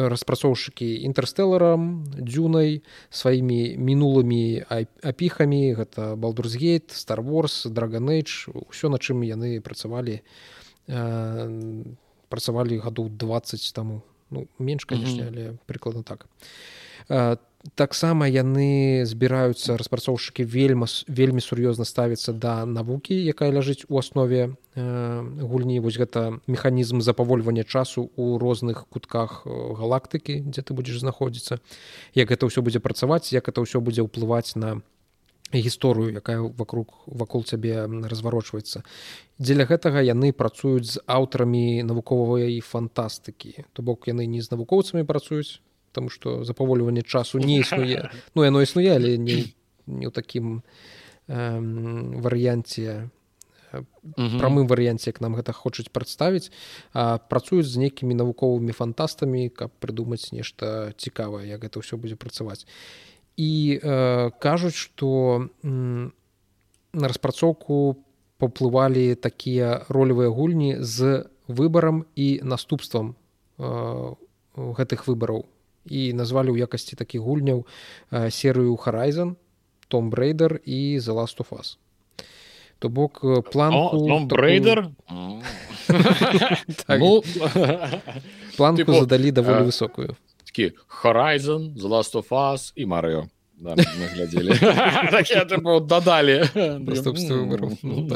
[0.08, 4.64] распрацоўшчыкі інтэрстэларам дзюнай сваімі мінулымі
[5.02, 10.22] апіхамі гэта балдурсгейт старворс драгонейдж ўсё на чым яны працавалі
[12.28, 15.36] працавалі гадоў 20 таму ну менш канешне mm -hmm.
[15.36, 16.26] але прыкладна так
[17.74, 25.22] таксама яны збіраюцца распрацоўшчыкі вельмі вельмі сур'ёзна ставіцца да навукі якая ляжыць у аснове э,
[25.40, 25.80] гульні.
[25.80, 31.58] Вось гэта механізм запавольвання часу у розных кутках галактыкі дзе ты будзеш знаходзіцца.
[32.14, 34.82] Як гэта ўсё будзе працаваць як это ўсё будзе ўплываць на
[35.52, 38.82] гісторыю якая вокруг вакол цябе разварочваецца.
[39.38, 43.64] Дзеля гэтага яны працуюць з аўтарамі навуковай фантастыкі.
[43.72, 45.62] То бок яны не з навукоўцамі працуюць
[45.96, 49.56] там што запаволіванне часу не існуе ну яно існуе але не
[49.86, 51.60] не ў такім э,
[52.20, 53.08] варыянце
[54.16, 56.52] прамым варыянце як нам гэта хочуць прадставіць
[56.92, 62.66] працуюць з нейкімі навуковымі фантастамі каб прыдумаць нешта цікавае як гэта ўсё будзе працаваць.
[63.36, 67.96] І э, кажуць што на распрацоўку
[68.40, 73.16] паўплывалі такія ролевыя гульні з выбарам і наступствам
[73.58, 74.14] э,
[74.56, 75.44] гэтых выбараў
[75.86, 77.66] і назвалі ў якасці такіх гульняў
[78.10, 79.36] серыю Horizon
[79.88, 81.78] том брейдер і за last of us
[82.78, 84.88] то бок план брейдер
[88.56, 90.16] планку задалі даволі высокую
[91.02, 93.28] Horizon, The Last of Us і Марыо
[94.14, 94.52] глядзелі
[95.80, 96.44] дадалі
[97.82, 98.08] ну,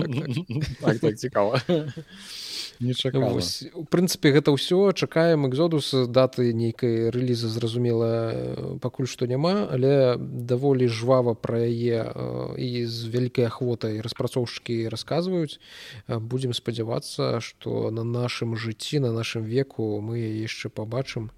[2.80, 3.40] так, так, цікава
[3.74, 4.92] у прынцыпе гэта ўсё.
[4.96, 12.08] Чакаем экзодус даты нейкай рэлізы зразумела пакуль што няма але даволі жвава пра яе
[12.56, 15.60] і з вялікай ахвотай распрацоўшчыкі расказваюць.
[16.08, 21.30] Будзем спадзявацца што на нашым жыцці на нашым веку мы яшчэ пабачым.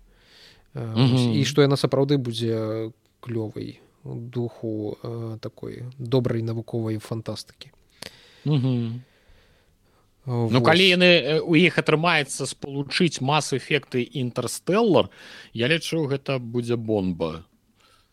[0.78, 4.97] І што яна сапраўды будзе клёвай духу
[5.43, 7.74] такой добрай навуковай фантастыкі
[10.27, 15.11] Ну калі яны у іх атрымаецца спалучыць мас эфекты інтэрстэллар
[15.53, 17.43] я лічу гэта будзе бомба.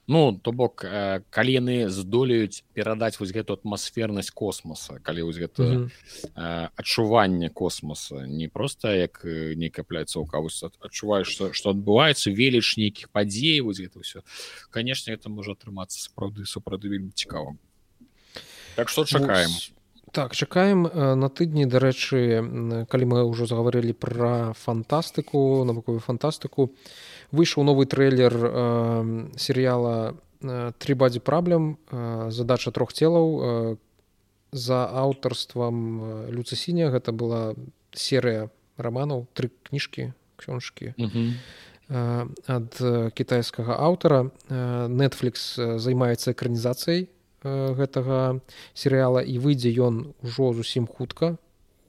[0.10, 0.81] Ну то бок
[1.30, 5.91] калі яны здолеюць перадаць вось гэту атмасфернасць космоса калі вось гэта mm
[6.34, 6.69] -hmm.
[6.76, 9.22] адчуванне космоса не просто як
[9.56, 10.41] нейкая пляцоўка
[10.81, 14.26] адчуваеш што, што адбываецца веліч нейкіх падзей вось гэта ўсё.
[14.72, 17.56] Канешне это можа атрымацца сапраўды сапраўды вельмі цікава
[18.76, 19.52] так што чакаем.
[19.52, 19.73] Вось...
[20.11, 26.73] Так чакаем э, на тыдні дарэчы калі мы ўжо загаварылі пра фантастыку навуковую фантастыку
[27.31, 33.76] выйшаў новы трэйлер э, серыяла э, три бадзі праблем э, задача трох целаў э,
[34.52, 37.53] за аўтарствам люцысіня гэта была
[37.94, 41.30] серыя раманаў тры кніжкі ксёншкі mm -hmm.
[41.90, 44.31] э, ад кітайскага аўтара.
[44.49, 47.03] Э, netflix займаецца экранізацыяй.
[47.03, 48.41] Э, гэтага
[48.74, 51.38] серыяла і выйдзе ён ужо зусім хутка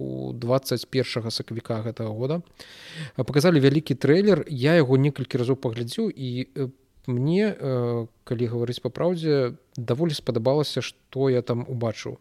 [0.00, 2.40] у 21 сакавіка гэтага года.
[3.16, 6.68] Показалі вялікі трэйлер я яго некалькі разоў паглядзеў і э,
[7.06, 12.18] мне э, калі гаварыць па праўдзе даволі спадабалася што я там убачыў.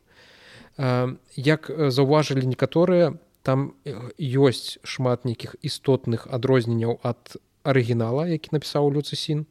[1.36, 3.76] Як заўважылі некаторыя там
[4.16, 7.36] ёсць шмат нейкіх істотных адрозненняў ад
[7.68, 9.44] арыгінала які напісаў люцысін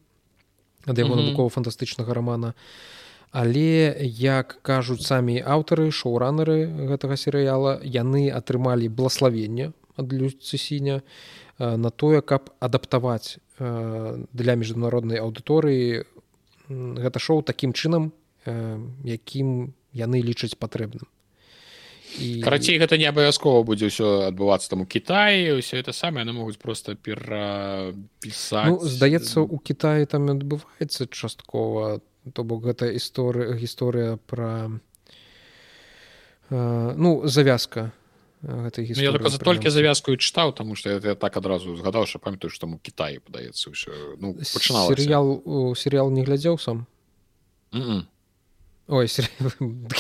[0.88, 2.56] ад яго навукова-фантастычнага рамана.
[2.56, 2.98] а
[3.30, 11.02] Але як кажуць самі аўтары шоуранеры гэтага серыяла яны атрымалі блаславенне ад люцысіня
[11.59, 16.06] на тое каб адаптаваць для міжнароднай аўдыторыі
[16.70, 18.12] гэта шоу такім чынам
[19.05, 21.05] якім яны лічаць патрэбным.
[22.16, 26.32] І карацей гэта не абавязкова будзе ўсё адбывацца там у Кіаі ўсё это самае яны
[26.32, 28.72] могуць просто перапісаць.
[28.72, 32.00] Ну, здаецца у Кіаі там адбываецца часткова
[32.32, 34.80] то бок гэта гісторыя гісторыя пра
[36.50, 37.92] э, ну завязка
[38.42, 42.50] гэтай ну, я за толькі завязку чытаў тому что я так адразу згадаў що памятаю
[42.50, 45.42] што там у Кіаі падаецца ўсё ну пачынала серыял
[45.74, 46.86] серыял не глядзеў сам?
[47.72, 48.02] Mm -mm.
[48.88, 49.28] ой сер...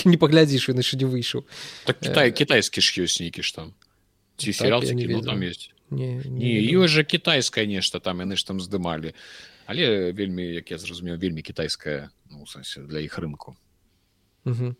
[0.04, 1.44] не паглядзіш і яшчэ не выйшаў.
[1.84, 3.74] Так кітай кітайскі ж ёсць нейкі ж там.
[4.36, 8.36] Ці серыял так, не там есть не, не, не ёсць жа кітайскае нешта там яны
[8.36, 9.12] ж там здымалі.
[9.66, 13.56] Але вельмі як я зразумеў вельмі кітайская ну, сэнсе для іх рынку.
[14.44, 14.76] Угу.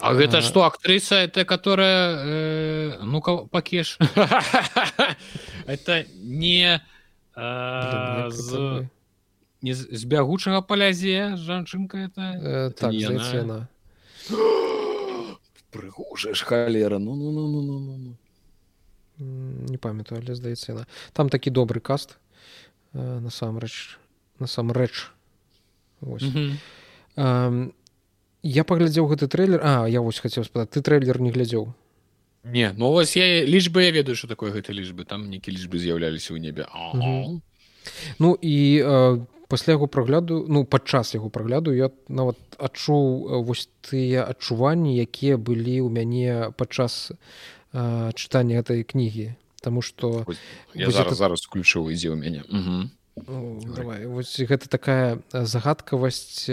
[0.00, 3.98] А гэта что актрыса это которая э, ну-ка пакеш?
[5.66, 6.80] Это не
[7.36, 8.88] э, з
[9.62, 12.20] не з бягучага палязе жанчынка это?
[12.20, 13.68] Э, так яна.
[15.70, 18.16] прыгожаеш халера ну ну ну ну ну ну ну.
[19.70, 22.18] Не памятаю але здаецца яна там такі добры каст
[22.92, 23.20] э,
[24.38, 25.10] насамрэч
[26.06, 27.72] насамрэч
[28.44, 31.72] я паглядзеў гэты трэйлер А я вось хацеў спытаць ты трэйлер не глядзеў
[32.44, 36.36] не ну вось я лічбы я ведаю что такое гэтай лічбы там нейкі лічбы з'яўляліся
[36.36, 36.68] ў небе
[38.18, 44.24] ну і э, пасля яго прагляду ну падчас яго прагляду я нават адчуў вось тыя
[44.24, 49.34] адчуванні якія былі ў мяне падчас э, чытання гэтай кнігі.
[49.60, 50.24] Таму што
[50.74, 51.14] я зараз, это...
[51.14, 52.42] зараз включыў ідзе ў мяне.
[52.48, 52.90] Угу.
[53.16, 56.50] Ну, давай вось гэта такая загадкавасць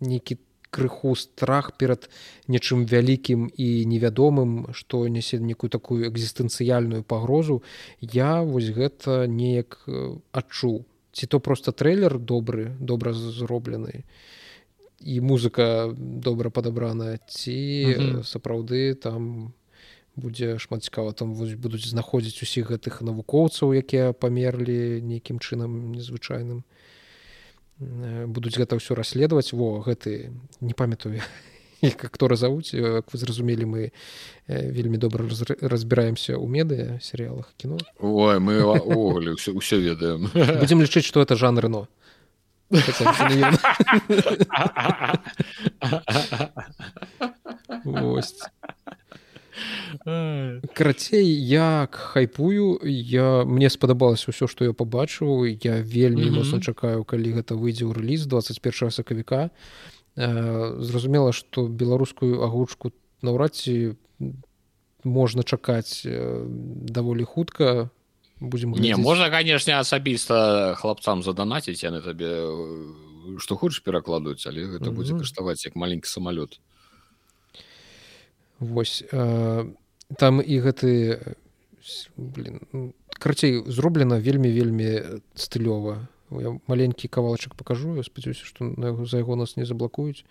[0.00, 0.38] нейкі
[0.74, 2.08] крыху страх перад
[2.50, 7.62] нечым вялікім і невядомым што нясе некую такую экзістэнцыяльную пагрозу
[8.00, 9.78] я вось гэта неяк
[10.34, 10.82] адчуў
[11.14, 14.02] ці то просто трэйлер добры добра зроблены
[14.98, 18.22] і музыка добра падабраная ці mm -hmm.
[18.26, 19.54] сапраўды там
[20.16, 26.62] будзе шмат цікава там будуць знаходзіць усіх гэтых навукоўцаў якія памерлі нейкім чынам незвычайным.
[28.30, 29.50] Будуць гэта ўсё расследаваць.
[29.50, 30.30] Во гэты
[30.60, 31.20] не памятаю
[31.84, 33.92] хто разавуць як вы зразумелі мы
[34.46, 35.26] вельмі добра
[35.60, 37.76] разбіраемся ў медыа серыялах кіно.
[37.98, 40.30] Ой мы увогуле ўсё ўсё ведаем.
[40.32, 41.88] Будзем лічыць што это жанр но
[47.84, 48.34] Вось
[50.74, 57.32] карацей як хайпую я мне спадабалася ўсё што я пабачыў я вельмі моцна чакаю калі
[57.38, 59.50] гэта выйдзе ў рэліз 21 сакавіка.
[60.16, 62.92] Зразумела што беларускую агучку
[63.22, 63.96] наўрад ці
[65.04, 67.90] можна чакаць даволі хутка.
[68.40, 72.30] Будем не можа канешне асабіста хлапцам заданаціць яны табе
[73.38, 76.60] што хочаш перакладуць але гэта будзе каштаваць як маленькі самалёт.
[78.60, 79.66] Восьось э,
[80.18, 80.90] там і гэты
[83.18, 86.08] карцей зроблена вельмі вельмі стылёва.
[86.30, 90.24] Я маленькі кавалачак покажу я спадзяюся яго за яго нас не заблакуюць.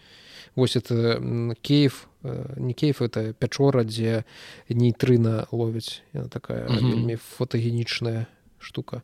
[0.56, 1.22] Вось это
[1.62, 4.24] кейф э, не кейф это пячора дзе
[4.70, 6.02] нейтрына ловіць.
[6.14, 6.90] Яна такая mm -hmm.
[6.90, 8.26] вельмі фотагенічная
[8.60, 9.02] штука.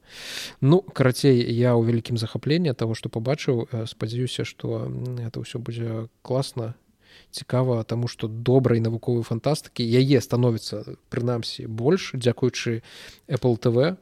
[0.61, 3.67] Ну карацей я ў вялікім захапленні того што пабачыў.
[3.71, 6.73] Э, спадзяюся што это ўсё будзе класна
[7.31, 12.81] цікава таму што добрай навуковай фантастыкі яе становіцца прынамсі больш дзякуючы
[13.27, 13.97] apple tv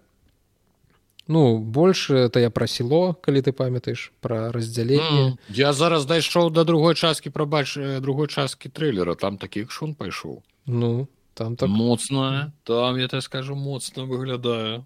[1.28, 5.36] ну больше это я про село калі ты памятаеш про раздзяленне.
[5.36, 10.44] Mm, я зараз дайшоў до другой часткі прабач другой часткі трейлера там таких шун пайшоў.
[10.66, 11.70] Ну там так.
[11.70, 14.86] Моцна там я так скажу моцна выглядае.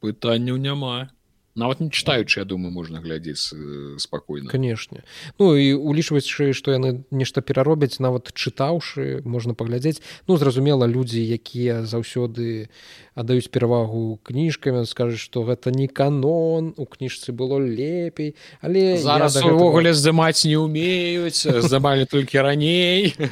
[0.00, 1.10] Пытанняў няма
[1.58, 3.52] нават не чытаючы я думаю можна глядзець
[3.98, 5.02] спакойна канешне
[5.38, 11.82] ну і улічваючы што яны нешта пераробяць нават чытаўшы можна паглядзець ну зразумела людзі якія
[11.82, 12.70] заўсёды
[13.18, 19.90] аддаюць перавагу кніжкамі скажуць што гэта не канон у кніжцы было лепей але зараз увогуле
[19.90, 20.00] гэтага...
[20.00, 23.14] здымаць не умеюць здымалі толькі раней.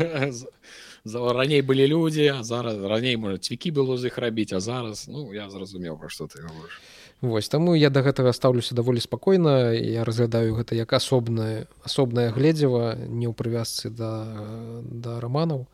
[1.07, 5.47] Раней былі людзі зараз раней можа цвікі было з іх рабіць а зараз ну я
[5.47, 6.75] зразумеў пра што ты гаворыш
[7.23, 12.93] Вось таму я да гэтага стаўлюся даволі спакойна я разглядаю гэта як асобнае асобнае гледзева
[13.09, 14.29] не ў прывязцы да
[14.85, 15.65] да раманаў.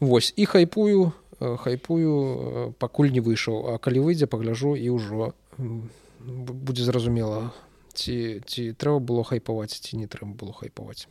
[0.00, 3.72] Вось і хайпую хайпую пакуль не выйшаў.
[3.72, 5.32] А калі выйдзе пагляжу і ўжо.
[5.56, 7.56] Будзе зразумела
[7.96, 11.08] ці ці трэба было хайпаваць ці не трэба было хайпаваць.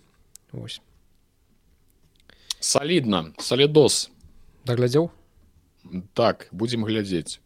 [0.53, 0.86] Вось.
[2.61, 3.34] Салідна.
[3.41, 4.14] Салідос.
[4.69, 5.10] Даглядзеў?
[6.14, 7.41] Так будзем глядзець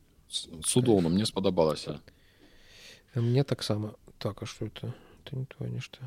[0.63, 1.99] цудоўна мне спадабалася
[3.15, 4.93] мне таксама так а что это?
[5.23, 5.99] Ты не то нешта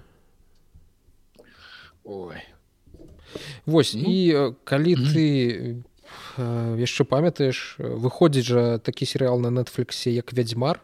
[2.05, 2.36] ой.
[3.66, 5.15] Восьось ну, і калі mm -hmm.
[5.15, 5.82] ты
[6.78, 10.81] яшчэ памятаеш выходзіць жа такі серыял на нетфліксе як вядзьмар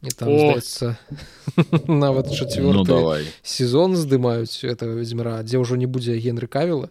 [0.00, 0.96] здаецца
[1.88, 6.88] нават чацвёр ну, сезон здымаюць этого вядзьмара дзе ўжо не будзе генры кавіла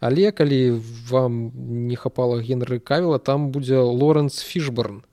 [0.00, 1.50] але калі вам
[1.88, 5.04] не хапала генры кавіла там будзе лоренс фішборн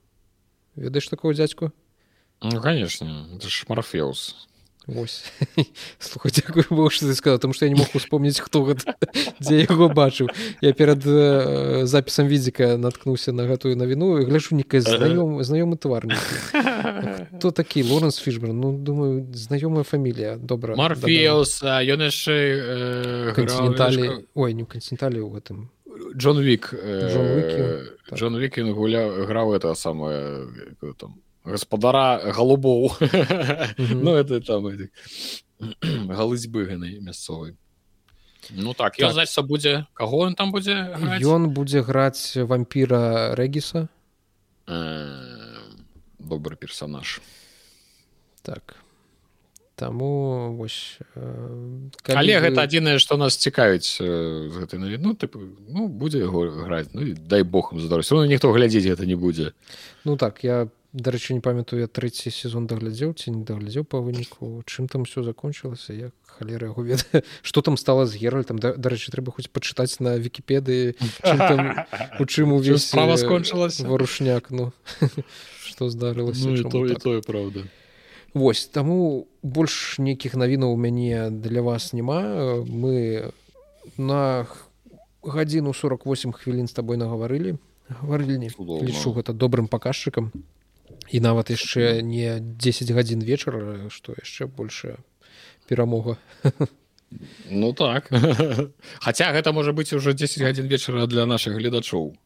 [0.76, 1.72] ведаеш такого дзядзьку?
[2.42, 4.48] Ну, конечно шмарфеус
[4.86, 5.24] Вось
[5.98, 8.98] слухай дзякую бо што ты сказал тому что я не мог успомніць хто гэта
[9.38, 10.26] дзе яго бачыў
[10.60, 16.18] я перад э, запісам відзіка наткнуўся на гэтую навіну гляжу некая знаём знаёмы тварнік
[17.38, 20.36] хто такі лоренс фішбер ну думаю знаёмая фамілія.
[20.36, 25.70] Добра марфеус ён яшчэ кантиненталі ой не кантиненталі ў гэтым
[26.18, 26.74] Джон Вік
[28.12, 30.50] Джон Вікін гуляў граў это самое
[30.98, 32.92] там гаспадара галубоў
[33.78, 34.68] ну это там
[36.08, 37.56] галызьбы ганай мясцовай.
[38.50, 39.12] Ну так ён так.
[39.12, 40.74] значится будзе каго ён там будзе
[41.22, 43.88] ён будзе граць вампіра рэгіса
[46.18, 47.20] добры персонаж.
[48.42, 48.76] Так.
[49.74, 52.46] Таму вось э, але вы...
[52.46, 57.02] гэта адзінае што нас цікавіць з э, гэтай навіну тыпу ну будзе яго граць ну
[57.16, 59.56] дай бог здарося ну ніхто глядзець гэта не будзе.
[60.04, 64.60] Ну так я дарэчы не памятаю я трэці сезон даглядзеў ці не даглядзеў па выніку.
[64.68, 68.60] Чым там все закончылася як халера яго ведае что там стала з геральтам?
[68.60, 70.94] Дарэчы трэба хоць пачытаць на вкіпедыі
[72.20, 73.88] у чым увесь справа скончылася?
[73.88, 74.72] варушняк ну
[75.64, 77.02] что здарылася ну, то так?
[77.02, 77.64] тое правда
[78.34, 82.64] Вось таму больш нейкіх навінаў у мяне для вас няма.
[82.64, 83.28] Мы
[84.00, 84.48] на
[85.20, 87.60] гадзіну 48 хвілін з табой нагаварылі.
[87.92, 90.32] Гаварылі лічу гэта добрым паказчыкам
[91.12, 94.96] і нават яшчэ не 10 гадзін вечара што яшчэ большая
[95.68, 96.16] перамога.
[97.52, 98.08] Ну так.
[99.04, 102.16] Хаця гэта можа быць уже 10 гадзін вечара для наших гледачоў.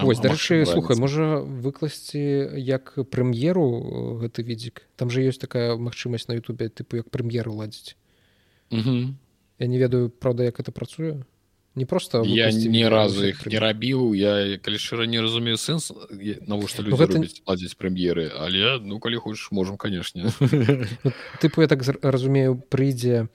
[0.00, 4.88] Вось дарэчы слухай можа выкласці як прэм'еру гэты відзік?
[4.96, 8.00] Там жа ёсць такая магчымасць на Ютубе тыпу як прэм'еру ладзіць.
[8.72, 11.20] Я не ведаю праўда як это працуе
[11.74, 15.92] не просто я ні разу іх не рабіў я калі шчыра не разумею сэнс
[16.46, 17.24] навошта людзі гэта...
[17.48, 20.28] ладзіць прэм'еры але ну калі хочаш можам канешне
[21.40, 23.28] тыпу я так разумею прыйдзе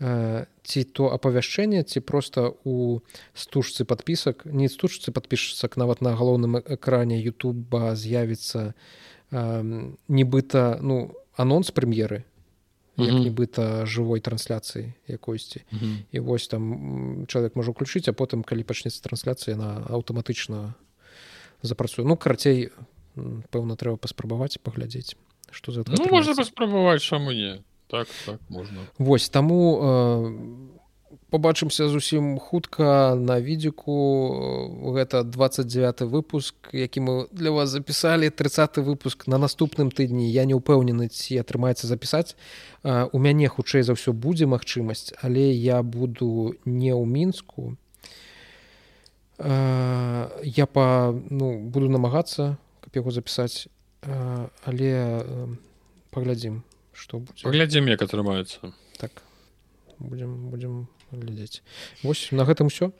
[0.00, 3.04] э, ці то апавяшчэнне ці просто у
[3.36, 11.68] стужцы подпісак не стужцы подпішsak нават на галоўным экране Ютуба з'явіцца э, нібыта ну анонс
[11.68, 12.24] прэм'еры
[12.96, 15.64] як нібыта жывой трансляцыі якойсьці
[16.12, 20.74] і вось там чалавек можа ўключыць а потым калі пачнецца трансляцыя на аўтаматычна
[21.62, 22.04] запрацуе.
[22.04, 22.70] Ну карацей
[23.50, 25.16] пэўна трэба паспрабаваць паглядзець
[25.54, 27.62] что за ну, можна паспрабаваць чаму не?
[27.86, 28.80] Так, так можна.
[28.98, 30.78] Восьось таму э,
[31.30, 33.94] побачымся зусім хутка на відзіку.
[34.94, 38.30] Гэта 29 выпуск які мы для вас запісалі.
[38.30, 40.30] 30 выпуск на наступным тыдні.
[40.30, 42.36] Я не ўпэўнены ці атрымаецца запісаць.
[42.84, 47.76] У мяне хутчэй за ўсё будзе магчымасць але я буду не ў мінску.
[49.38, 53.68] Я па ну буду намагацца каб яго запісаць.
[54.64, 55.24] Але
[56.10, 56.62] паглядзім
[56.94, 58.72] што паглядзім як атрымаецца.
[58.96, 59.22] Так.
[59.98, 60.86] Будем будем
[61.20, 61.62] глядзець
[62.02, 62.90] вось на гэтым все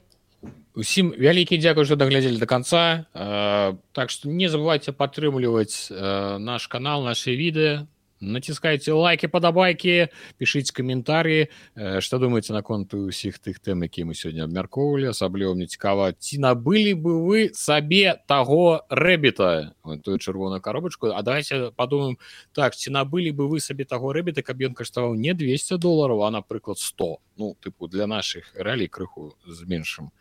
[0.75, 3.05] усім вялікі дзякуй что даглядзелі до конца.
[3.13, 7.87] Э, так что не забывайте падтрымліваць э, наш канал наши відэа
[8.21, 10.07] націскайце лайки падабайкі
[10.39, 11.51] пішыць каментарі
[11.99, 16.93] что думаете наконт усіх тых тэм які мы сёння абмяркоўвалі асабліва мне цікава ці набылі
[16.95, 19.75] бы вы сабе таго рэбіта?
[20.03, 21.11] Тую чырвоную коробочку.
[21.11, 22.17] А давайте подумаем
[22.53, 26.31] так ці набылі бы вы сабе таго рэбіта каб ён каштаваў не 200 долларов а
[26.31, 30.11] напрыклад 100 ну тыпу для наших ралей крыху з меншым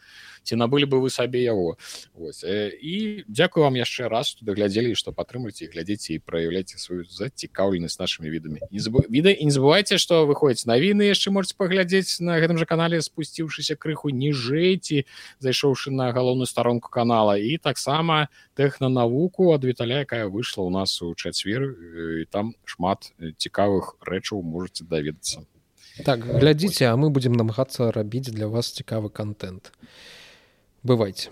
[0.44, 1.76] ці набылі бы вы сабе яго
[2.14, 2.44] Вось.
[2.44, 8.30] і дзякую вам яшчэ раз што даглядзелі што падтрымуйце глядзіце і праяўляйце сваю зацікаўленасць нашымі
[8.30, 8.60] відамі
[9.08, 13.76] віда і не забывайте што выходзіць навіны яшчэ можете паглядзець на гэтым жа канале спусціўшыся
[13.80, 15.04] крыху ніжэйці
[15.40, 17.36] зайшоўшы на галоўную старонку канала.
[17.38, 21.62] І таксама тэхна навуку ад віталя якая выйшла ў нас у чацвер
[22.22, 25.44] і там шмат цікавых рэчаў можете даведацца
[26.06, 29.72] так глядзіце а мы будзем намагацца рабіць для вас цікавы контент
[30.84, 31.30] бывайте